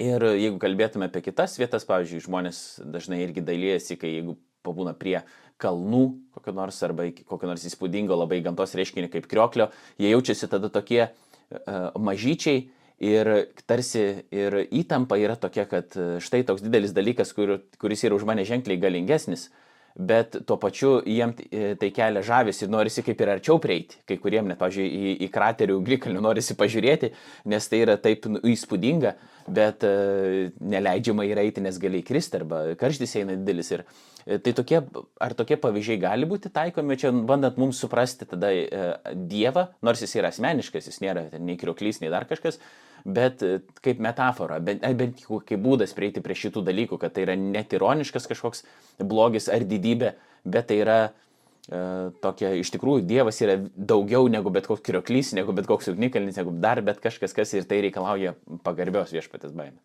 Ir 0.00 0.24
jeigu 0.38 0.56
kalbėtume 0.62 1.10
apie 1.10 1.20
kitas 1.26 1.58
vietas, 1.60 1.84
pavyzdžiui, 1.88 2.24
žmonės 2.24 2.58
dažnai 2.88 3.20
irgi 3.20 3.44
dalyjasi, 3.44 3.98
kai 4.00 4.14
jeigu 4.14 4.38
pabūna 4.64 4.94
prie 4.96 5.18
kalnų 5.60 6.04
kokio 6.32 6.54
nors 6.56 6.78
arba 6.86 7.04
kokio 7.12 7.48
nors 7.50 7.66
įspūdingo 7.68 8.16
labai 8.16 8.40
gamtos 8.44 8.72
reiškinio 8.78 9.10
kaip 9.12 9.28
krioklio, 9.28 9.68
jie 10.00 10.12
jaučiasi 10.14 10.48
tada 10.48 10.70
tokie 10.72 11.02
uh, 11.04 11.90
mažyčiai 12.00 12.70
ir 13.00 13.30
tarsi 13.68 14.04
ir 14.32 14.56
įtampa 14.68 15.20
yra 15.20 15.36
tokia, 15.40 15.66
kad 15.68 15.96
štai 16.20 16.44
toks 16.48 16.64
didelis 16.64 16.96
dalykas, 16.96 17.32
kur, 17.36 17.58
kuris 17.80 18.04
yra 18.08 18.16
už 18.16 18.24
mane 18.28 18.44
ženkliai 18.48 18.80
galingesnis, 18.80 19.48
bet 19.98 20.36
tuo 20.46 20.56
pačiu 20.60 21.00
jiem 21.06 21.32
e, 21.50 21.74
tai 21.80 21.90
kelia 21.94 22.22
žavis 22.24 22.62
ir 22.62 22.70
norisi 22.72 23.02
kaip 23.06 23.20
ir 23.20 23.32
arčiau 23.34 23.58
prieiti. 23.62 23.98
Kai 24.08 24.18
kuriem 24.22 24.48
net, 24.50 24.58
pažiūrėjau, 24.60 25.00
į, 25.10 25.16
į 25.26 25.30
kraterių 25.34 25.78
glikalnių 25.86 26.22
norisi 26.24 26.56
pažiūrėti, 26.58 27.12
nes 27.50 27.68
tai 27.70 27.82
yra 27.84 27.96
taip 28.00 28.28
nu, 28.30 28.40
įspūdinga, 28.52 29.14
bet 29.50 29.84
uh, 29.86 30.50
neleidžiama 30.62 31.26
yra 31.26 31.42
eiti, 31.46 31.62
nes 31.64 31.78
gali 31.80 32.04
įkristi 32.04 32.38
arba 32.38 32.62
karštis 32.78 33.16
eina 33.18 33.34
didelis. 33.38 33.72
Ir 33.74 33.82
uh, 33.82 34.38
tai 34.44 34.54
tokie, 34.56 34.82
ar 35.20 35.34
tokie 35.38 35.58
pavyzdžiai 35.60 36.02
gali 36.02 36.28
būti 36.30 36.52
taikomi 36.54 36.98
čia, 37.00 37.10
bandant 37.26 37.58
mums 37.60 37.80
suprasti 37.82 38.28
tada 38.30 38.52
uh, 38.54 38.92
Dievą, 39.10 39.70
nors 39.86 40.04
jis 40.04 40.14
yra 40.20 40.30
asmeniškas, 40.30 40.86
jis 40.92 41.02
nėra 41.02 41.26
nei 41.38 41.58
krioklys, 41.60 42.00
nei 42.04 42.12
dar 42.12 42.28
kažkas, 42.30 42.60
bet 43.04 43.42
kaip 43.84 44.02
metafora, 44.02 44.60
bent, 44.64 44.84
bent 44.98 45.24
kaip 45.24 45.62
būdas 45.62 45.94
prieiti 45.96 46.22
prie 46.24 46.36
šitų 46.38 46.64
dalykų, 46.66 47.00
kad 47.00 47.14
tai 47.16 47.26
yra 47.26 47.36
netironiškas 47.40 48.28
kažkoks 48.30 48.64
blogis 49.00 49.50
ar 49.52 49.66
didybė, 49.68 50.14
bet 50.44 50.70
tai 50.70 50.80
yra 50.82 50.98
e, 51.06 51.12
tokia, 52.24 52.54
iš 52.60 52.72
tikrųjų, 52.76 53.04
Dievas 53.08 53.40
yra 53.44 53.58
daugiau 53.74 54.28
negu 54.32 54.52
bet 54.54 54.68
koks 54.70 54.84
krioklys, 54.86 55.34
negu 55.36 55.54
bet 55.56 55.70
koks 55.70 55.92
ugnikalnis, 55.92 56.40
negu 56.40 56.54
dar 56.62 56.82
bet 56.84 57.00
kažkas, 57.04 57.36
kas 57.36 57.54
ir 57.56 57.68
tai 57.70 57.82
reikalauja 57.86 58.36
pagarbios 58.66 59.14
viešpatės 59.16 59.56
baimės. 59.56 59.82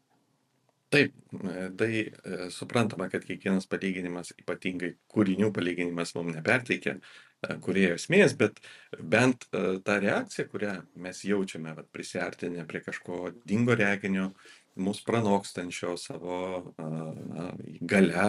Taip, 0.93 1.13
e, 1.33 1.69
tai 1.77 1.91
e, 2.05 2.49
suprantama, 2.53 3.09
kad 3.11 3.25
kiekvienas 3.25 3.65
palyginimas, 3.67 4.31
ypatingai 4.37 4.93
kūrinių 5.11 5.49
palyginimas 5.55 6.13
mums 6.15 6.37
neperteikia 6.37 6.99
e, 7.45 7.55
kurėjo 7.61 7.95
esmės, 7.99 8.35
bet 8.39 8.59
bent 8.99 9.47
e, 9.51 9.79
ta 9.85 9.97
reakcija, 10.01 10.47
kurią 10.51 10.75
mes 11.05 11.23
jaučiame, 11.27 11.73
vat, 11.77 11.89
prisartinę 11.95 12.65
prie 12.69 12.81
kažko 12.85 13.31
dingo 13.47 13.75
reginio, 13.77 14.31
mus 14.75 14.99
pranokstančio 15.07 15.93
savo 15.97 16.39
na, 16.77 17.51
gale, 17.81 18.25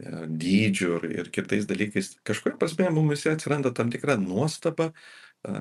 e, 0.00 0.12
dydžiu 0.44 0.94
ir, 1.00 1.08
ir 1.18 1.32
kitais 1.34 1.66
dalykais, 1.68 2.14
kažkuria 2.26 2.60
prasme 2.60 2.88
mums 2.94 3.26
atsiranda 3.28 3.74
tam 3.76 3.92
tikra 3.92 4.16
nuostaba, 4.20 4.90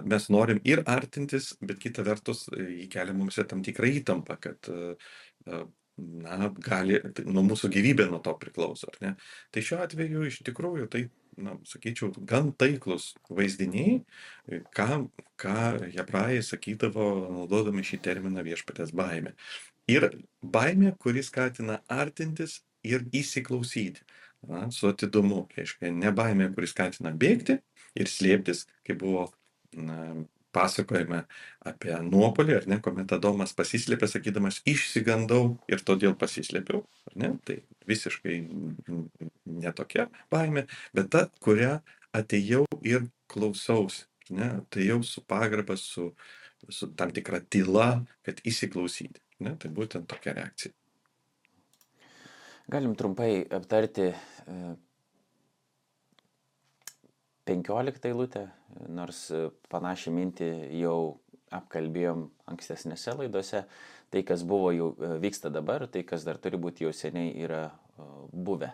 mes 0.04 0.26
norim 0.28 0.58
ir 0.68 0.82
artintis, 0.92 1.54
bet 1.64 1.80
kita 1.80 2.04
vertus 2.08 2.48
e, 2.52 2.86
įkelia 2.86 3.16
mums 3.16 3.40
tam 3.48 3.64
tikrą 3.64 3.92
įtampą, 4.02 4.40
kad 4.44 4.72
a, 4.72 5.66
na, 6.00 6.50
gali, 6.64 7.00
tai 7.16 7.26
nuo 7.28 7.44
mūsų 7.48 7.70
gyvybė 7.74 8.08
nuo 8.10 8.20
to 8.24 8.34
priklauso, 8.40 8.90
ar 8.92 9.00
ne? 9.04 9.14
Tai 9.54 9.64
šiuo 9.66 9.82
atveju 9.84 10.26
iš 10.30 10.42
tikrųjų 10.48 10.88
tai, 10.92 11.06
na, 11.42 11.56
sakyčiau, 11.68 12.12
gan 12.28 12.52
taiklus 12.60 13.14
vaizdiniai, 13.34 14.00
ką, 14.76 14.88
ką 15.40 15.58
hebrajai 15.96 16.42
sakydavo, 16.46 17.10
naudodami 17.40 17.86
šį 17.88 18.02
terminą 18.06 18.44
viešpatės 18.46 18.94
baimė. 18.96 19.36
Ir 19.90 20.10
baimė, 20.44 20.94
kuris 21.02 21.32
skatina 21.32 21.80
artintis 21.90 22.60
ir 22.86 23.08
įsiklausyti. 23.16 24.06
Na, 24.50 24.70
su 24.72 24.88
atidumu, 24.88 25.48
reiškia, 25.58 25.90
ne 25.92 26.12
baimė, 26.16 26.48
kuris 26.56 26.72
skatina 26.72 27.12
bėgti 27.12 27.58
ir 28.00 28.08
slėptis, 28.08 28.64
kaip 28.88 29.02
buvo 29.02 29.26
na, 29.76 30.14
pasakojame 30.56 31.24
apie 31.70 31.94
nuopolį, 32.06 32.56
ar 32.58 32.68
ne, 32.72 32.80
kuomet 32.84 33.12
Adomas 33.16 33.54
pasislėpė, 33.58 34.10
sakydamas, 34.10 34.62
išsigandau 34.70 35.58
ir 35.72 35.84
todėl 35.86 36.16
pasislėpiau, 36.20 36.84
ar 37.10 37.18
ne, 37.22 37.32
tai 37.46 37.60
visiškai 37.90 38.40
netokia 39.60 40.10
baimė, 40.34 40.66
bet 40.98 41.12
ta, 41.14 41.26
kurią 41.44 41.78
atėjau 42.16 42.66
ir 42.88 43.08
klausausi, 43.30 44.08
ne, 44.34 44.52
atėjau 44.64 45.02
su 45.06 45.24
pagarba, 45.30 45.78
su, 45.78 46.12
su 46.70 46.90
tam 46.98 47.14
tikra 47.16 47.42
tyla, 47.46 47.92
kad 48.26 48.42
įsiklausyti, 48.48 49.22
ne, 49.46 49.56
tai 49.60 49.72
būtent 49.74 50.10
tokia 50.10 50.36
reakcija. 50.38 50.74
Galim 52.70 52.94
trumpai 52.94 53.48
aptarti 53.50 54.12
15 57.50 58.06
eilutę, 58.10 58.46
nors 58.94 59.26
panašią 59.72 60.14
mintį 60.14 60.50
jau 60.80 61.00
apkalbėjom 61.56 62.28
ankstesnėse 62.52 63.16
laidose. 63.18 63.64
Tai, 64.10 64.24
kas 64.26 64.42
buvo 64.48 64.72
jau 64.74 64.88
e, 64.98 65.12
vyksta 65.22 65.52
dabar, 65.54 65.86
tai, 65.92 66.02
kas 66.08 66.24
dar 66.26 66.40
turi 66.42 66.58
būti 66.62 66.86
jau 66.88 66.94
seniai 66.96 67.30
yra 67.46 67.68
e, 67.70 68.06
buvę. 68.34 68.72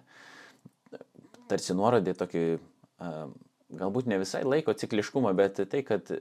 Tarsi 1.52 1.76
nuorodė 1.76 2.14
tokį, 2.16 2.44
e, 2.56 3.10
galbūt 3.82 4.08
ne 4.08 4.20
visai 4.22 4.46
laiko 4.48 4.76
cikliškumą, 4.80 5.34
bet 5.36 5.60
tai, 5.72 5.82
kad 5.88 6.12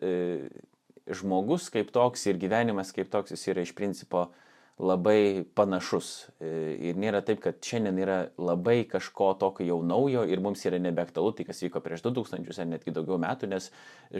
žmogus 1.05 1.69
kaip 1.71 1.93
toks 1.95 2.27
ir 2.27 2.40
gyvenimas 2.43 2.90
kaip 2.97 3.11
toks 3.12 3.37
jis 3.37 3.47
yra 3.53 3.62
iš 3.62 3.75
principo 3.77 4.25
uh, 4.25 4.43
labai 4.79 5.45
panašus. 5.55 6.11
E, 6.43 6.49
ir 6.91 6.99
nėra 6.99 7.21
taip, 7.27 7.41
kad 7.45 7.61
šiandien 7.63 7.99
yra 8.03 8.19
labai 8.41 8.83
kažko 8.91 9.31
tokio 9.39 9.67
jau 9.69 9.79
naujo 9.87 10.25
ir 10.27 10.43
mums 10.43 10.65
yra 10.67 10.81
nebeaktualu 10.83 11.35
tai, 11.39 11.47
kas 11.47 11.63
vyko 11.63 11.83
prieš 11.85 12.03
2000 12.09 12.59
ar 12.59 12.71
netgi 12.73 12.95
daugiau 12.95 13.21
metų, 13.23 13.51
nes 13.53 13.71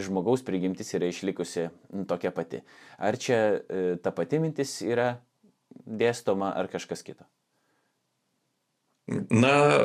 žmogaus 0.07 0.45
prigimtis 0.47 0.95
yra 0.95 1.11
išlikusi 1.11 1.69
tokia 2.11 2.31
pati. 2.35 2.63
Ar 2.99 3.19
čia 3.19 3.41
e, 3.59 3.87
ta 4.03 4.15
pati 4.15 4.39
mintis 4.43 4.79
yra 4.87 5.17
dėstoma 5.85 6.55
ar 6.55 6.71
kažkas 6.71 7.03
kito? 7.03 7.27
Na, 9.35 9.85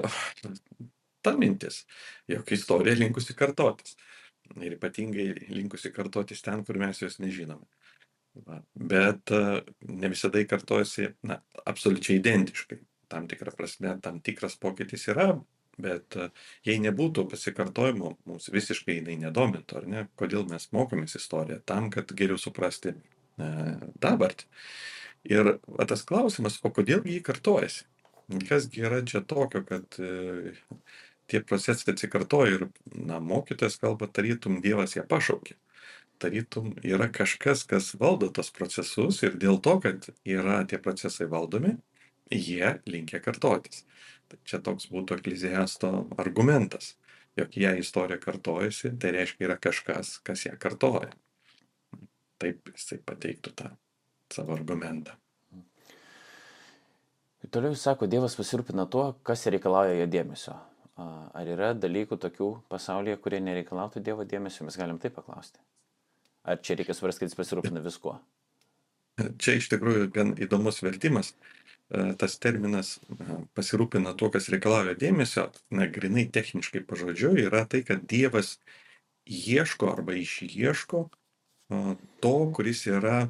ta 1.26 1.34
mintis, 1.36 1.84
jog 2.30 2.54
istorija 2.56 2.96
linkusi 3.00 3.36
kartotis. 3.36 3.98
Ir 4.58 4.78
ypatingai 4.78 5.28
linkusi 5.54 5.92
kartotis 5.94 6.42
ten, 6.42 6.64
kur 6.66 6.78
mes 6.82 7.02
jos 7.02 7.20
nežinome. 7.22 7.68
Va. 8.34 8.60
Bet 8.74 9.32
e, 9.32 9.62
ne 9.89 10.10
visada 10.12 10.42
kartojasi 10.48 11.10
na, 11.28 11.39
absoliučiai 11.65 12.20
identiškai. 12.20 12.80
Tam 13.10 13.26
tikrą 13.30 13.56
prasme, 13.58 13.96
tam 14.04 14.20
tikras 14.22 14.56
pokytis 14.62 15.08
yra, 15.10 15.32
bet 15.82 16.18
e, 16.20 16.30
jei 16.68 16.78
nebūtų 16.84 17.26
pasikartojimo, 17.32 18.13
mums 18.30 18.50
visiškai 18.54 19.00
jinai 19.00 19.18
nedomintų, 19.26 19.80
ar 19.82 19.89
ne? 19.89 20.06
Kodėl 20.20 20.46
mes 20.50 20.70
mokomės 20.76 21.18
istoriją? 21.20 21.62
Tam, 21.70 21.89
kad 21.94 22.13
geriau 22.15 22.39
suprasti 22.42 22.94
e, 22.94 23.50
dabartį. 24.04 24.50
Ir 25.30 25.56
va, 25.68 25.88
tas 25.89 26.06
klausimas, 26.08 26.60
o 26.63 26.72
kodėl 26.72 27.04
jį 27.08 27.20
kartojasi? 27.26 27.88
Kasgi 28.46 28.84
yra 28.86 29.02
čia 29.10 29.24
tokio, 29.26 29.63
kad 29.65 29.98
e, 29.98 30.54
tie 31.30 31.42
procesai 31.42 31.96
atsikartoja 31.96 32.60
ir, 32.60 32.70
na, 32.94 33.18
mokytojas 33.24 33.80
kalba, 33.82 34.08
tarytum 34.13 34.62
Dievas 34.63 34.96
ją 34.96 35.08
pašaukė 35.10 35.58
tarytum 36.20 36.74
yra 36.84 37.10
kažkas, 37.12 37.64
kas 37.68 37.94
valdo 38.00 38.30
tos 38.34 38.52
procesus 38.56 39.22
ir 39.24 39.38
dėl 39.40 39.60
to, 39.64 39.78
kad 39.84 40.10
yra 40.28 40.62
tie 40.70 40.80
procesai 40.82 41.30
valdomi, 41.32 41.78
jie 42.32 42.76
linkia 42.90 43.22
kartotis. 43.24 43.86
Tai 44.30 44.38
čia 44.46 44.60
toks 44.62 44.90
būtų 44.94 45.18
ekleziasto 45.18 45.90
argumentas, 46.22 46.94
jog 47.40 47.56
jei 47.58 47.80
istorija 47.82 48.20
kartojasi, 48.22 48.94
tai 49.02 49.16
reiškia 49.16 49.48
yra 49.48 49.58
kažkas, 49.58 50.20
kas 50.26 50.46
ją 50.46 50.54
kartoja. 50.62 51.10
Taip 52.40 52.70
jisai 52.72 53.00
pateiktų 53.04 53.56
tą 53.58 53.72
savo 54.32 54.54
argumentą. 54.56 55.18
Ir 57.40 57.52
toliau 57.56 57.74
jis 57.74 57.84
sako, 57.88 58.08
Dievas 58.12 58.36
pasirūpina 58.36 58.86
tuo, 58.92 59.14
kas 59.24 59.48
reikalauja 59.48 59.96
jo 59.98 60.08
dėmesio. 60.12 60.56
Ar 61.00 61.48
yra 61.48 61.72
dalykų 61.74 62.18
tokių 62.20 62.50
pasaulyje, 62.72 63.16
kurie 63.24 63.40
nereikalautų 63.44 64.04
Dievo 64.04 64.28
dėmesio, 64.28 64.66
mes 64.68 64.78
galim 64.78 65.00
taip 65.00 65.16
paklausti. 65.16 65.62
Ar 66.50 66.62
čia 66.66 66.80
reikia 66.80 66.96
suprasti, 66.98 67.22
kad 67.22 67.30
jis 67.30 67.38
pasirūpina 67.38 67.82
viskuo? 67.86 68.18
Čia 69.38 69.58
iš 69.60 69.68
tikrųjų 69.74 70.10
gan 70.16 70.34
įdomus 70.42 70.82
vertimas. 70.82 71.34
E, 71.90 72.12
tas 72.22 72.38
terminas 72.42 72.98
e, 73.10 73.40
pasirūpina 73.58 74.14
tuo, 74.18 74.30
kas 74.34 74.50
reikalauja 74.54 74.96
dėmesio, 75.00 75.48
na, 75.74 75.88
grinai 75.90 76.28
techniškai 76.30 76.84
pažodžiu, 76.90 77.34
yra 77.48 77.66
tai, 77.70 77.82
kad 77.86 78.06
Dievas 78.10 78.58
ieško 79.26 79.90
arba 79.92 80.14
išieško 80.18 81.04
e, 81.08 81.82
to, 82.24 82.36
kuris 82.56 82.86
yra 82.90 83.24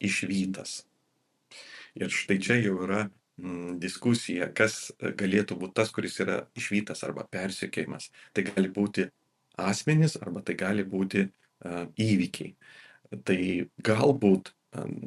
išvytas. 0.00 0.82
Ir 1.96 2.12
štai 2.14 2.38
čia 2.40 2.60
jau 2.60 2.76
yra 2.84 3.08
diskusija, 3.80 4.50
kas 4.52 4.90
galėtų 5.00 5.56
būti 5.56 5.78
tas, 5.80 5.88
kuris 5.96 6.18
yra 6.20 6.42
išvytas 6.60 7.00
arba 7.06 7.24
persiekėjimas. 7.32 8.10
Tai 8.36 8.44
gali 8.50 8.68
būti 8.68 9.06
asmenys 9.56 10.18
arba 10.20 10.42
tai 10.44 10.58
gali 10.60 10.84
būti 10.84 11.24
įvykiai. 11.64 12.54
Tai 13.26 13.38
galbūt 13.84 14.52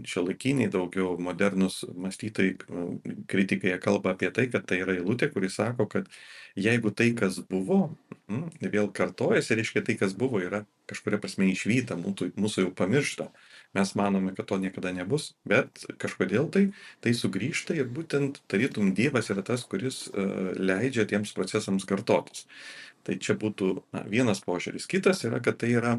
šiuolaikiniai 0.04 0.68
daugiau 0.72 1.16
modernus 1.24 1.84
mąstytojai, 1.96 2.58
kritikai 3.32 3.78
kalba 3.80 4.12
apie 4.12 4.30
tai, 4.36 4.50
kad 4.52 4.66
tai 4.68 4.82
yra 4.84 4.98
eilutė, 4.98 5.30
kuris 5.32 5.56
sako, 5.56 5.88
kad 5.88 6.10
jeigu 6.60 6.92
tai, 6.92 7.13
kas 7.16 7.39
buvo, 7.48 7.94
vėl 8.60 8.92
kartojasi, 8.92 9.56
reiškia 9.60 9.86
tai, 9.88 9.96
kas 10.02 10.18
buvo, 10.20 10.42
yra 10.44 10.66
kažkuria 10.92 11.22
prasme 11.24 11.48
išvyta, 11.54 11.96
mūsų 11.96 12.66
jau 12.66 12.74
pamiršta. 12.76 13.30
Mes 13.73 13.95
manome, 13.97 14.36
kad 14.38 14.45
to 14.45 14.59
niekada 14.62 14.91
nebus, 14.93 15.31
bet 15.49 15.81
kažkodėl 16.01 16.49
tai, 16.53 16.67
tai 17.01 17.13
sugrįžta 17.17 17.73
ir 17.73 17.88
būtent 17.89 18.43
tarytum 18.51 18.91
Dievas 18.93 19.31
yra 19.33 19.41
tas, 19.45 19.63
kuris 19.65 20.05
uh, 20.12 20.51
leidžia 20.53 21.07
tiems 21.09 21.33
procesams 21.33 21.88
kartotis. 21.89 22.45
Tai 23.03 23.17
čia 23.17 23.33
būtų 23.39 23.71
na, 23.95 24.03
vienas 24.07 24.43
požiūris. 24.45 24.86
Kitas 24.88 25.25
yra, 25.25 25.41
kad 25.43 25.57
tai 25.63 25.73
yra 25.79 25.95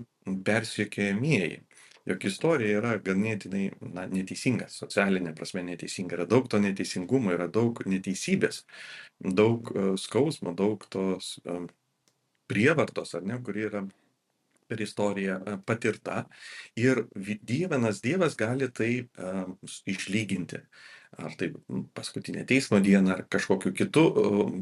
persiekėjamieji. 0.46 1.64
jog 2.04 2.24
istorija 2.28 2.78
yra 2.78 2.94
ganėtinai 3.00 3.64
na, 3.80 4.06
neteisinga, 4.06 4.68
socialinė 4.68 5.34
prasme 5.34 5.62
neteisinga, 5.64 6.18
yra 6.18 6.26
daug 6.28 6.48
to 6.52 6.60
neteisingumo, 6.60 7.32
yra 7.32 7.48
daug 7.48 7.80
neteisybės, 7.88 8.64
daug 9.20 9.70
uh, 9.74 9.94
skausmo, 9.98 10.54
daug 10.54 10.84
tos 10.92 11.40
um, 11.48 11.66
prievartos, 12.46 13.14
ar 13.16 13.24
ne, 13.24 13.40
kuri 13.42 13.66
yra 13.70 13.86
per 14.68 14.82
istoriją 14.84 15.38
e, 15.40 15.56
patirta 15.66 16.24
ir 16.76 17.04
vienas 17.14 18.02
Dievas 18.04 18.36
gali 18.36 18.70
tai 18.72 18.92
um, 19.18 19.56
išlyginti. 19.86 20.60
Ar 21.14 21.34
tai 21.38 21.50
paskutinė 21.94 22.42
teismo 22.48 22.80
diena, 22.82 23.12
ar 23.14 23.20
kažkokiu 23.30 23.70
kitu 23.76 24.02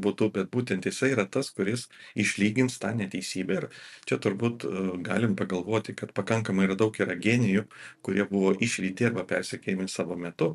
būdu, 0.03 0.27
bet 0.35 0.51
būtent 0.53 0.85
jisai 0.85 1.09
yra 1.15 1.25
tas, 1.25 1.49
kuris 1.55 1.87
išlygins 2.19 2.77
tą 2.81 2.91
neteisybę. 2.99 3.55
Ir 3.57 3.65
čia 4.09 4.19
turbūt 4.21 4.67
galim 5.07 5.33
pagalvoti, 5.39 5.95
kad 5.97 6.13
pakankamai 6.13 6.67
yra 6.67 6.77
daug 6.77 6.99
yra 7.01 7.17
genijų, 7.17 7.65
kurie 8.05 8.27
buvo 8.29 8.53
išryti 8.67 9.09
arba 9.09 9.25
persikėjami 9.29 9.89
savo 9.89 10.17
metu. 10.19 10.51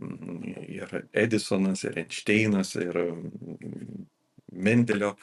Ir 0.00 0.96
Edisonas, 1.12 1.84
ir 1.84 2.00
Einšteinas, 2.06 2.72
ir 2.80 3.02
Mendelio 4.52 5.14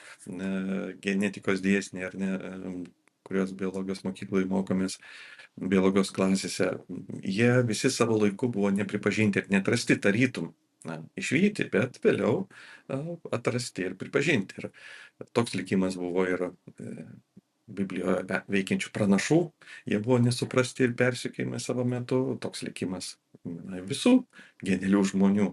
genetikos 1.02 1.62
dėsniai, 1.62 2.06
ar 2.08 2.15
ne, 2.18 2.32
kuriuos 3.30 3.54
biologijos 3.58 4.04
mokykloje 4.08 4.50
mokomės, 4.50 4.98
biologijos 5.60 6.12
klasėse, 6.15 6.72
jie 7.24 7.52
visi 7.70 7.92
savo 7.94 8.18
laiku 8.24 8.50
buvo 8.52 8.74
nepripažinti 8.74 9.44
ir 9.44 9.54
netrasti 9.54 10.00
tarytum. 10.02 10.54
Na, 10.88 10.96
išvykti, 11.20 11.65
bet 11.74 11.98
vėliau 12.00 12.46
atrasti 13.36 13.84
ir 13.89 13.98
pripažinti. 14.00 14.62
Ir 14.62 15.28
toks 15.36 15.58
likimas 15.60 15.98
buvo 16.00 16.24
ir 16.24 16.46
e, 16.46 16.94
Biblijoje 17.70 18.39
veikiančių 18.50 18.92
pranašų, 18.96 19.39
jie 19.92 20.00
buvo 20.02 20.18
nesuprasti 20.24 20.88
ir 20.88 20.96
persikėjami 20.98 21.60
savo 21.62 21.84
metu, 21.86 22.20
toks 22.42 22.63
likimas 22.65 23.12
na, 23.46 23.82
visų 23.86 24.15
genialių 24.65 25.04
žmonių. 25.12 25.50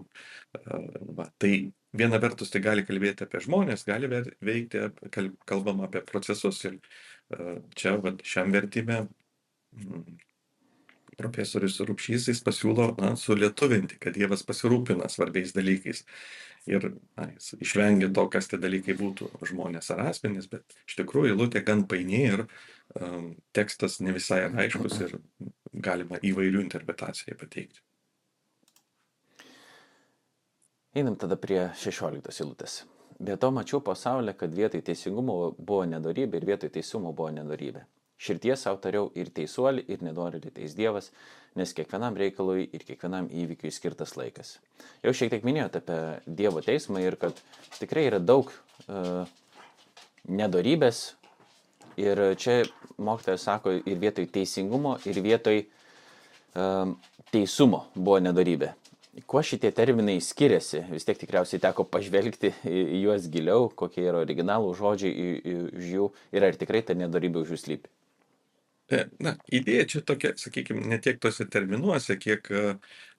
Va, 1.17 1.27
tai 1.37 1.51
viena 1.97 2.19
vertus 2.23 2.51
tai 2.53 2.61
gali 2.65 2.85
kalbėti 2.87 3.27
apie 3.27 3.41
žmonės, 3.45 3.85
gali 3.87 4.09
veikti, 4.09 4.87
kalbam 5.49 5.83
apie 5.85 6.01
procesus 6.07 6.63
ir 6.65 6.79
čia 7.75 7.97
vat, 8.03 8.21
šiam 8.23 8.53
vertime 8.55 9.01
mm, 9.75 10.17
profesorius 11.17 11.79
Rupšys 11.81 12.29
jis 12.31 12.43
pasiūlo 12.45 12.91
na, 13.01 13.15
sulietuvinti, 13.19 13.97
kad 14.01 14.15
Dievas 14.17 14.45
pasirūpina 14.47 15.09
svarbiais 15.11 15.55
dalykais. 15.55 16.03
Ir 16.67 16.89
na, 17.15 17.29
jis 17.31 17.53
išvengia 17.63 18.09
to, 18.13 18.25
kas 18.31 18.49
tie 18.51 18.59
dalykai 18.59 18.95
būtų 18.99 19.29
žmonės 19.49 19.91
ar 19.95 20.03
asmenys, 20.09 20.49
bet 20.51 20.75
iš 20.87 20.97
tikrųjų 20.99 21.31
eilutė 21.31 21.63
gan 21.67 21.85
paini 21.87 22.25
ir 22.27 22.43
um, 22.43 23.29
tekstas 23.55 24.01
ne 24.03 24.15
visai 24.15 24.43
aiškus 24.49 24.99
ir 25.05 25.15
galima 25.71 26.19
įvairių 26.19 26.65
interpretacijų 26.65 27.39
pateikti. 27.39 27.83
Einam 30.97 31.15
tada 31.19 31.37
prie 31.39 31.67
16 31.77 32.43
eilutės. 32.43 32.81
Be 33.17 33.33
to 33.41 33.49
mačiau 33.49 33.81
pasaulį, 33.81 34.35
kad 34.37 34.53
vietoj 34.53 34.83
teisingumo 34.85 35.37
buvo 35.57 35.85
nedorybė 35.89 36.37
ir 36.37 36.45
vietoj 36.51 36.69
teisumo 36.75 37.13
buvo 37.17 37.31
nedorybė. 37.33 37.81
Širties 38.17 38.63
savo 38.65 38.79
tariau 38.81 39.09
ir 39.17 39.29
teisuolį, 39.33 39.83
ir 39.93 40.01
nedorėlį 40.05 40.51
teis 40.53 40.73
Dievas, 40.77 41.11
nes 41.57 41.73
kiekvienam 41.77 42.17
reikalui 42.17 42.65
ir 42.73 42.85
kiekvienam 42.85 43.29
įvykiui 43.29 43.73
skirtas 43.73 44.15
laikas. 44.17 44.55
Jau 45.05 45.13
šiek 45.13 45.29
tiek 45.33 45.45
minėjote 45.45 45.81
apie 45.83 45.99
Dievo 46.39 46.63
teismą 46.65 47.01
ir 47.05 47.17
kad 47.21 47.37
tikrai 47.77 48.07
yra 48.09 48.21
daug 48.21 48.49
uh, 48.49 49.29
nedorybės. 50.29 51.11
Ir 51.97 52.21
čia 52.37 52.59
mokytojas 53.01 53.45
sako 53.45 53.79
ir 53.79 54.01
vietoj 54.01 54.27
teisingumo, 54.33 54.97
ir 55.09 55.21
vietoj 55.25 55.63
uh, 55.65 56.93
teisumo 57.33 57.85
buvo 57.95 58.19
nedorybė. 58.21 58.73
Kuo 59.25 59.41
šitie 59.41 59.71
terminai 59.73 60.19
skiriasi? 60.21 60.83
Vis 60.91 61.07
tiek 61.07 61.17
tikriausiai 61.17 61.61
teko 61.63 61.87
pažvelgti 61.89 62.51
į 62.69 63.01
juos 63.01 63.25
giliau, 63.33 63.65
kokie 63.73 64.03
yra 64.05 64.21
originalų 64.21 64.75
žodžiai 64.77 65.29
iš 65.79 65.87
jų 65.95 66.09
ir 66.37 66.45
ar 66.45 66.59
tikrai 66.59 66.83
ta 66.85 66.93
nedarybė 66.97 67.41
už 67.41 67.55
jų 67.55 67.61
slypi. 67.63 67.89
E, 68.87 69.01
na, 69.19 69.33
idėja 69.51 69.87
čia 69.91 70.01
tokia, 70.07 70.31
sakykime, 70.39 70.85
ne 70.87 70.99
tiek 71.03 71.17
tose 71.19 71.47
terminuose, 71.51 72.15
kiek 72.21 72.45
e, 72.55 72.61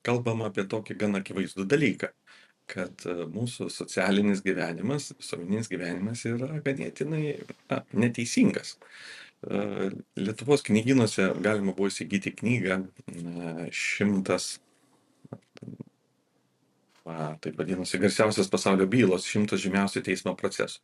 kalbama 0.06 0.48
apie 0.48 0.64
tokį 0.70 0.96
gan 1.02 1.18
akivaizdų 1.18 1.66
dalyką, 1.68 2.08
kad 2.72 3.04
e, 3.04 3.16
mūsų 3.34 3.68
socialinis 3.72 4.40
gyvenimas, 4.46 5.10
visuomeninis 5.18 5.68
gyvenimas 5.72 6.24
yra 6.30 6.62
ganėtinai 6.64 7.24
na, 7.68 7.82
neteisingas. 7.92 8.78
Lietuvos 10.18 10.64
knyginuose 10.66 11.28
galima 11.44 11.70
buvo 11.70 11.86
įsigyti 11.92 12.32
knygą 12.40 12.80
šimtas 13.70 14.56
va, 17.08 17.32
taip 17.42 17.58
vadinasi, 17.58 18.00
garsiausias 18.02 18.50
pasaulio 18.52 18.86
bylos, 18.90 19.26
šimtas 19.28 19.62
žymiausių 19.64 20.04
teismo 20.06 20.34
procesų. 20.38 20.82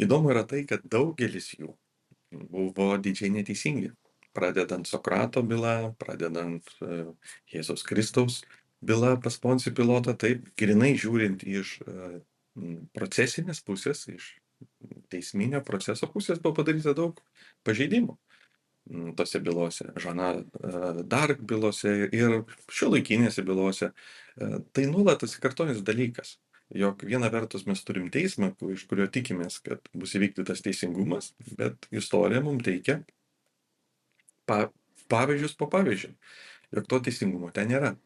Įdomu 0.00 0.30
yra 0.32 0.46
tai, 0.48 0.62
kad 0.68 0.84
daugelis 0.88 1.50
jų 1.58 1.74
buvo 2.30 2.94
didžiai 3.02 3.32
neteisingi. 3.34 3.90
Pradedant 4.36 4.86
Sokrato 4.86 5.42
bylą, 5.42 5.92
pradedant 5.98 6.68
uh, 6.86 7.10
Jėzaus 7.50 7.82
Kristaus 7.82 8.44
bylą 8.86 9.16
pas 9.20 9.36
Poncijų 9.42 9.74
pilotą, 9.80 10.14
taip, 10.14 10.46
grinai 10.60 10.92
žiūrint 10.94 11.42
iš 11.42 11.80
uh, 11.82 12.20
procesinės 12.94 13.60
pusės, 13.66 14.06
iš 14.08 14.36
teisminio 15.10 15.64
proceso 15.66 16.06
pusės 16.12 16.38
buvo 16.38 16.60
padaryta 16.60 16.94
daug 16.96 17.18
pažeidimų 17.66 18.14
tose 19.16 19.40
bylose, 19.44 19.90
Žana 20.00 20.32
Dark 21.04 21.42
bylose 21.46 21.92
ir 22.12 22.40
šiuolaikinėse 22.72 23.44
bylose. 23.46 23.90
Tai 24.36 24.86
nuolat 24.90 25.24
atsikartojantis 25.26 25.84
dalykas, 25.86 26.36
jog 26.74 27.02
viena 27.06 27.30
vertus 27.32 27.66
mes 27.66 27.82
turim 27.86 28.10
teismą, 28.14 28.52
iš 28.74 28.86
kurio 28.90 29.08
tikimės, 29.10 29.58
kad 29.64 29.90
bus 29.94 30.14
įvykdytas 30.18 30.62
teisingumas, 30.64 31.32
bet 31.58 31.88
istorija 31.94 32.42
mums 32.44 32.64
teikia 32.66 33.00
pa, 34.46 34.68
pavyzdžius 35.10 35.56
po 35.58 35.68
pavyzdžių, 35.70 36.14
jog 36.76 36.86
to 36.90 37.02
teisingumo 37.08 37.50
ten 37.54 37.70
nėra. 37.74 37.96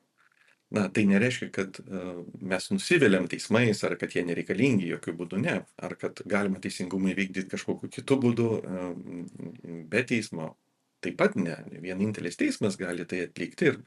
Na, 0.74 0.88
tai 0.90 1.04
nereiškia, 1.06 1.50
kad 1.54 1.76
uh, 1.84 2.24
mes 2.42 2.64
nusiviliam 2.72 3.28
teismais 3.30 3.78
ar 3.86 3.94
kad 4.00 4.14
jie 4.16 4.24
nereikalingi, 4.26 4.88
jokių 4.94 5.12
būdų 5.20 5.38
ne. 5.44 5.58
Ar 5.78 5.94
kad 6.00 6.24
galima 6.26 6.58
teisingumą 6.58 7.12
įvykdyti 7.12 7.52
kažkokiu 7.52 7.92
kitu 7.92 8.16
būdu 8.18 8.48
be 9.92 10.02
teismo 10.08 10.54
taip 11.04 11.18
pat 11.20 11.36
ne 11.38 11.56
vienintelis 11.84 12.38
teismas 12.40 12.78
gali 12.80 13.06
tai 13.08 13.24
atlikti 13.28 13.70
ir 13.70 13.80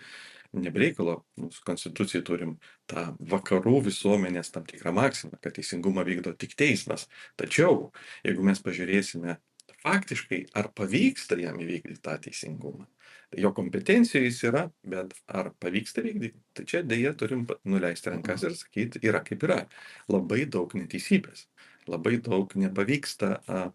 nebreikalo 0.55 1.17
mūsų 1.41 1.63
konstitucijai 1.67 2.23
turim 2.25 2.55
tą 2.89 3.09
vakarų 3.33 3.81
visuomenės 3.89 4.53
tam 4.53 4.65
tikrą 4.67 4.93
maksimą, 4.95 5.39
kad 5.41 5.57
teisingumą 5.57 6.05
vykdo 6.07 6.33
tik 6.39 6.55
teismas. 6.59 7.07
Tačiau, 7.39 7.91
jeigu 8.25 8.45
mes 8.47 8.61
pažiūrėsime 8.63 9.37
faktiškai, 9.83 10.39
ar 10.57 10.71
pavyksta 10.75 11.37
jam 11.39 11.59
įvykdyti 11.61 12.01
tą 12.03 12.15
teisingumą, 12.23 12.87
tai 13.31 13.43
jo 13.43 13.51
kompetencijų 13.55 14.23
jis 14.25 14.41
yra, 14.49 14.63
bet 14.87 15.13
ar 15.27 15.51
pavyksta 15.61 16.03
vykdyti, 16.05 16.39
tai 16.55 16.65
čia 16.69 16.83
dėja 16.87 17.13
turim 17.19 17.45
nuleisti 17.67 18.11
rankas 18.13 18.47
ir 18.47 18.55
sakyti, 18.57 19.03
yra 19.07 19.21
kaip 19.27 19.43
yra. 19.47 19.61
Labai 20.11 20.45
daug 20.49 20.73
neteisybės 20.79 21.45
labai 21.91 22.17
daug 22.23 22.51
nepavyksta 22.59 23.29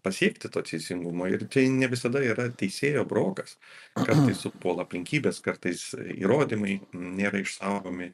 pasiekti 0.05 0.51
to 0.53 0.61
teisingumo 0.65 1.27
ir 1.31 1.45
tai 1.51 1.65
ne 1.73 1.89
visada 1.91 2.21
yra 2.23 2.47
teisėjo 2.61 3.05
brokas. 3.09 3.57
Kartais 3.97 4.41
supuola 4.45 4.85
aplinkybės, 4.87 5.41
kartais 5.45 5.83
įrodymai 6.13 6.79
nėra 6.93 7.43
išsaugomi. 7.43 8.11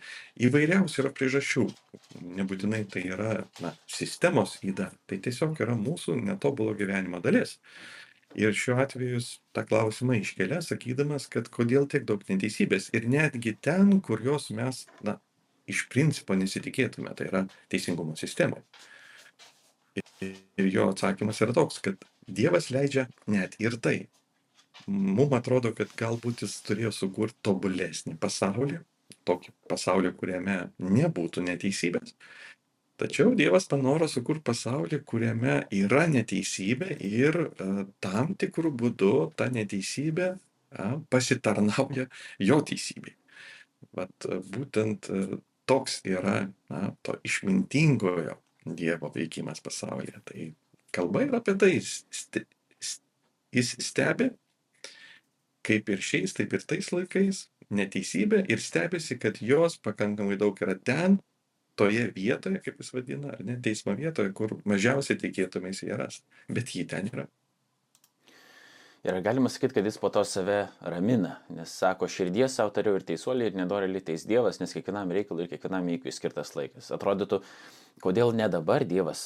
Įvairiausių 0.48 1.04
yra 1.04 1.14
priežasčių. 1.16 1.68
Nebūtinai 2.40 2.84
tai 2.92 3.06
yra 3.14 3.32
na, 3.64 3.74
sistemos 3.90 4.58
įda, 4.66 4.92
tai 5.10 5.22
tiesiog 5.24 5.60
yra 5.64 5.78
mūsų 5.80 6.20
netobulo 6.24 6.76
gyvenimo 6.80 7.22
dalis. 7.24 7.58
Ir 8.38 8.54
šiuo 8.54 8.76
atveju 8.84 9.24
tą 9.58 9.64
klausimą 9.66 10.20
iškelia, 10.20 10.60
sakydamas, 10.62 11.26
kad 11.34 11.48
kodėl 11.50 11.88
tiek 11.90 12.04
daug 12.06 12.22
neteisybės 12.30 12.92
ir 12.94 13.08
netgi 13.10 13.56
ten, 13.58 13.96
kur 14.06 14.22
jos 14.22 14.52
mes, 14.54 14.84
na, 15.02 15.18
iš 15.70 15.88
principo 15.90 16.38
nesitikėtume, 16.38 17.14
tai 17.18 17.30
yra 17.32 17.44
teisingumo 17.74 18.16
sistemoje. 18.20 18.66
Ir 20.60 20.70
jo 20.74 20.90
atsakymas 20.92 21.40
yra 21.46 21.56
toks, 21.56 21.80
kad 21.84 22.02
Dievas 22.30 22.70
leidžia 22.74 23.08
net 23.32 23.56
ir 23.64 23.78
tai. 23.82 23.98
Mums 24.88 25.34
atrodo, 25.38 25.72
kad 25.76 25.92
galbūt 26.00 26.44
jis 26.46 26.60
turėjo 26.66 26.92
sukurti 26.96 27.38
tobulesnį 27.46 28.16
pasaulį, 28.22 28.80
tokį 29.28 29.54
pasaulį, 29.72 30.14
kuriame 30.20 30.60
nebūtų 30.80 31.44
neteisybės. 31.48 32.14
Tačiau 33.00 33.32
Dievas 33.38 33.68
panoro 33.72 34.10
sukurti 34.12 34.44
pasaulį, 34.50 35.02
kuriame 35.08 35.62
yra 35.76 36.04
neteisybė 36.12 36.98
ir 37.08 37.38
uh, 37.46 37.84
tam 38.04 38.34
tikrų 38.40 38.74
būdų 38.82 39.14
ta 39.40 39.48
neteisybė 39.56 40.34
uh, 40.36 40.98
pasitarnauja 41.12 42.10
jo 42.50 42.60
teisybei. 42.72 43.16
Vat 43.96 44.28
būtent 44.52 45.08
uh, 45.16 45.40
toks 45.70 46.02
yra 46.04 46.42
na, 46.68 46.92
to 47.06 47.16
išmintingojo 47.24 48.36
Dievo 48.78 49.12
veikimas 49.16 49.62
pasaulyje. 49.64 50.22
Tai 50.26 50.50
kalba 50.96 51.24
yra 51.28 51.40
apie 51.42 51.56
tai, 51.60 51.72
jis 53.56 53.72
stebi, 53.82 54.30
kaip 55.66 55.90
ir 55.94 56.04
šiais, 56.04 56.36
taip 56.38 56.54
ir 56.54 56.66
tais 56.66 56.92
laikais 56.94 57.48
neteisybė 57.70 58.44
ir 58.50 58.62
stebisi, 58.64 59.18
kad 59.22 59.42
jos 59.46 59.78
pakankamai 59.86 60.38
daug 60.42 60.58
yra 60.64 60.76
ten, 60.76 61.20
toje 61.80 62.10
vietoje, 62.16 62.60
kaip 62.64 62.82
jis 62.82 62.94
vadina, 62.96 63.34
ar 63.36 63.44
ne, 63.46 63.56
teismo 63.64 63.94
vietoje, 63.96 64.34
kur 64.36 64.58
mažiausiai 64.68 65.20
tikėtumės 65.22 65.84
ją 65.88 66.00
rasti. 66.02 66.26
Bet 66.52 66.74
jį 66.76 66.86
ten 66.92 67.08
yra. 67.14 67.28
Ir 69.04 69.16
galima 69.24 69.48
sakyti, 69.48 69.78
kad 69.78 69.86
jis 69.88 69.98
po 69.98 70.10
to 70.12 70.26
save 70.28 70.66
ramina, 70.84 71.38
nes 71.56 71.72
sako, 71.72 72.10
širdies 72.12 72.58
savo 72.58 72.74
tariau 72.76 72.98
ir 73.00 73.06
teisuoliai 73.08 73.48
ir 73.48 73.56
nedorėliai 73.56 74.04
teis 74.10 74.26
Dievas, 74.28 74.58
nes 74.60 74.74
kiekvienam 74.76 75.12
reikalui 75.16 75.46
ir 75.46 75.52
kiekvienam 75.54 75.86
įvykiui 75.88 76.12
skirtas 76.12 76.52
laikas. 76.58 76.90
Atrodytų, 76.92 77.40
kodėl 78.04 78.34
ne 78.36 78.50
dabar 78.52 78.84
Dievas 78.88 79.22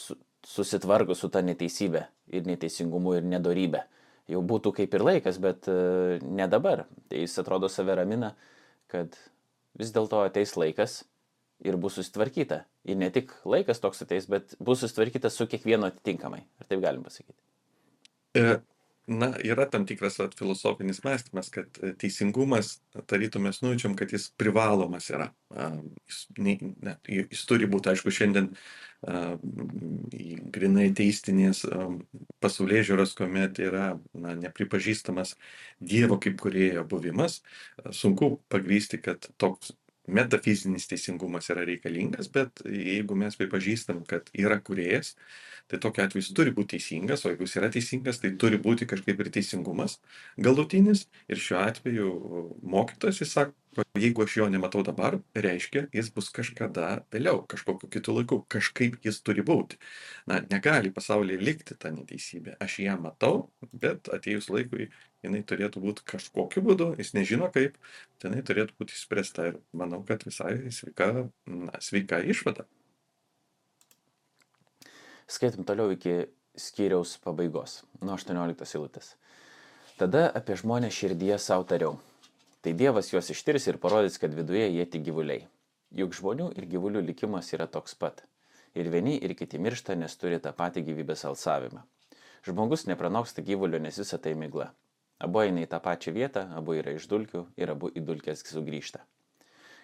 su, 0.00 0.16
susitvarko 0.46 1.14
su 1.14 1.30
ta 1.30 1.44
neteisybė 1.46 2.02
ir 2.34 2.48
neteisingumu 2.50 3.14
ir 3.20 3.28
nedorybė. 3.30 3.84
Jau 4.28 4.40
būtų 4.44 4.72
kaip 4.80 4.96
ir 4.98 5.04
laikas, 5.06 5.38
bet 5.40 5.68
uh, 5.70 6.18
ne 6.26 6.48
dabar. 6.50 6.82
Tai 7.08 7.20
jis 7.22 7.38
atrodo 7.38 7.70
save 7.70 7.94
ramina, 8.00 8.32
kad 8.90 9.14
vis 9.78 9.92
dėlto 9.94 10.24
ateis 10.24 10.56
laikas 10.58 11.04
ir 11.62 11.78
bus 11.78 12.00
susitvarkyta. 12.00 12.64
Ir 12.88 12.98
ne 12.98 13.12
tik 13.14 13.30
laikas 13.46 13.78
toks 13.78 14.02
ateis, 14.02 14.26
bet 14.26 14.58
bus 14.58 14.82
susitvarkyta 14.82 15.30
su 15.30 15.46
kiekvienu 15.46 15.86
atitinkamai. 15.86 16.42
Ar 16.58 16.66
taip 16.66 16.82
galim 16.82 17.06
pasakyti? 17.06 17.38
E 18.34 18.58
na 19.08 19.32
yra 19.44 19.66
tam 19.70 19.86
tikras 19.88 20.18
vat 20.20 20.36
filosofinis 20.38 21.02
mąstymas 21.04 21.50
kad 21.50 21.80
e, 21.82 21.94
teisingumas 21.98 22.78
tarytum 23.06 23.48
mes 23.48 23.62
nujaučiam 23.62 23.96
kad 23.96 24.12
jis 24.12 24.28
privalomas 24.36 25.10
yra. 25.10 25.30
Jis 26.06 26.26
nei 26.38 26.58
ne 26.60 26.98
jis 27.08 27.46
turi 27.48 27.66
būt 27.70 27.90
aišku 27.94 28.12
šiandien 28.12 28.52
a 28.52 29.36
grynai 30.54 30.88
teistinės 30.98 31.60
pasaulėžiūros 32.42 33.12
kuomet 33.18 33.60
yra 33.62 33.92
na 34.10 34.34
nepripažįstamas 34.34 35.36
dievo 35.78 36.18
kaip 36.18 36.34
kūrėjo 36.42 36.82
buvimas 36.90 37.38
sunku 37.94 38.40
pagrįsti 38.50 38.98
kad 39.04 39.30
toks 39.38 39.70
metafizinis 40.08 40.88
teisingumas 40.90 41.50
yra 41.52 41.66
reikalingas 41.68 42.30
bet 42.32 42.62
jeigu 42.64 43.16
mes 43.18 43.36
pripažįstam 43.38 44.02
kad 44.08 44.30
yra 44.34 44.58
kūrėjas 44.64 45.14
tai 45.68 45.80
tokiu 45.84 46.04
atveju 46.04 46.24
jis 46.24 46.34
turi 46.36 46.52
būt 46.56 46.72
teisingas 46.74 47.24
o 47.24 47.32
jeigu 47.32 47.44
jis 47.44 47.56
yra 47.60 47.68
teisingas 47.72 48.20
tai 48.22 48.32
turi 48.40 48.60
būti 48.64 48.88
kažkaip 48.88 49.20
ir 49.20 49.30
teisingumas 49.34 49.98
galutinis. 50.40 51.06
Ir 51.28 51.40
šiuo 51.44 51.60
atveju 51.60 52.12
mokytojas 52.74 53.20
jis 53.22 53.34
sako 53.36 53.57
jeigu 53.98 54.24
aš 54.24 54.36
jo 54.40 54.48
nematau 54.52 54.82
dabar 54.86 55.18
reiškia 55.34 55.86
jis 55.94 56.10
bus 56.14 56.30
kažkada 56.34 56.88
vėliau 57.14 57.42
kažkokiu 57.50 57.90
kitu 57.96 58.14
laiku 58.16 58.40
kažkaip 58.54 58.98
jis 59.04 59.20
turi 59.26 59.44
būti 59.46 59.78
na 60.30 60.40
negali 60.50 60.92
pasaulyje 60.94 61.42
likti 61.50 61.76
ta 61.78 61.92
neteisybė 61.94 62.56
aš 62.64 62.78
ją 62.86 62.96
matau 63.02 63.50
bet 63.72 64.10
atėjus 64.14 64.50
laikui 64.54 64.88
jinai 65.26 65.42
turėtų 65.42 65.82
būt 65.84 66.02
kažkokiu 66.14 66.64
būdu 66.70 66.92
jis 67.02 67.14
nežino 67.18 67.50
kaip 67.54 67.78
tai 68.18 68.30
jinai 68.30 68.42
turėtų 68.46 68.78
būt 68.80 68.96
išspręsta 68.96 69.52
ir 69.52 69.62
manau 69.72 70.02
kad 70.08 70.26
visai 70.26 70.56
sveika 70.74 71.28
na 71.46 71.80
sveika 71.84 72.22
išvada 72.24 72.68
Skaitom 75.28 75.66
toliau 75.68 75.90
iki 75.92 76.24
skyriaus 76.56 77.18
pabaigos, 77.20 77.82
nuo 78.00 78.14
18 78.16 78.64
eilutės. 78.78 79.10
Tada 80.00 80.28
apie 80.32 80.56
žmonę 80.56 80.88
širdyje 80.94 81.36
savo 81.42 81.66
tariau. 81.68 81.98
Tai 82.60 82.72
Dievas 82.74 83.12
juos 83.12 83.28
ištirs 83.30 83.68
ir 83.70 83.76
parodys, 83.78 84.16
kad 84.18 84.34
viduje 84.34 84.64
jie 84.72 84.86
tik 84.90 85.04
gyvuliai. 85.06 85.44
Juk 85.94 86.16
žmonių 86.18 86.48
ir 86.58 86.66
gyvulių 86.66 87.04
likimas 87.06 87.52
yra 87.54 87.68
toks 87.70 87.94
pat. 87.94 88.24
Ir 88.74 88.90
vieni 88.90 89.14
ir 89.22 89.36
kiti 89.38 89.60
miršta, 89.62 89.94
nes 89.94 90.16
turi 90.18 90.40
tą 90.42 90.50
patį 90.52 90.82
gyvybės 90.88 91.22
alsavimą. 91.28 91.84
Žmogus 92.46 92.88
nepranoksta 92.90 93.44
gyvulio, 93.46 93.78
nes 93.78 93.98
visa 94.02 94.18
tai 94.18 94.34
migla. 94.34 94.72
Abu 95.22 95.42
eina 95.42 95.62
į 95.62 95.68
tą 95.70 95.78
pačią 95.82 96.12
vietą, 96.14 96.44
abu 96.54 96.74
yra 96.78 96.92
iš 96.94 97.06
dulkių 97.10 97.44
ir 97.58 97.70
abu 97.70 97.90
į 97.94 98.02
dulkės 98.06 98.42
sugrįžta. 98.46 99.04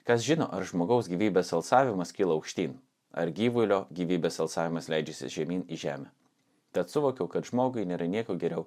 Kas 0.05 0.27
žino, 0.27 0.49
ar 0.51 0.67
žmogaus 0.67 1.07
gyvybės 1.11 1.53
alsavimas 1.57 2.13
kyla 2.15 2.35
aukštyn, 2.35 2.75
ar 3.15 3.31
gyvulio 3.31 3.85
gyvybės 3.95 4.41
alsavimas 4.43 4.91
leidžiasi 4.91 5.31
žemyn 5.33 5.63
į 5.71 5.79
žemę. 5.81 6.11
Tad 6.75 6.91
suvokiau, 6.91 7.31
kad 7.31 7.47
žmogui 7.47 7.87
nėra 7.87 8.11
nieko 8.11 8.35
geriau, 8.35 8.67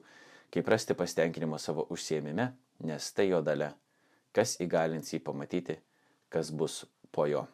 kaip 0.52 0.72
rasti 0.72 0.96
pasitenkinimo 0.96 1.60
savo 1.60 1.86
užsiemime, 1.91 2.54
nes 2.88 3.12
tai 3.13 3.28
jo 3.30 3.43
dalė, 3.43 3.74
kas 4.38 4.58
įgalins 4.62 5.13
jį 5.13 5.21
pamatyti, 5.26 5.80
kas 6.34 6.54
bus 6.54 6.84
po 7.15 7.26
jo. 7.30 7.47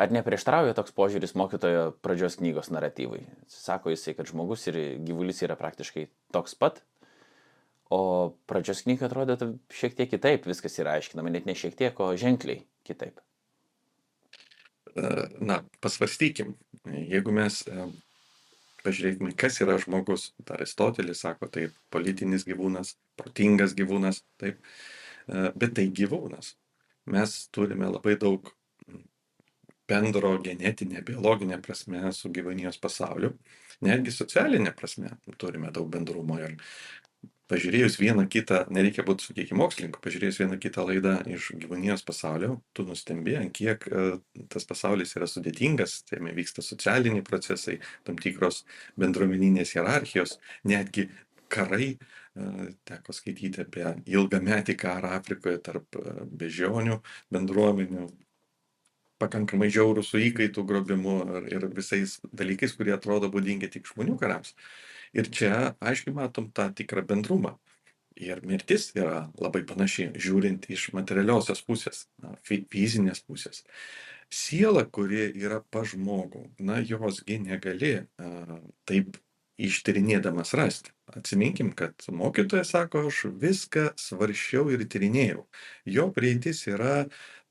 Ar 0.00 0.12
neprieštrauja 0.12 0.72
toks 0.76 0.94
požiūris 0.96 1.34
mokytojo 1.36 1.90
pradžios 2.04 2.38
knygos 2.40 2.70
naratyvui? 2.72 3.20
Sako 3.52 3.92
jisai, 3.92 4.14
kad 4.16 4.28
žmogus 4.30 4.64
ir 4.70 4.78
gyvulis 5.04 5.42
yra 5.44 5.58
praktiškai 5.60 6.06
toks 6.32 6.56
pat, 6.56 6.80
o 7.92 8.00
pradžios 8.48 8.84
knyga 8.86 9.10
atrodo 9.10 9.36
šiek 9.76 9.96
tiek 9.98 10.12
kitaip, 10.12 10.46
viskas 10.48 10.78
yra 10.80 10.96
aiškinama, 10.96 11.32
net 11.34 11.48
ne 11.48 11.56
šiek 11.58 11.76
tiek, 11.76 12.00
o 12.00 12.14
ženkliai 12.16 12.62
kitaip. 12.88 13.20
E, 14.94 15.10
na, 15.44 15.60
pasvarstykim, 15.84 16.54
jeigu 16.88 17.34
mes 17.36 17.60
e, 17.68 17.90
pažiūrėkime, 18.86 19.34
kas 19.38 19.60
yra 19.60 19.76
žmogus. 19.82 20.30
Aristotelis 20.48 21.20
sako, 21.26 21.50
tai 21.52 21.68
politinis 21.92 22.48
gyvūnas, 22.48 22.94
protingas 23.20 23.76
gyvūnas, 23.76 24.24
taip, 24.40 24.64
e, 24.64 24.99
bet 25.28 25.76
tai 25.78 25.88
gyvūnas. 25.94 26.54
Mes 27.10 27.36
turime 27.54 27.88
labai 27.90 28.16
daug 28.20 28.52
bendro 29.90 30.36
genetinė, 30.44 31.02
biologinė 31.06 31.58
prasme 31.64 32.12
su 32.14 32.30
gyvūnijos 32.30 32.78
pasauliu, 32.82 33.32
netgi 33.82 34.14
socialinė 34.14 34.74
prasme 34.78 35.16
turime 35.40 35.72
daug 35.74 35.88
bendrumo 35.90 36.38
ir 36.38 36.56
pažiūrėjus 37.50 37.96
vieną 37.98 38.26
kitą, 38.30 38.60
nereikia 38.70 39.02
būti, 39.06 39.26
sakykime, 39.26 39.58
mokslininku, 39.58 40.00
pažiūrėjus 40.04 40.38
vieną 40.42 40.58
kitą 40.62 40.84
laidą 40.86 41.16
iš 41.34 41.50
gyvūnijos 41.58 42.04
pasaulio, 42.06 42.60
tu 42.76 42.84
nustembė, 42.86 43.40
ant 43.40 43.54
kiek 43.56 43.86
uh, 43.90 44.20
tas 44.52 44.66
pasaulis 44.68 45.16
yra 45.18 45.26
sudėtingas, 45.30 45.96
jame 46.12 46.34
vyksta 46.36 46.62
socialiniai 46.62 47.26
procesai, 47.26 47.80
tam 48.06 48.20
tikros 48.22 48.62
bendruomeninės 49.00 49.74
hierarchijos, 49.74 50.38
netgi 50.70 51.08
karai, 51.50 51.96
teko 52.86 53.14
skaityti 53.16 53.64
apie 53.64 53.86
ilgametį 54.08 54.76
karą 54.78 55.14
Afrikoje 55.18 55.58
tarp 55.66 55.98
uh, 55.98 56.22
bežionių 56.40 57.00
bendruomenių, 57.34 58.06
pakankamai 59.20 59.68
žiaurų 59.72 60.04
su 60.06 60.20
įkaitų 60.20 60.64
grobimu 60.66 61.16
ir, 61.52 61.66
visais 61.76 62.18
dalykais, 62.32 62.74
kurie 62.78 62.94
atrodo 62.96 63.30
būdingi 63.32 63.68
tik 63.74 63.90
žmonių 63.92 64.16
karams. 64.20 64.54
Ir 65.16 65.28
čia 65.34 65.74
aiškiai 65.82 66.14
matom 66.16 66.48
tą 66.54 66.70
tikrą 66.76 67.04
bendrumą. 67.06 67.56
Ir 68.20 68.42
mirtis 68.44 68.90
yra 68.96 69.28
labai 69.40 69.62
panaši, 69.66 70.10
žiūrint 70.20 70.66
iš 70.72 70.90
materialiosios 70.96 71.62
pusės, 71.64 72.04
na, 72.20 72.34
fizinės 72.44 73.22
pusės. 73.24 73.62
Siela, 74.30 74.84
kuri 74.84 75.30
yra 75.40 75.60
pa 75.72 75.82
žmogų, 75.88 76.44
na, 76.62 76.78
josgi 76.84 77.40
negali 77.42 77.94
a, 77.98 78.58
taip 78.86 79.16
ištyrinėdamas 79.60 80.52
rasti. 80.58 80.92
Atsiminkim, 81.16 81.72
kad 81.76 82.06
mokytojas 82.08 82.70
sako, 82.74 83.06
aš 83.10 83.24
viską 83.42 83.90
svaršiau 83.98 84.70
ir 84.74 84.86
tyrinėjau. 84.86 85.44
Jo 85.88 86.08
prieitis 86.14 86.62
yra 86.70 87.04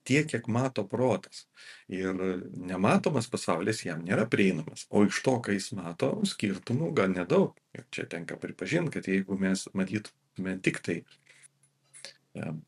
tiek, 0.07 0.27
kiek 0.29 0.47
mato 0.47 0.85
protas. 0.87 1.45
Ir 1.91 2.15
nematomas 2.55 3.29
pasaulis 3.31 3.83
jam 3.85 4.01
nėra 4.05 4.25
prieinamas. 4.31 4.87
O 4.89 5.03
iš 5.07 5.21
to, 5.25 5.37
ką 5.43 5.57
jis 5.57 5.71
mato, 5.77 6.13
skirtumų 6.27 6.93
gal 6.97 7.11
nedaug. 7.13 7.57
Ir 7.75 7.85
čia 7.93 8.07
tenka 8.09 8.39
pripažinti, 8.39 8.95
kad 8.97 9.09
jeigu 9.11 9.37
mes 9.39 9.67
matytume 9.77 10.57
tik 10.65 10.81
tai 10.85 11.01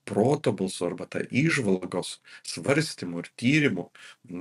proto 0.10 0.52
balsu 0.58 0.86
arba 0.88 1.06
tą 1.10 1.22
išvalgos 1.30 2.16
svarstymų 2.50 3.22
ir 3.22 3.28
tyrimų 3.40 3.86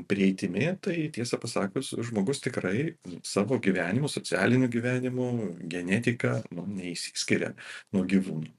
prieitimi, 0.09 0.71
tai 0.81 0.97
tiesą 1.13 1.39
pasakius, 1.43 1.93
žmogus 2.09 2.41
tikrai 2.45 2.95
savo 3.27 3.59
gyvenimu, 3.61 4.09
socialiniu 4.09 4.71
gyvenimu, 4.73 5.27
genetika 5.71 6.41
nu, 6.55 6.65
neįsiskiria 6.67 7.53
nuo 7.93 8.07
gyvūnų. 8.09 8.55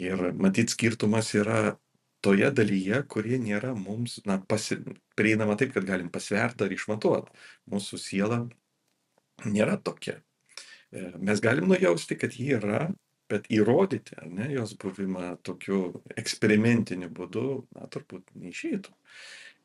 Ir 0.00 0.30
matyt, 0.40 0.72
skirtumas 0.74 1.30
yra 1.38 1.76
toje 2.24 2.50
dalyje, 2.52 3.02
kuri 3.08 3.38
nėra 3.40 3.74
mums 3.76 4.18
na, 4.28 4.38
pasi, 4.40 4.80
prieinama 5.18 5.56
taip, 5.60 5.74
kad 5.76 5.86
galim 5.88 6.10
pasverti 6.12 6.66
ar 6.66 6.74
išmatuoti. 6.74 7.32
Mūsų 7.70 8.00
siela 8.00 8.42
nėra 9.46 9.78
tokia. 9.80 10.18
Mes 11.22 11.40
galim 11.40 11.70
nujausti, 11.70 12.18
kad 12.18 12.34
ji 12.34 12.50
yra, 12.58 12.88
bet 13.30 13.46
įrodyti, 13.52 14.16
ar 14.20 14.28
ne, 14.30 14.48
jos 14.54 14.74
buvimą 14.80 15.36
tokiu 15.46 16.02
eksperimentiniu 16.20 17.10
būdu, 17.14 17.46
na, 17.76 17.86
turbūt 17.92 18.34
neišeitų. 18.34 18.92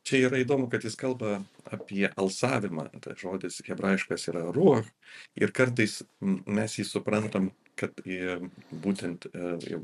Čia 0.05 0.19
yra 0.27 0.37
įdomu, 0.43 0.67
kad 0.69 0.83
jis 0.85 0.97
kalba 0.99 1.39
apie 1.73 2.05
alsavimą, 2.13 2.91
tai 3.01 3.15
žodis 3.17 3.57
hebrajiškas 3.65 4.27
yra 4.29 4.43
ruoh, 4.53 4.85
ir 5.33 5.53
kartais 5.55 6.03
mes 6.21 6.77
jį 6.77 6.85
suprantam, 6.85 7.49
kad 7.79 7.97
būtent 8.85 9.25
e, 9.31 9.79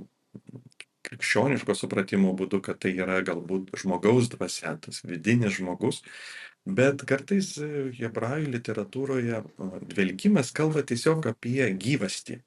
krikščioniško 1.09 1.75
supratimo 1.75 2.35
būdu, 2.37 2.61
kad 2.63 2.79
tai 2.83 2.93
yra 2.93 3.17
galbūt 3.25 3.73
žmogaus 3.81 4.29
dvasia, 4.31 4.75
tas 4.85 5.01
vidinis 5.07 5.57
žmogus, 5.57 6.03
bet 6.65 7.01
kartais 7.09 7.55
e, 7.57 7.89
hebrajų 7.97 8.53
literatūroje 8.53 9.41
dvelkimas 9.89 10.53
kalba 10.55 10.85
tiesiog 10.85 11.31
apie 11.33 11.65
gyvastį. 11.81 12.43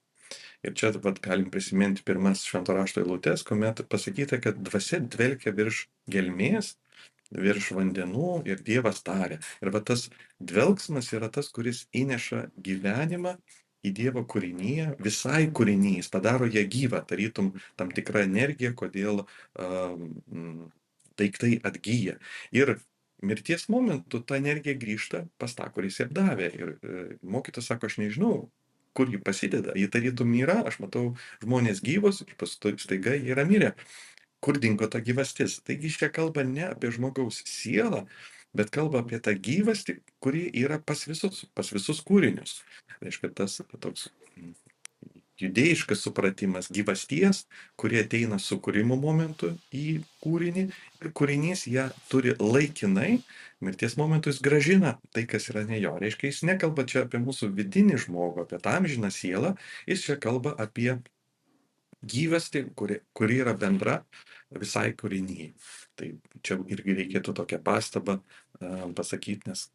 Ir 0.64 0.72
čia 0.78 0.92
vat, 1.04 1.20
galim 1.24 1.50
prisiminti 1.52 2.04
pirmas 2.06 2.44
švento 2.48 2.72
rašto 2.76 3.02
eilutes, 3.02 3.44
kuomet 3.44 3.82
pasakyta, 3.90 4.40
kad 4.40 4.60
dvasia 4.64 5.02
dvelkia 5.02 5.52
virš 5.56 5.84
gelmės, 6.10 6.74
virš 7.34 7.72
vandenų 7.76 8.30
ir 8.48 8.62
Dievas 8.64 9.02
tarė. 9.04 9.40
Ir 9.60 9.72
va 9.74 9.82
tas 9.84 10.06
dvelgsmas 10.40 11.10
yra 11.16 11.28
tas, 11.32 11.50
kuris 11.52 11.84
įneša 11.96 12.46
gyvenimą 12.56 13.36
į 13.84 13.92
Dievo 13.98 14.24
kūrinyje, 14.28 14.94
visai 15.04 15.44
kūrinyje, 15.52 16.00
jis 16.00 16.10
padaro 16.12 16.48
ją 16.48 16.64
gyvą, 16.72 17.02
tarytum 17.08 17.52
tam 17.76 17.92
tikrą 17.92 18.24
energiją, 18.24 18.72
kodėl 18.78 19.24
uh, 19.24 19.94
daiktai 21.20 21.58
atgyja. 21.68 22.16
Ir 22.56 22.78
mirties 23.24 23.68
momentu 23.72 24.22
ta 24.24 24.40
energija 24.40 24.76
grįžta 24.80 25.26
pas 25.40 25.52
tą, 25.56 25.68
kuris 25.76 26.00
ją 26.00 26.08
davė. 26.08 26.50
Ir 26.56 26.76
uh, 26.76 27.16
mokytas 27.20 27.68
sako, 27.68 27.92
aš 27.92 28.00
nežinau, 28.00 28.46
kur 28.96 29.10
ji 29.10 29.20
pasideda. 29.22 29.74
Ji 29.78 29.88
tarytum 29.90 30.32
yra, 30.38 30.60
aš 30.68 30.80
matau 30.84 31.12
žmonės 31.44 31.82
gyvos 31.84 32.22
ir 32.24 32.34
paskui 32.40 32.76
staiga 32.82 33.16
jie 33.18 33.34
yra 33.34 33.46
mirę. 33.48 33.74
Kur 34.44 34.60
dingo 34.60 34.88
ta 34.90 35.00
gyvastis? 35.04 35.60
Taigi 35.64 35.92
čia 35.92 36.10
kalba 36.12 36.44
ne 36.44 36.68
apie 36.70 36.90
žmogaus 36.94 37.40
sielą, 37.48 38.04
bet 38.56 38.70
kalba 38.74 39.00
apie 39.04 39.20
tą 39.24 39.34
gyvastį, 39.34 39.98
kuri 40.22 40.46
yra 40.64 40.78
pas 40.78 41.06
visus, 41.08 41.44
pas 41.56 41.70
visus 41.74 42.02
kūrinius. 42.04 42.60
Tai 42.92 43.08
reiškia, 43.08 43.32
tas 43.40 43.60
toks 43.80 44.10
judėjiškas 45.42 46.02
supratimas 46.04 46.70
gyvasties, 46.74 47.44
kurie 47.80 48.00
ateina 48.04 48.38
sukūrimo 48.42 48.96
momentu 49.00 49.54
į 49.74 50.02
kūrinį 50.22 50.64
ir 50.68 51.10
kūrinys 51.16 51.66
ją 51.70 51.88
turi 52.10 52.36
laikinai, 52.38 53.18
mirties 53.64 53.96
momentu 54.00 54.30
jis 54.30 54.42
gražina 54.44 54.96
tai, 55.14 55.26
kas 55.30 55.50
yra 55.50 55.64
ne 55.68 55.80
jo. 55.82 55.96
Reiškia, 56.00 56.30
jis 56.30 56.44
nekalba 56.46 56.86
čia 56.90 57.04
apie 57.04 57.20
mūsų 57.22 57.50
vidinį 57.56 57.98
žmogų, 58.06 58.44
apie 58.44 58.60
tą 58.62 58.78
amžiną 58.78 59.10
sielą, 59.14 59.54
jis 59.90 60.06
čia 60.06 60.18
kalba 60.20 60.54
apie 60.60 60.94
gyvastį, 62.04 62.68
kuri, 62.76 63.00
kuri 63.16 63.40
yra 63.42 63.54
bendra 63.58 64.02
visai 64.54 64.92
kūrinyje. 64.96 65.54
Tai 65.98 66.10
čia 66.44 66.58
irgi 66.70 66.98
reikėtų 67.00 67.34
tokią 67.40 67.60
pastabą 67.64 68.18
uh, 68.20 68.84
pasakyti, 68.96 69.50
nes 69.50 69.68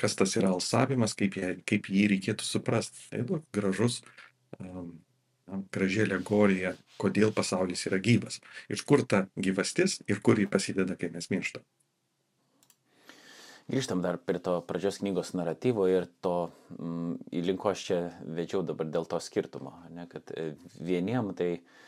kas 0.00 0.16
tas 0.18 0.34
yra 0.38 0.50
alsavimas, 0.50 1.14
kaip, 1.16 1.36
jie, 1.38 1.54
kaip 1.68 1.88
jį 1.90 2.08
reikėtų 2.14 2.46
suprasti. 2.46 3.06
Tai 3.12 3.22
buvo 3.28 3.42
gražus 3.54 4.00
graži 5.74 6.04
alegorija, 6.04 6.74
kodėl 7.00 7.32
pasaulis 7.36 7.86
yra 7.88 8.00
gyvas. 8.02 8.40
Iš 8.72 8.84
kur 8.88 9.04
ta 9.06 9.26
gyvastis 9.36 10.00
ir 10.08 10.20
kur 10.24 10.40
jį 10.40 10.48
pasideda, 10.50 10.96
kai 10.96 11.12
mes 11.14 11.30
mirštam. 11.32 11.64
Grįžtam 13.64 14.02
dar 14.04 14.18
prie 14.20 14.42
to 14.44 14.58
pradžios 14.68 14.98
knygos 15.00 15.32
naratyvo 15.32 15.86
ir 15.88 16.04
to, 16.20 16.50
mm, 16.76 17.14
linko 17.46 17.70
aš 17.70 17.84
čia 17.86 18.00
vedžiau 18.20 18.60
dabar 18.60 18.90
dėl 18.92 19.08
to 19.08 19.16
skirtumo, 19.24 19.72
ne, 19.88 20.04
kad 20.10 20.28
e, 20.36 20.52
vieniem 20.76 21.32
tai 21.32 21.48
a, 21.54 21.83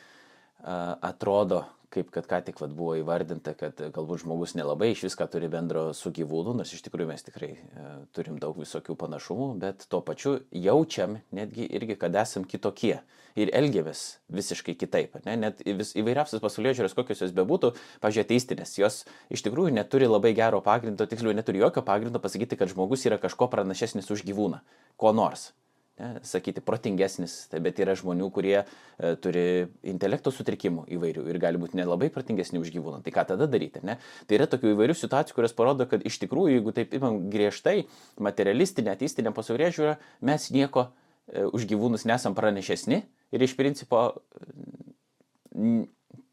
atrodo, 0.65 1.65
kaip 1.97 2.11
kad 2.13 2.27
ką 2.29 2.41
tik 2.45 2.61
vat, 2.61 2.73
buvo 2.77 2.95
įvardinta, 2.99 3.55
kad 3.57 3.79
galbūt 3.95 4.25
žmogus 4.25 4.55
nelabai 4.59 4.91
iš 4.93 5.07
viską 5.07 5.29
turi 5.33 5.49
bendro 5.53 5.89
su 5.97 6.11
gyvūnu, 6.15 6.55
nors 6.59 6.73
iš 6.75 6.83
tikrųjų 6.87 7.09
mes 7.09 7.25
tikrai 7.25 7.53
e, 7.57 7.85
turim 8.17 8.41
daug 8.43 8.59
visokių 8.61 8.97
panašumų, 9.01 9.49
bet 9.63 9.87
tuo 9.93 10.03
pačiu 10.05 10.37
jaučiam 10.51 11.19
netgi 11.37 11.69
irgi, 11.79 11.97
kad 12.01 12.17
esam 12.21 12.45
kitokie 12.49 12.99
ir 13.39 13.53
elgiamės 13.57 14.05
visiškai 14.33 14.77
kitaip. 14.81 15.19
Ne? 15.27 15.37
Net 15.47 15.63
vis, 15.65 15.93
įvairiausias 15.99 16.43
pasaulio 16.43 16.75
žiūrės, 16.77 16.97
kokios 16.97 17.23
jos 17.25 17.37
bebūtų, 17.37 17.73
pažiūrėjau, 18.05 18.31
teistinės, 18.33 18.77
jos 18.81 19.03
iš 19.33 19.45
tikrųjų 19.47 19.77
neturi 19.77 20.11
labai 20.11 20.35
gero 20.37 20.63
pagrindo, 20.65 21.09
tiksliau 21.09 21.37
neturi 21.37 21.63
jokio 21.63 21.85
pagrindo 21.87 22.23
pasakyti, 22.23 22.59
kad 22.61 22.73
žmogus 22.73 23.07
yra 23.09 23.21
kažko 23.23 23.49
pranašesnis 23.53 24.11
už 24.13 24.27
gyvūną, 24.27 24.65
ko 25.01 25.15
nors 25.17 25.53
ne, 26.01 26.11
sakyti 26.27 26.63
protingesnis, 26.65 27.35
tai 27.51 27.61
bet 27.65 27.81
yra 27.83 27.95
žmonių, 27.99 28.29
kurie 28.35 28.57
e, 28.61 28.67
turi 29.23 29.47
intelekto 29.87 30.33
sutrikimų 30.35 30.87
įvairių 30.97 31.27
ir 31.31 31.41
gali 31.43 31.61
būti 31.63 31.81
nelabai 31.81 32.11
protingesni 32.13 32.61
už 32.61 32.73
gyvūną. 32.75 33.01
Tai 33.07 33.15
ką 33.15 33.27
tada 33.33 33.49
daryti? 33.51 33.83
Ne? 33.87 33.99
Tai 34.29 34.39
yra 34.39 34.49
tokių 34.51 34.75
įvairių 34.75 34.97
situacijų, 34.99 35.39
kurios 35.39 35.57
parodo, 35.57 35.89
kad 35.91 36.05
iš 36.07 36.21
tikrųjų, 36.25 36.59
jeigu 36.59 36.77
taip 36.77 36.95
imam 36.99 37.21
griežtai, 37.33 37.87
materialistinė, 38.21 38.93
ateistinė 38.97 39.33
pasaulyje 39.37 39.73
žiūra, 39.79 39.99
mes 40.29 40.51
nieko 40.55 40.89
e, 40.89 41.47
už 41.49 41.69
gyvūnus 41.73 42.07
nesam 42.09 42.37
pranešesni 42.37 43.03
ir 43.33 43.47
iš 43.49 43.57
principo 43.59 44.11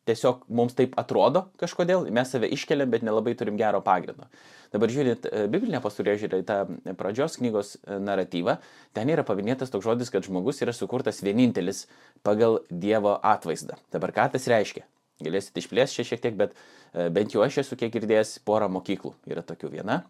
tiesiog 0.08 0.44
mums 0.52 0.76
taip 0.78 0.96
atrodo 1.00 1.48
kažkodėl, 1.62 2.08
mes 2.14 2.32
save 2.32 2.50
iškeliam, 2.54 2.92
bet 2.92 3.06
nelabai 3.06 3.36
turim 3.40 3.58
gero 3.60 3.82
pagrindo. 3.84 4.28
Dabar 4.74 4.92
žiūrint 4.92 5.28
e, 5.30 5.44
biblinę 5.54 5.80
pasaulyje 5.84 6.24
žiūrį 6.24 6.42
tą 6.48 6.58
pradžios 7.00 7.38
knygos 7.40 7.76
e, 7.78 8.00
naratyvą, 8.02 8.58
ten 8.98 9.12
yra 9.14 9.26
paminėtas 9.28 9.72
toks 9.74 9.86
žodis, 9.86 10.10
kad 10.14 10.26
žmogus 10.26 10.64
yra 10.66 10.74
sukurtas 10.76 11.22
vienintelis 11.24 11.86
pagal 12.26 12.62
Dievo 12.70 13.16
atvaizdą. 13.22 13.78
Dabar 13.94 14.16
ką 14.16 14.32
tas 14.34 14.50
reiškia? 14.50 14.88
Galėsite 15.24 15.62
išplėsti 15.62 16.02
čia 16.02 16.10
šiek 16.10 16.24
tiek, 16.26 16.40
bet 16.40 16.56
e, 16.58 17.08
bent 17.14 17.36
jau 17.36 17.46
aš 17.46 17.62
esu 17.64 17.78
kiek 17.80 17.94
girdėjęs 17.94 18.40
porą 18.48 18.68
mokyklų. 18.74 19.14
Yra 19.30 19.46
tokių 19.46 19.72
viena. 19.78 20.02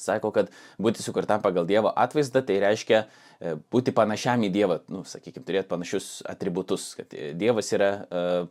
Sako, 0.00 0.30
kad 0.32 0.48
būti 0.80 1.04
sukurtam 1.04 1.42
pagal 1.44 1.66
Dievo 1.68 1.90
atvaizdą 1.92 2.40
tai 2.46 2.56
reiškia 2.62 3.02
būti 3.72 3.92
panašiam 3.92 4.40
į 4.46 4.48
Dievą, 4.54 4.78
nu, 4.88 5.02
sakykime, 5.04 5.44
turėti 5.44 5.68
panašius 5.68 6.06
atributus, 6.28 6.94
kad 6.96 7.12
Dievas 7.36 7.68
yra 7.76 7.90
uh, 8.00 8.48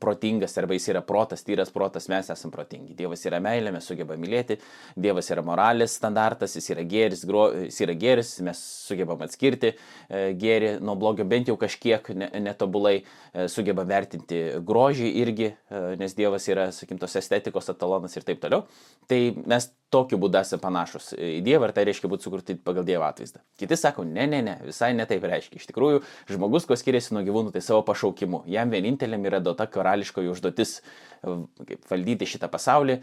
protingas 0.00 0.56
arba 0.60 0.76
jis 0.76 0.88
yra 0.92 1.02
protas, 1.06 1.42
tyras 1.46 1.72
protas, 1.74 2.08
mes 2.12 2.30
esame 2.30 2.54
protingi. 2.54 2.94
Dievas 2.98 3.24
yra 3.26 3.40
meilė, 3.42 3.72
mes 3.74 3.88
sugebame 3.88 4.20
mylėti, 4.22 4.58
Dievas 4.96 5.30
yra 5.32 5.44
moralės 5.46 5.96
standartas, 5.98 6.54
jis 6.58 6.70
yra 6.74 6.84
gėris, 6.88 7.24
gro, 7.28 7.48
jis 7.66 7.80
yra 7.86 7.96
gėris 7.98 8.34
mes 8.46 8.60
sugebame 8.86 9.26
atskirti 9.26 9.72
e, 9.72 10.22
gėrį 10.38 10.76
nuo 10.84 10.96
blogio, 11.00 11.26
bent 11.28 11.50
jau 11.50 11.56
kažkiek 11.60 12.12
netobulai 12.14 13.00
e, 13.00 13.48
sugebame 13.50 13.90
vertinti 13.90 14.40
grožį 14.66 15.10
irgi, 15.24 15.52
e, 15.52 15.82
nes 16.00 16.16
Dievas 16.18 16.48
yra, 16.52 16.70
sakykim, 16.74 17.00
tos 17.02 17.18
estetikos 17.20 17.72
etalonas 17.72 18.16
ir 18.16 18.26
taip 18.26 18.42
toliau. 18.42 18.66
Tai 19.10 19.20
mes 19.50 19.70
tokiu 19.90 20.18
būdu 20.22 20.40
esame 20.40 20.62
panašus 20.62 21.12
į 21.18 21.40
Dievą 21.46 21.68
ir 21.68 21.74
tai 21.76 21.84
reiškia 21.88 22.10
būti 22.10 22.26
sukurti 22.26 22.56
pagal 22.56 22.86
Dievo 22.86 23.06
atvaizdą. 23.08 23.42
Kiti 23.58 23.78
sako, 23.78 24.04
ne, 24.06 24.26
ne, 24.30 24.40
ne, 24.46 24.56
visai 24.66 24.92
ne 24.96 25.06
taip 25.10 25.24
reiškia. 25.26 25.60
Iš 25.60 25.68
tikrųjų, 25.70 26.02
žmogus, 26.30 26.66
kuo 26.68 26.78
skiriasi 26.78 27.14
nuo 27.16 27.24
gyvūnų, 27.26 27.52
tai 27.54 27.62
savo 27.64 27.82
pašaukimu. 27.86 28.44
Jam 28.50 28.72
vieninteliam 28.72 29.24
yra 29.26 29.42
duota 29.44 29.66
karališkoji 29.70 30.30
užduotis 30.32 30.78
kaip, 31.20 31.80
valdyti 31.90 32.28
šitą 32.28 32.48
pasaulį 32.52 32.96
e, 32.96 33.02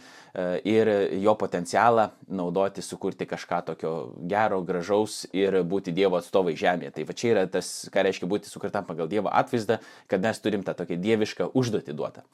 ir 0.68 0.92
jo 1.22 1.36
potencialą 1.40 2.10
naudoti, 2.28 2.84
sukurti 2.86 3.28
kažką 3.30 3.62
tokio 3.72 3.94
gero, 4.30 4.62
gražaus 4.66 5.26
ir 5.38 5.60
būti 5.68 5.94
Dievo 5.96 6.20
atstovai 6.20 6.56
žemėje. 6.58 6.96
Tai 6.98 7.08
va 7.10 7.18
čia 7.18 7.34
yra 7.36 7.48
tas, 7.52 7.72
ką 7.94 8.06
reiškia 8.08 8.30
būti 8.30 8.52
sukurtam 8.52 8.88
pagal 8.90 9.12
Dievo 9.12 9.34
atvaizdą, 9.34 9.82
kad 10.10 10.24
mes 10.24 10.42
turim 10.42 10.66
tą 10.66 10.78
tokią 10.78 11.00
dievišką 11.04 11.52
užduotį 11.58 11.98
duotą. 11.98 12.26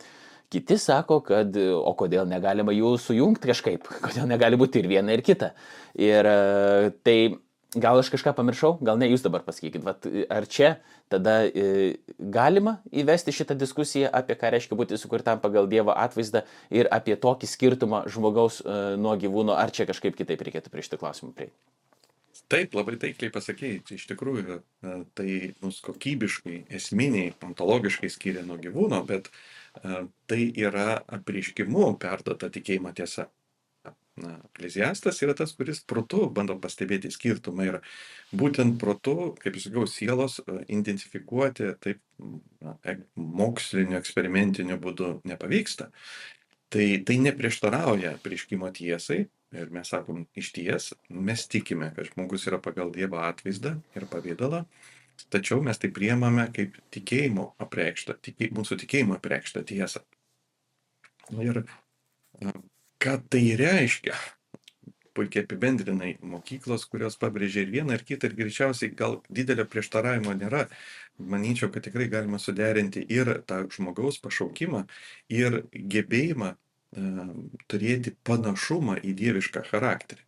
Kiti 0.54 0.76
sako, 0.78 1.18
kad 1.26 1.56
o 1.58 1.95
kodėl 1.97 2.28
negalima 2.30 2.74
jų 2.76 2.91
sujungti 3.01 3.49
kažkaip, 3.49 3.88
kodėl 4.06 4.28
negali 4.30 4.60
būti 4.60 4.84
ir 4.84 4.89
viena, 4.91 5.16
ir 5.16 5.24
kita. 5.26 5.54
Ir 5.97 6.30
e, 6.30 6.91
tai 7.01 7.18
gal 7.74 7.97
aš 7.97 8.12
kažką 8.14 8.36
pamiršau, 8.38 8.76
gal 8.86 8.99
ne 9.01 9.08
jūs 9.10 9.24
dabar 9.26 9.41
pasakykit, 9.47 9.82
Vat, 9.86 10.06
ar 10.30 10.45
čia 10.45 10.76
tada 11.10 11.39
e, 11.47 11.95
galima 12.20 12.76
įvesti 12.93 13.34
šitą 13.34 13.58
diskusiją 13.58 14.12
apie 14.14 14.38
ką 14.38 14.51
reiškia 14.54 14.78
būti 14.78 14.99
sukurtam 15.01 15.41
pagal 15.41 15.66
Dievo 15.72 15.95
atvaizdą 15.97 16.43
ir 16.70 16.89
apie 16.93 17.18
tokį 17.18 17.49
skirtumą 17.49 18.04
žmogaus 18.14 18.62
e, 18.62 18.78
nuo 19.01 19.16
gyvūno, 19.18 19.58
ar 19.58 19.74
čia 19.74 19.89
kažkaip 19.89 20.18
kitaip 20.20 20.45
reikėtų 20.45 20.74
prie 20.74 20.86
šitą 20.86 21.01
klausimą 21.01 21.34
prieiti. 21.34 21.58
Taip, 22.51 22.76
labai 22.78 22.99
taikliai 23.01 23.34
pasakėjai, 23.34 23.82
iš 23.95 24.04
tikrųjų 24.12 24.60
tai 25.18 25.28
mus 25.64 25.80
kokybiškai, 25.82 26.60
esminiai, 26.78 27.32
ontologiškai 27.45 28.10
skiria 28.12 28.43
nuo 28.45 28.60
gyvūno, 28.62 28.99
bet 29.10 29.30
uh, 29.32 29.62
tai 29.74 30.42
yra 30.60 31.00
apriškimu 31.18 31.94
perduota 32.02 32.50
tikėjimo 32.54 32.94
tiesa. 32.96 33.30
Na, 34.14 34.36
ekleziastas 34.52 35.24
yra 35.26 35.34
tas, 35.34 35.56
kuris 35.58 35.80
protu 35.90 36.28
bando 36.30 36.54
pastebėti 36.62 37.10
skirtumą 37.10 37.66
ir 37.66 37.78
būtent 38.38 38.76
protu, 38.82 39.32
kaip 39.42 39.58
jūs 39.58 39.66
sakiau, 39.66 39.88
sielos 39.90 40.36
identifikuoti 40.68 41.72
taip 41.82 42.02
na, 42.62 42.76
mokslinio, 43.16 43.98
eksperimentiniu 43.98 44.78
būdu 44.84 45.16
nepavyksta. 45.26 45.90
Tai, 46.74 46.86
tai 47.08 47.18
neprieštarauja 47.26 48.20
prieškimo 48.22 48.70
tiesai 48.78 49.24
ir 49.54 49.74
mes 49.74 49.90
sakom 49.90 50.28
iš 50.38 50.52
ties, 50.54 50.92
mes 51.10 51.48
tikime, 51.50 51.90
kad 51.98 52.10
žmogus 52.12 52.46
yra 52.50 52.62
pagal 52.62 52.94
Dievo 52.94 53.18
atvaizdą 53.22 53.76
ir 53.98 54.06
pavydalą 54.14 54.64
Tačiau 55.34 55.61
mes 55.66 55.80
tai 55.82 55.89
priemame 55.93 56.45
kaip 56.53 56.78
tikėjimo 56.93 57.53
apreikštą, 57.64 58.18
tikė, 58.26 58.49
mūsų 58.57 58.78
tikėjimo 58.84 59.18
apreikštą 59.18 59.64
tiesą. 59.70 60.03
Ir 61.41 61.64
ką 63.03 63.18
tai 63.30 63.43
reiškia? 63.59 64.16
Puikiai 65.14 65.43
apibendrinai 65.45 66.16
mokyklos, 66.26 66.88
kurios 66.89 67.20
pabrėžia 67.22 67.61
ir 67.61 67.72
vieną, 67.74 67.97
ir 67.97 68.03
kitą, 68.05 68.30
ir 68.30 68.38
greičiausiai 68.39 68.95
gal 68.97 69.20
didelio 69.30 69.68
prieštaravimo 69.70 70.34
nėra. 70.39 70.64
Manyčiau, 71.34 71.70
kad 71.74 71.86
tikrai 71.86 72.07
galima 72.09 72.39
suderinti 72.41 73.03
ir 73.14 73.30
tą 73.45 73.59
žmogaus 73.76 74.18
pašaukimą, 74.24 74.82
ir 75.30 75.59
gebėjimą 75.74 76.49
e, 76.53 77.28
turėti 77.70 78.16
panašumą 78.26 78.97
į 79.05 79.14
dievišką 79.22 79.68
charakterį. 79.70 80.26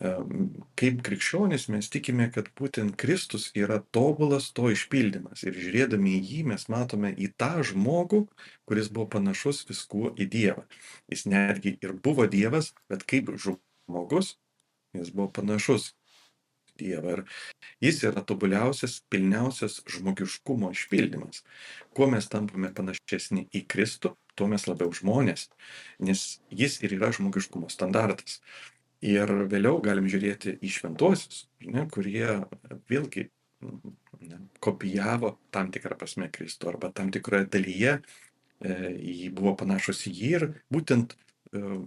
Kaip 0.00 1.02
krikščionis 1.04 1.66
mes 1.68 1.90
tikime, 1.92 2.30
kad 2.32 2.48
būtent 2.56 2.96
Kristus 3.00 3.50
yra 3.58 3.82
tobulas 3.92 4.48
to 4.56 4.70
išpildymas. 4.72 5.44
Ir 5.44 5.58
žiūrėdami 5.60 6.14
į 6.16 6.20
jį 6.30 6.44
mes 6.54 6.64
matome 6.72 7.12
į 7.12 7.28
tą 7.40 7.60
žmogų, 7.66 8.22
kuris 8.64 8.88
buvo 8.88 9.10
panašus 9.18 9.66
viskuo 9.68 10.14
į 10.16 10.28
Dievą. 10.32 10.64
Jis 11.12 11.26
netgi 11.28 11.76
ir 11.84 11.92
buvo 11.92 12.24
Dievas, 12.30 12.72
bet 12.88 13.04
kaip 13.04 13.28
žmogus, 13.36 14.38
jis 14.96 15.12
buvo 15.12 15.28
panašus 15.36 15.92
Dievą. 16.80 17.20
Ir 17.20 17.24
jis 17.84 18.00
yra 18.08 18.24
tobuliausias, 18.24 19.02
pilniausias 19.12 19.82
žmogiškumo 19.84 20.72
išpildymas. 20.72 21.44
Kuo 21.92 22.08
mes 22.08 22.32
tampame 22.32 22.72
panašesni 22.72 23.50
į 23.52 23.66
Kristų, 23.68 24.16
tuo 24.32 24.48
mes 24.48 24.64
labiau 24.64 24.88
žmonės, 24.96 25.50
nes 26.00 26.38
jis 26.48 26.80
ir 26.80 26.96
yra 26.96 27.12
žmogiškumo 27.12 27.68
standartas. 27.68 28.40
Ir 29.00 29.30
vėliau 29.48 29.78
galim 29.80 30.08
žiūrėti 30.12 30.58
į 30.60 30.70
šventuosius, 30.74 31.46
ne, 31.64 31.86
kurie 31.88 32.34
vėlgi 32.90 33.30
ne, 34.20 34.40
kopijavo 34.60 35.38
tam 35.54 35.70
tikrą 35.72 35.96
prasme 35.96 36.28
Kristų 36.32 36.74
arba 36.74 36.90
tam 36.92 37.08
tikroje 37.14 37.48
dalyje 37.48 37.94
e, 37.96 39.30
buvo 39.32 39.54
panašus 39.62 40.04
į 40.10 40.12
jį 40.18 40.32
ir 40.36 40.46
būtent 40.72 41.16
e, 41.16 41.80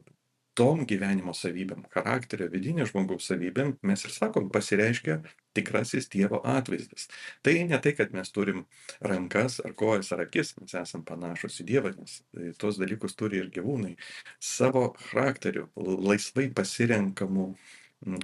tom 0.57 0.83
gyvenimo 0.89 1.33
savybėm, 1.35 1.85
charakterio, 1.93 2.47
vidinio 2.53 2.85
žmogaus 2.89 3.27
savybėm, 3.29 3.75
mes 3.85 4.05
ir 4.05 4.13
sakom, 4.13 4.49
pasireiškia 4.53 5.19
tikrasis 5.57 6.09
Dievo 6.13 6.41
atvaizdas. 6.45 7.07
Tai 7.45 7.55
ne 7.69 7.79
tai, 7.81 7.93
kad 7.97 8.13
mes 8.13 8.29
turim 8.33 8.63
rankas 9.01 9.59
ar 9.65 9.73
kojas 9.77 10.11
ar 10.13 10.25
akis, 10.25 10.53
mes 10.61 10.75
esame 10.81 11.07
panašus 11.09 11.61
į 11.63 11.67
Dievą, 11.71 11.93
nes 11.97 12.19
tuos 12.61 12.77
dalykus 12.81 13.17
turi 13.19 13.41
ir 13.41 13.49
gyvūnai. 13.53 13.95
Savo 14.41 14.91
charakteriu, 15.09 15.69
laisvai 15.77 16.49
pasirenkamų 16.53 17.49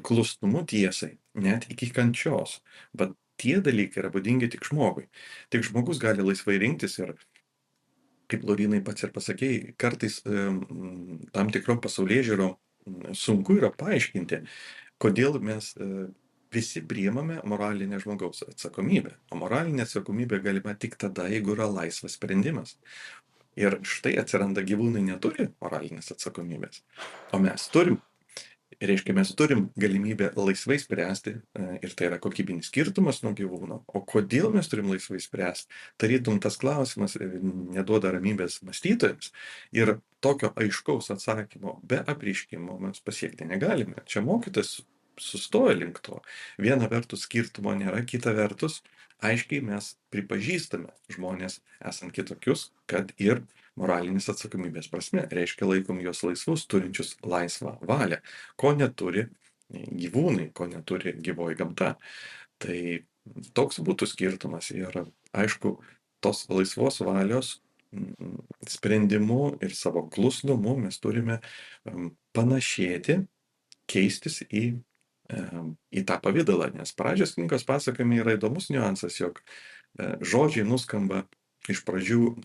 klusnumu 0.06 0.66
tiesai, 0.70 1.16
net 1.34 1.70
iki 1.72 1.90
kančios. 1.96 2.60
Bet 2.94 3.16
tie 3.40 3.60
dalykai 3.64 4.04
yra 4.04 4.14
būdingi 4.14 4.52
tik 4.52 4.68
žmogui. 4.68 5.08
Tik 5.54 5.66
žmogus 5.70 6.02
gali 6.02 6.26
laisvai 6.26 6.60
rinktis 6.62 7.00
ir 7.00 7.16
kaip 8.30 8.46
Laurinai 8.48 8.82
pats 8.86 9.06
ir 9.06 9.14
pasakėjai, 9.16 9.76
kartais 9.82 10.20
tam 10.26 11.54
tikrom 11.54 11.82
pasaulyje 11.84 12.30
žiūrom 12.32 12.58
sunku 13.18 13.58
yra 13.60 13.72
paaiškinti, 13.76 14.42
kodėl 15.02 15.40
mes 15.44 15.72
e, 15.78 16.08
visi 16.54 16.82
priimame 16.86 17.40
moralinę 17.48 18.00
žmogaus 18.02 18.44
atsakomybę. 18.48 19.16
O 19.32 19.40
moralinė 19.40 19.86
atsakomybė 19.86 20.42
galima 20.46 20.76
tik 20.76 20.98
tada, 21.00 21.28
jeigu 21.32 21.56
yra 21.56 21.70
laisvas 21.70 22.18
sprendimas. 22.18 22.78
Ir 23.60 23.80
štai 23.84 24.16
atsiranda 24.22 24.64
gyvūnai 24.64 25.02
neturi 25.04 25.50
moralinės 25.62 26.14
atsakomybės, 26.16 26.84
o 27.34 27.42
mes 27.44 27.66
turim 27.74 27.98
reiškia 28.82 29.14
mes 29.16 29.32
turim 29.36 29.68
galimybę 29.80 30.32
laisvai 30.38 30.80
spręsti 30.80 31.34
e, 31.36 31.66
ir 31.84 31.96
tai 31.98 32.10
yra 32.10 32.20
kokybinis 32.22 32.70
skirtumas 32.72 33.22
nuo 33.26 33.34
gyvūno. 33.38 33.82
O 33.88 34.02
kodėl 34.08 34.50
mes 34.54 34.70
turim 34.72 34.92
laisvai 34.92 35.20
spręsti? 35.24 35.72
Tarytum 36.00 36.40
tas 36.44 36.60
klausimas 36.62 37.18
e, 37.20 37.28
neduoda 37.76 38.14
ramybės 38.16 38.62
mąstytojams 38.68 39.34
ir 39.76 39.98
tokio 40.24 40.54
aiškaus 40.60 41.12
atsakymo 41.16 41.80
be 41.84 42.00
apriškimo 42.14 42.80
mes 42.86 43.04
pasiekti 43.04 43.48
negalime. 43.50 44.00
Čia 44.08 44.24
mokytas 44.26 44.80
sustoja 45.20 45.76
link 45.76 46.00
to. 46.06 46.22
Viena 46.58 46.88
vertus 46.92 47.28
skirtumo 47.28 47.76
nėra, 47.76 48.06
kita 48.08 48.32
vertus 48.38 48.80
aiškiai 49.20 49.62
mes 49.66 49.94
pripažįstame 50.14 50.94
žmonės 51.12 51.60
esant 51.84 52.16
kitokius, 52.16 52.70
kad 52.88 53.12
ir 53.20 53.44
moralinės 53.80 54.30
atsakomybės 54.34 54.90
prasme. 54.92 55.26
Reiškia, 55.32 55.68
laikom 55.70 56.02
juos 56.04 56.24
laisvus, 56.26 56.66
turinčius 56.70 57.16
laisvą 57.24 57.78
valią, 57.88 58.20
ko 58.60 58.74
neturi 58.78 59.28
gyvūnai, 59.72 60.50
ko 60.56 60.68
neturi 60.70 61.16
gyvoji 61.24 61.60
gamta. 61.60 61.96
Tai 62.60 62.80
toks 63.56 63.80
būtų 63.86 64.08
skirtumas 64.10 64.72
ir 64.76 65.04
aišku, 65.38 65.78
tos 66.20 66.46
laisvos 66.52 67.00
valios 67.06 67.60
sprendimu 68.70 69.58
ir 69.66 69.74
savo 69.74 70.06
klusnumu 70.14 70.76
mes 70.78 71.00
turime 71.02 71.40
panašėti, 72.38 73.24
keistis 73.90 74.44
į, 74.46 74.66
į 75.30 76.04
tą 76.06 76.20
pavydalą, 76.22 76.70
nes 76.78 76.94
pradžios 76.98 77.34
knygos 77.38 77.66
pasakojime 77.66 78.22
yra 78.22 78.36
įdomus 78.38 78.70
niuansas, 78.70 79.18
jog 79.18 79.42
e, 79.42 80.14
žodžiai 80.22 80.68
nuskamba 80.70 81.24
iš 81.70 81.82
pradžių 81.88 82.36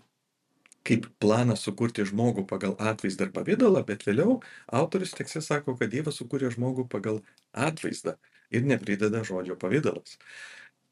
kaip 0.84 1.06
planą 1.22 1.56
sukurti 1.56 2.04
žmogų 2.08 2.44
pagal 2.48 2.74
atvaizdą 2.78 3.28
ir 3.28 3.32
pavydalą, 3.34 3.84
bet 3.88 4.04
vėliau 4.06 4.38
autorius 4.80 5.14
tekste 5.16 5.40
sako, 5.44 5.76
kad 5.80 5.92
Dievas 5.92 6.20
sukūrė 6.20 6.52
žmogų 6.54 6.86
pagal 6.92 7.22
atvaizdą 7.52 8.18
ir 8.54 8.66
neprideda 8.68 9.24
žodžio 9.24 9.56
pavydalas. 9.60 10.18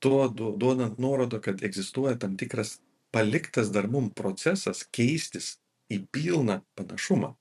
Tuo 0.02 0.26
duodant 0.32 0.98
nuorodo, 0.98 1.38
kad 1.44 1.62
egzistuoja 1.62 2.16
tam 2.18 2.36
tikras 2.40 2.80
paliktas 3.12 3.70
dar 3.70 3.86
mum 3.92 4.08
procesas 4.10 4.82
keistis 4.90 5.56
į 5.92 6.00
pilną 6.10 6.62
panašumą. 6.78 7.34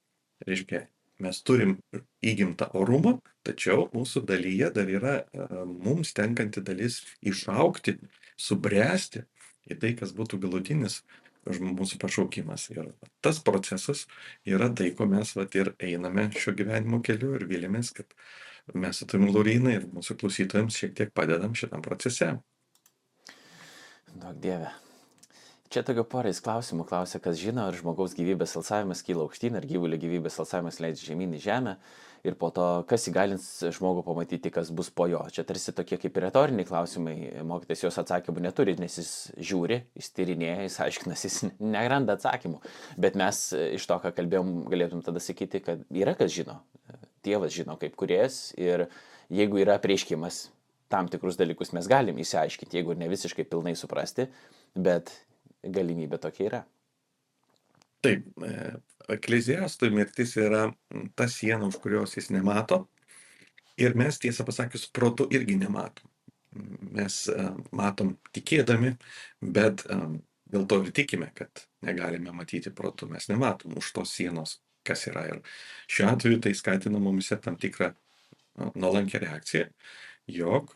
Reiškia, 0.45 0.83
mes 1.23 1.39
turim 1.47 1.77
įgimtą 2.25 2.67
orumą, 2.77 3.15
tačiau 3.47 3.87
mūsų 3.95 4.25
dalyje 4.29 4.71
dar 4.75 4.89
yra 4.91 5.15
e, 5.21 5.47
mums 5.87 6.13
tenkanti 6.17 6.63
dalis 6.65 6.99
išaukti, 7.21 7.95
subręsti 8.37 9.23
į 9.71 9.77
tai, 9.81 9.93
kas 9.97 10.13
būtų 10.17 10.41
galutinis 10.41 11.01
mūsų 11.47 11.97
pašaukimas. 12.01 12.69
Ir 12.73 12.91
tas 13.21 13.41
procesas 13.43 14.05
yra 14.45 14.69
tai, 14.73 14.91
ko 14.97 15.07
mes 15.09 15.33
vat, 15.37 15.55
ir 15.55 15.73
einame 15.79 16.29
šio 16.37 16.53
gyvenimo 16.57 17.01
keliu 17.05 17.35
ir 17.37 17.47
vilėmės, 17.49 17.93
kad 17.97 18.13
mes 18.73 19.01
su 19.01 19.09
tavim 19.09 19.31
Laurinai 19.33 19.79
ir 19.79 19.89
mūsų 19.91 20.19
klausytojams 20.21 20.77
šiek 20.77 20.95
tiek 20.97 21.13
padedam 21.13 21.57
šitam 21.57 21.81
procese. 21.85 22.35
Daug 24.11 24.37
dievė. 24.43 24.71
Čia 25.71 25.85
tokio 25.87 26.03
porais 26.03 26.41
klausimų 26.43 26.83
klausia, 26.83 27.21
kas 27.23 27.37
žino, 27.39 27.63
ar 27.63 27.75
žmogaus 27.79 28.11
gyvybės 28.17 28.57
alsavimas 28.59 28.99
kyla 29.07 29.23
aukštyn, 29.23 29.55
ar 29.55 29.63
gyvulio 29.63 29.95
gyvybės 30.01 30.35
alsavimas 30.43 30.81
leidžia 30.83 31.13
žemyn 31.13 31.37
į 31.37 31.39
žemę 31.45 31.77
ir 32.27 32.35
po 32.41 32.49
to, 32.51 32.65
kas 32.89 33.07
įgalins 33.07 33.45
žmogų 33.77 34.03
pamatyti, 34.03 34.51
kas 34.51 34.67
bus 34.75 34.89
po 34.91 35.07
jo. 35.07 35.21
Čia 35.31 35.45
tarsi 35.47 35.71
tokie 35.77 35.95
kaip 36.01 36.19
ir 36.19 36.25
retoriniai 36.27 36.67
klausimai, 36.67 37.15
mokytas 37.47 37.85
jos 37.85 38.01
atsakymų 38.03 38.43
neturi, 38.49 38.75
nes 38.83 38.99
jis 38.99 39.13
žiūri, 39.39 39.79
jis 39.95 40.11
tyrinėja, 40.19 40.67
jis 40.67 40.77
aiškinas, 40.89 41.23
jis 41.29 41.39
neranda 41.63 42.19
atsakymų. 42.19 42.59
Bet 43.07 43.15
mes 43.23 43.41
iš 43.69 43.87
to, 43.87 44.01
ką 44.03 44.11
kalbėjom, 44.19 44.53
galėtum 44.75 45.07
tada 45.07 45.23
sakyti, 45.23 45.63
kad 45.63 45.87
yra 45.87 46.17
kas 46.19 46.35
žino. 46.35 46.59
Dievas 47.23 47.55
žino 47.55 47.79
kaip 47.79 47.95
kuriejas 47.95 48.49
ir 48.59 48.89
jeigu 49.31 49.63
yra 49.63 49.79
prieškimas, 49.79 50.49
tam 50.91 51.07
tikrus 51.07 51.39
dalykus 51.39 51.71
mes 51.71 51.87
galim 51.87 52.19
įsiaiškinti, 52.19 52.81
jeigu 52.81 52.99
ne 52.99 53.07
visiškai 53.07 53.47
pilnai 53.47 53.77
suprasti, 53.79 54.27
bet 54.75 55.15
galimybė 55.63 56.19
tokia 56.21 56.47
yra. 56.47 56.61
Taip, 58.01 58.25
e, 58.41 58.53
ekleziastui 59.13 59.91
mirtis 59.93 60.33
yra 60.41 60.65
ta 61.15 61.27
siena, 61.29 61.67
už 61.69 61.77
kurios 61.83 62.17
jis 62.17 62.31
nemato. 62.33 62.87
Ir 63.81 63.95
mes, 63.97 64.17
tiesą 64.21 64.45
pasakius, 64.45 64.87
protu 64.93 65.27
irgi 65.33 65.55
nematom. 65.59 66.09
Mes 66.97 67.21
e, 67.31 67.45
matom 67.77 68.15
tikėdami, 68.33 68.95
bet 69.41 69.85
e, 69.85 69.99
dėl 70.51 70.65
to 70.67 70.81
ir 70.83 70.91
tikime, 70.97 71.29
kad 71.37 71.65
negalime 71.85 72.33
matyti 72.35 72.73
protu. 72.73 73.07
Mes 73.11 73.29
nematom 73.29 73.77
už 73.77 73.93
tos 73.99 74.15
sienos, 74.17 74.57
kas 74.87 75.05
yra. 75.11 75.27
Ir 75.29 75.41
šiuo 75.91 76.09
atveju 76.11 76.41
tai 76.47 76.57
skatina 76.57 76.99
mumise 76.99 77.37
tam 77.41 77.57
tikrą 77.61 77.93
nuolankę 78.75 79.21
reakciją, 79.21 79.69
jog 80.27 80.73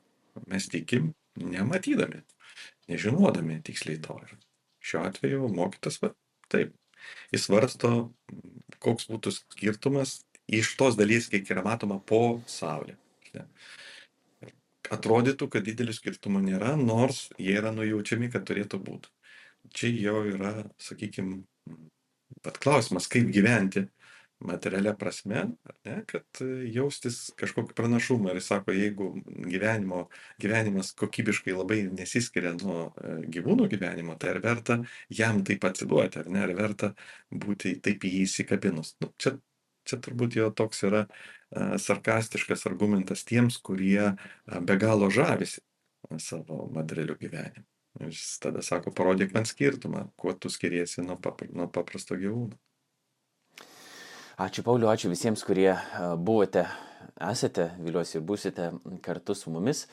mes 0.47 0.69
tikim 0.71 1.13
nematydami, 1.41 2.21
nežinodami 2.87 3.61
tiksliai 3.65 3.99
to. 4.03 4.21
Ir 4.23 4.37
šiuo 4.85 5.05
atveju 5.07 5.49
mokytas, 5.55 5.99
va, 6.03 6.11
taip, 6.51 6.75
jis 7.33 7.47
svarsto, 7.47 7.91
koks 8.83 9.09
būtų 9.11 9.33
skirtumas 9.33 10.19
iš 10.45 10.75
tos 10.79 10.97
dalies, 10.99 11.29
kiek 11.31 11.49
yra 11.53 11.65
matoma 11.65 11.97
po 11.99 12.41
Saulė. 12.49 12.97
Atrodytų, 14.93 15.47
kad 15.49 15.65
didelio 15.65 15.95
skirtumo 15.97 16.39
nėra, 16.43 16.75
nors 16.77 17.25
jie 17.41 17.55
yra 17.57 17.71
nujaučiami, 17.73 18.29
kad 18.33 18.45
turėtų 18.45 18.79
būti. 18.85 19.09
Čia 19.73 19.89
jau 19.97 20.19
yra, 20.29 20.51
sakykime, 20.77 21.39
pat 22.45 22.59
klausimas, 22.61 23.09
kaip 23.09 23.31
gyventi 23.33 23.87
materialia 24.47 24.93
prasme, 24.97 25.43
ne, 25.87 25.95
kad 26.09 26.41
e, 26.43 26.49
jaustis 26.75 27.19
kažkokį 27.39 27.75
pranašumą. 27.77 28.31
Ir 28.31 28.41
jis 28.41 28.49
sako, 28.51 28.75
jeigu 28.75 29.09
gyvenimo, 29.51 30.05
gyvenimas 30.41 30.93
kokybiškai 30.99 31.55
labai 31.55 31.81
nesiskiria 31.91 32.55
nuo 32.59 32.89
e, 32.89 33.15
gyvūnų 33.35 33.69
gyvenimo, 33.73 34.17
tai 34.21 34.35
ar 34.35 34.41
verta 34.43 34.79
jam 35.21 35.43
taip 35.47 35.67
atsiduoti, 35.69 36.23
ar 36.23 36.31
ne, 36.31 36.43
ar 36.45 36.55
verta 36.57 36.93
būti 37.31 37.77
taip 37.85 38.05
į 38.05 38.15
jį 38.17 38.25
įsikabinus. 38.29 38.95
Nu, 39.03 39.11
čia, 39.21 39.37
čia 39.85 40.01
turbūt 40.01 40.39
jo 40.39 40.49
toks 40.55 40.81
yra 40.87 41.05
uh, 41.05 41.35
sarkastiškas 41.77 42.65
argumentas 42.65 43.23
tiems, 43.27 43.57
kurie 43.63 44.15
be 44.45 44.77
galo 44.81 45.09
žavisi 45.13 45.61
savo 46.19 46.69
materialiu 46.73 47.15
gyvenimu. 47.19 47.65
Jis 47.99 48.39
tada 48.43 48.61
sako, 48.61 48.91
parodyk 48.91 49.33
man 49.33 49.45
skirtumą, 49.47 50.09
kuo 50.19 50.33
tu 50.33 50.49
skiriesi 50.51 51.01
nuo, 51.01 51.15
papr 51.15 51.47
nuo 51.55 51.69
paprasto 51.71 52.17
gyvūno. 52.19 52.57
Ačiū 54.35 54.65
Pauliu, 54.67 54.89
ačiū 54.91 55.07
visiems, 55.07 55.45
kurie 55.47 55.69
buvote 56.19 56.65
esate, 57.23 57.69
viliuosi 57.79 58.17
ir 58.17 58.23
būsite 58.27 58.65
kartu 59.05 59.31
su 59.31 59.51
mumis. 59.53 59.85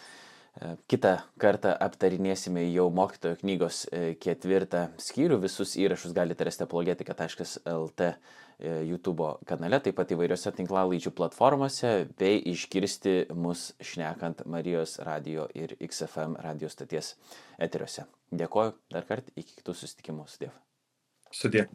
Kita 0.91 1.13
kartą 1.41 1.71
aptarinėsime 1.87 2.65
jau 2.67 2.89
mokytojo 2.91 3.39
knygos 3.39 3.85
ketvirtą 4.21 4.89
skyrių. 5.01 5.39
Visus 5.45 5.77
įrašus 5.79 6.13
galite 6.17 6.45
rasti 6.49 6.67
apologetika.lt 6.67 8.09
YouTube 8.83 9.29
kanale, 9.47 9.79
taip 9.83 9.97
pat 10.01 10.11
įvairiose 10.11 10.53
tinklalaidžių 10.59 11.15
platformose, 11.23 11.93
bei 12.19 12.43
išgirsti 12.53 13.15
mus 13.39 13.71
šnekant 13.79 14.43
Marijos 14.51 14.99
radio 15.07 15.47
ir 15.55 15.77
XFM 15.79 16.35
radio 16.43 16.71
stoties 16.71 17.15
eteriuose. 17.63 18.09
Dėkoju 18.35 18.75
dar 18.91 19.07
kartą, 19.07 19.31
iki 19.39 19.63
kitų 19.63 19.79
susitikimų 19.85 20.27
su 20.27 20.45
Dievu. 20.45 20.59
Sudė. 21.31 21.69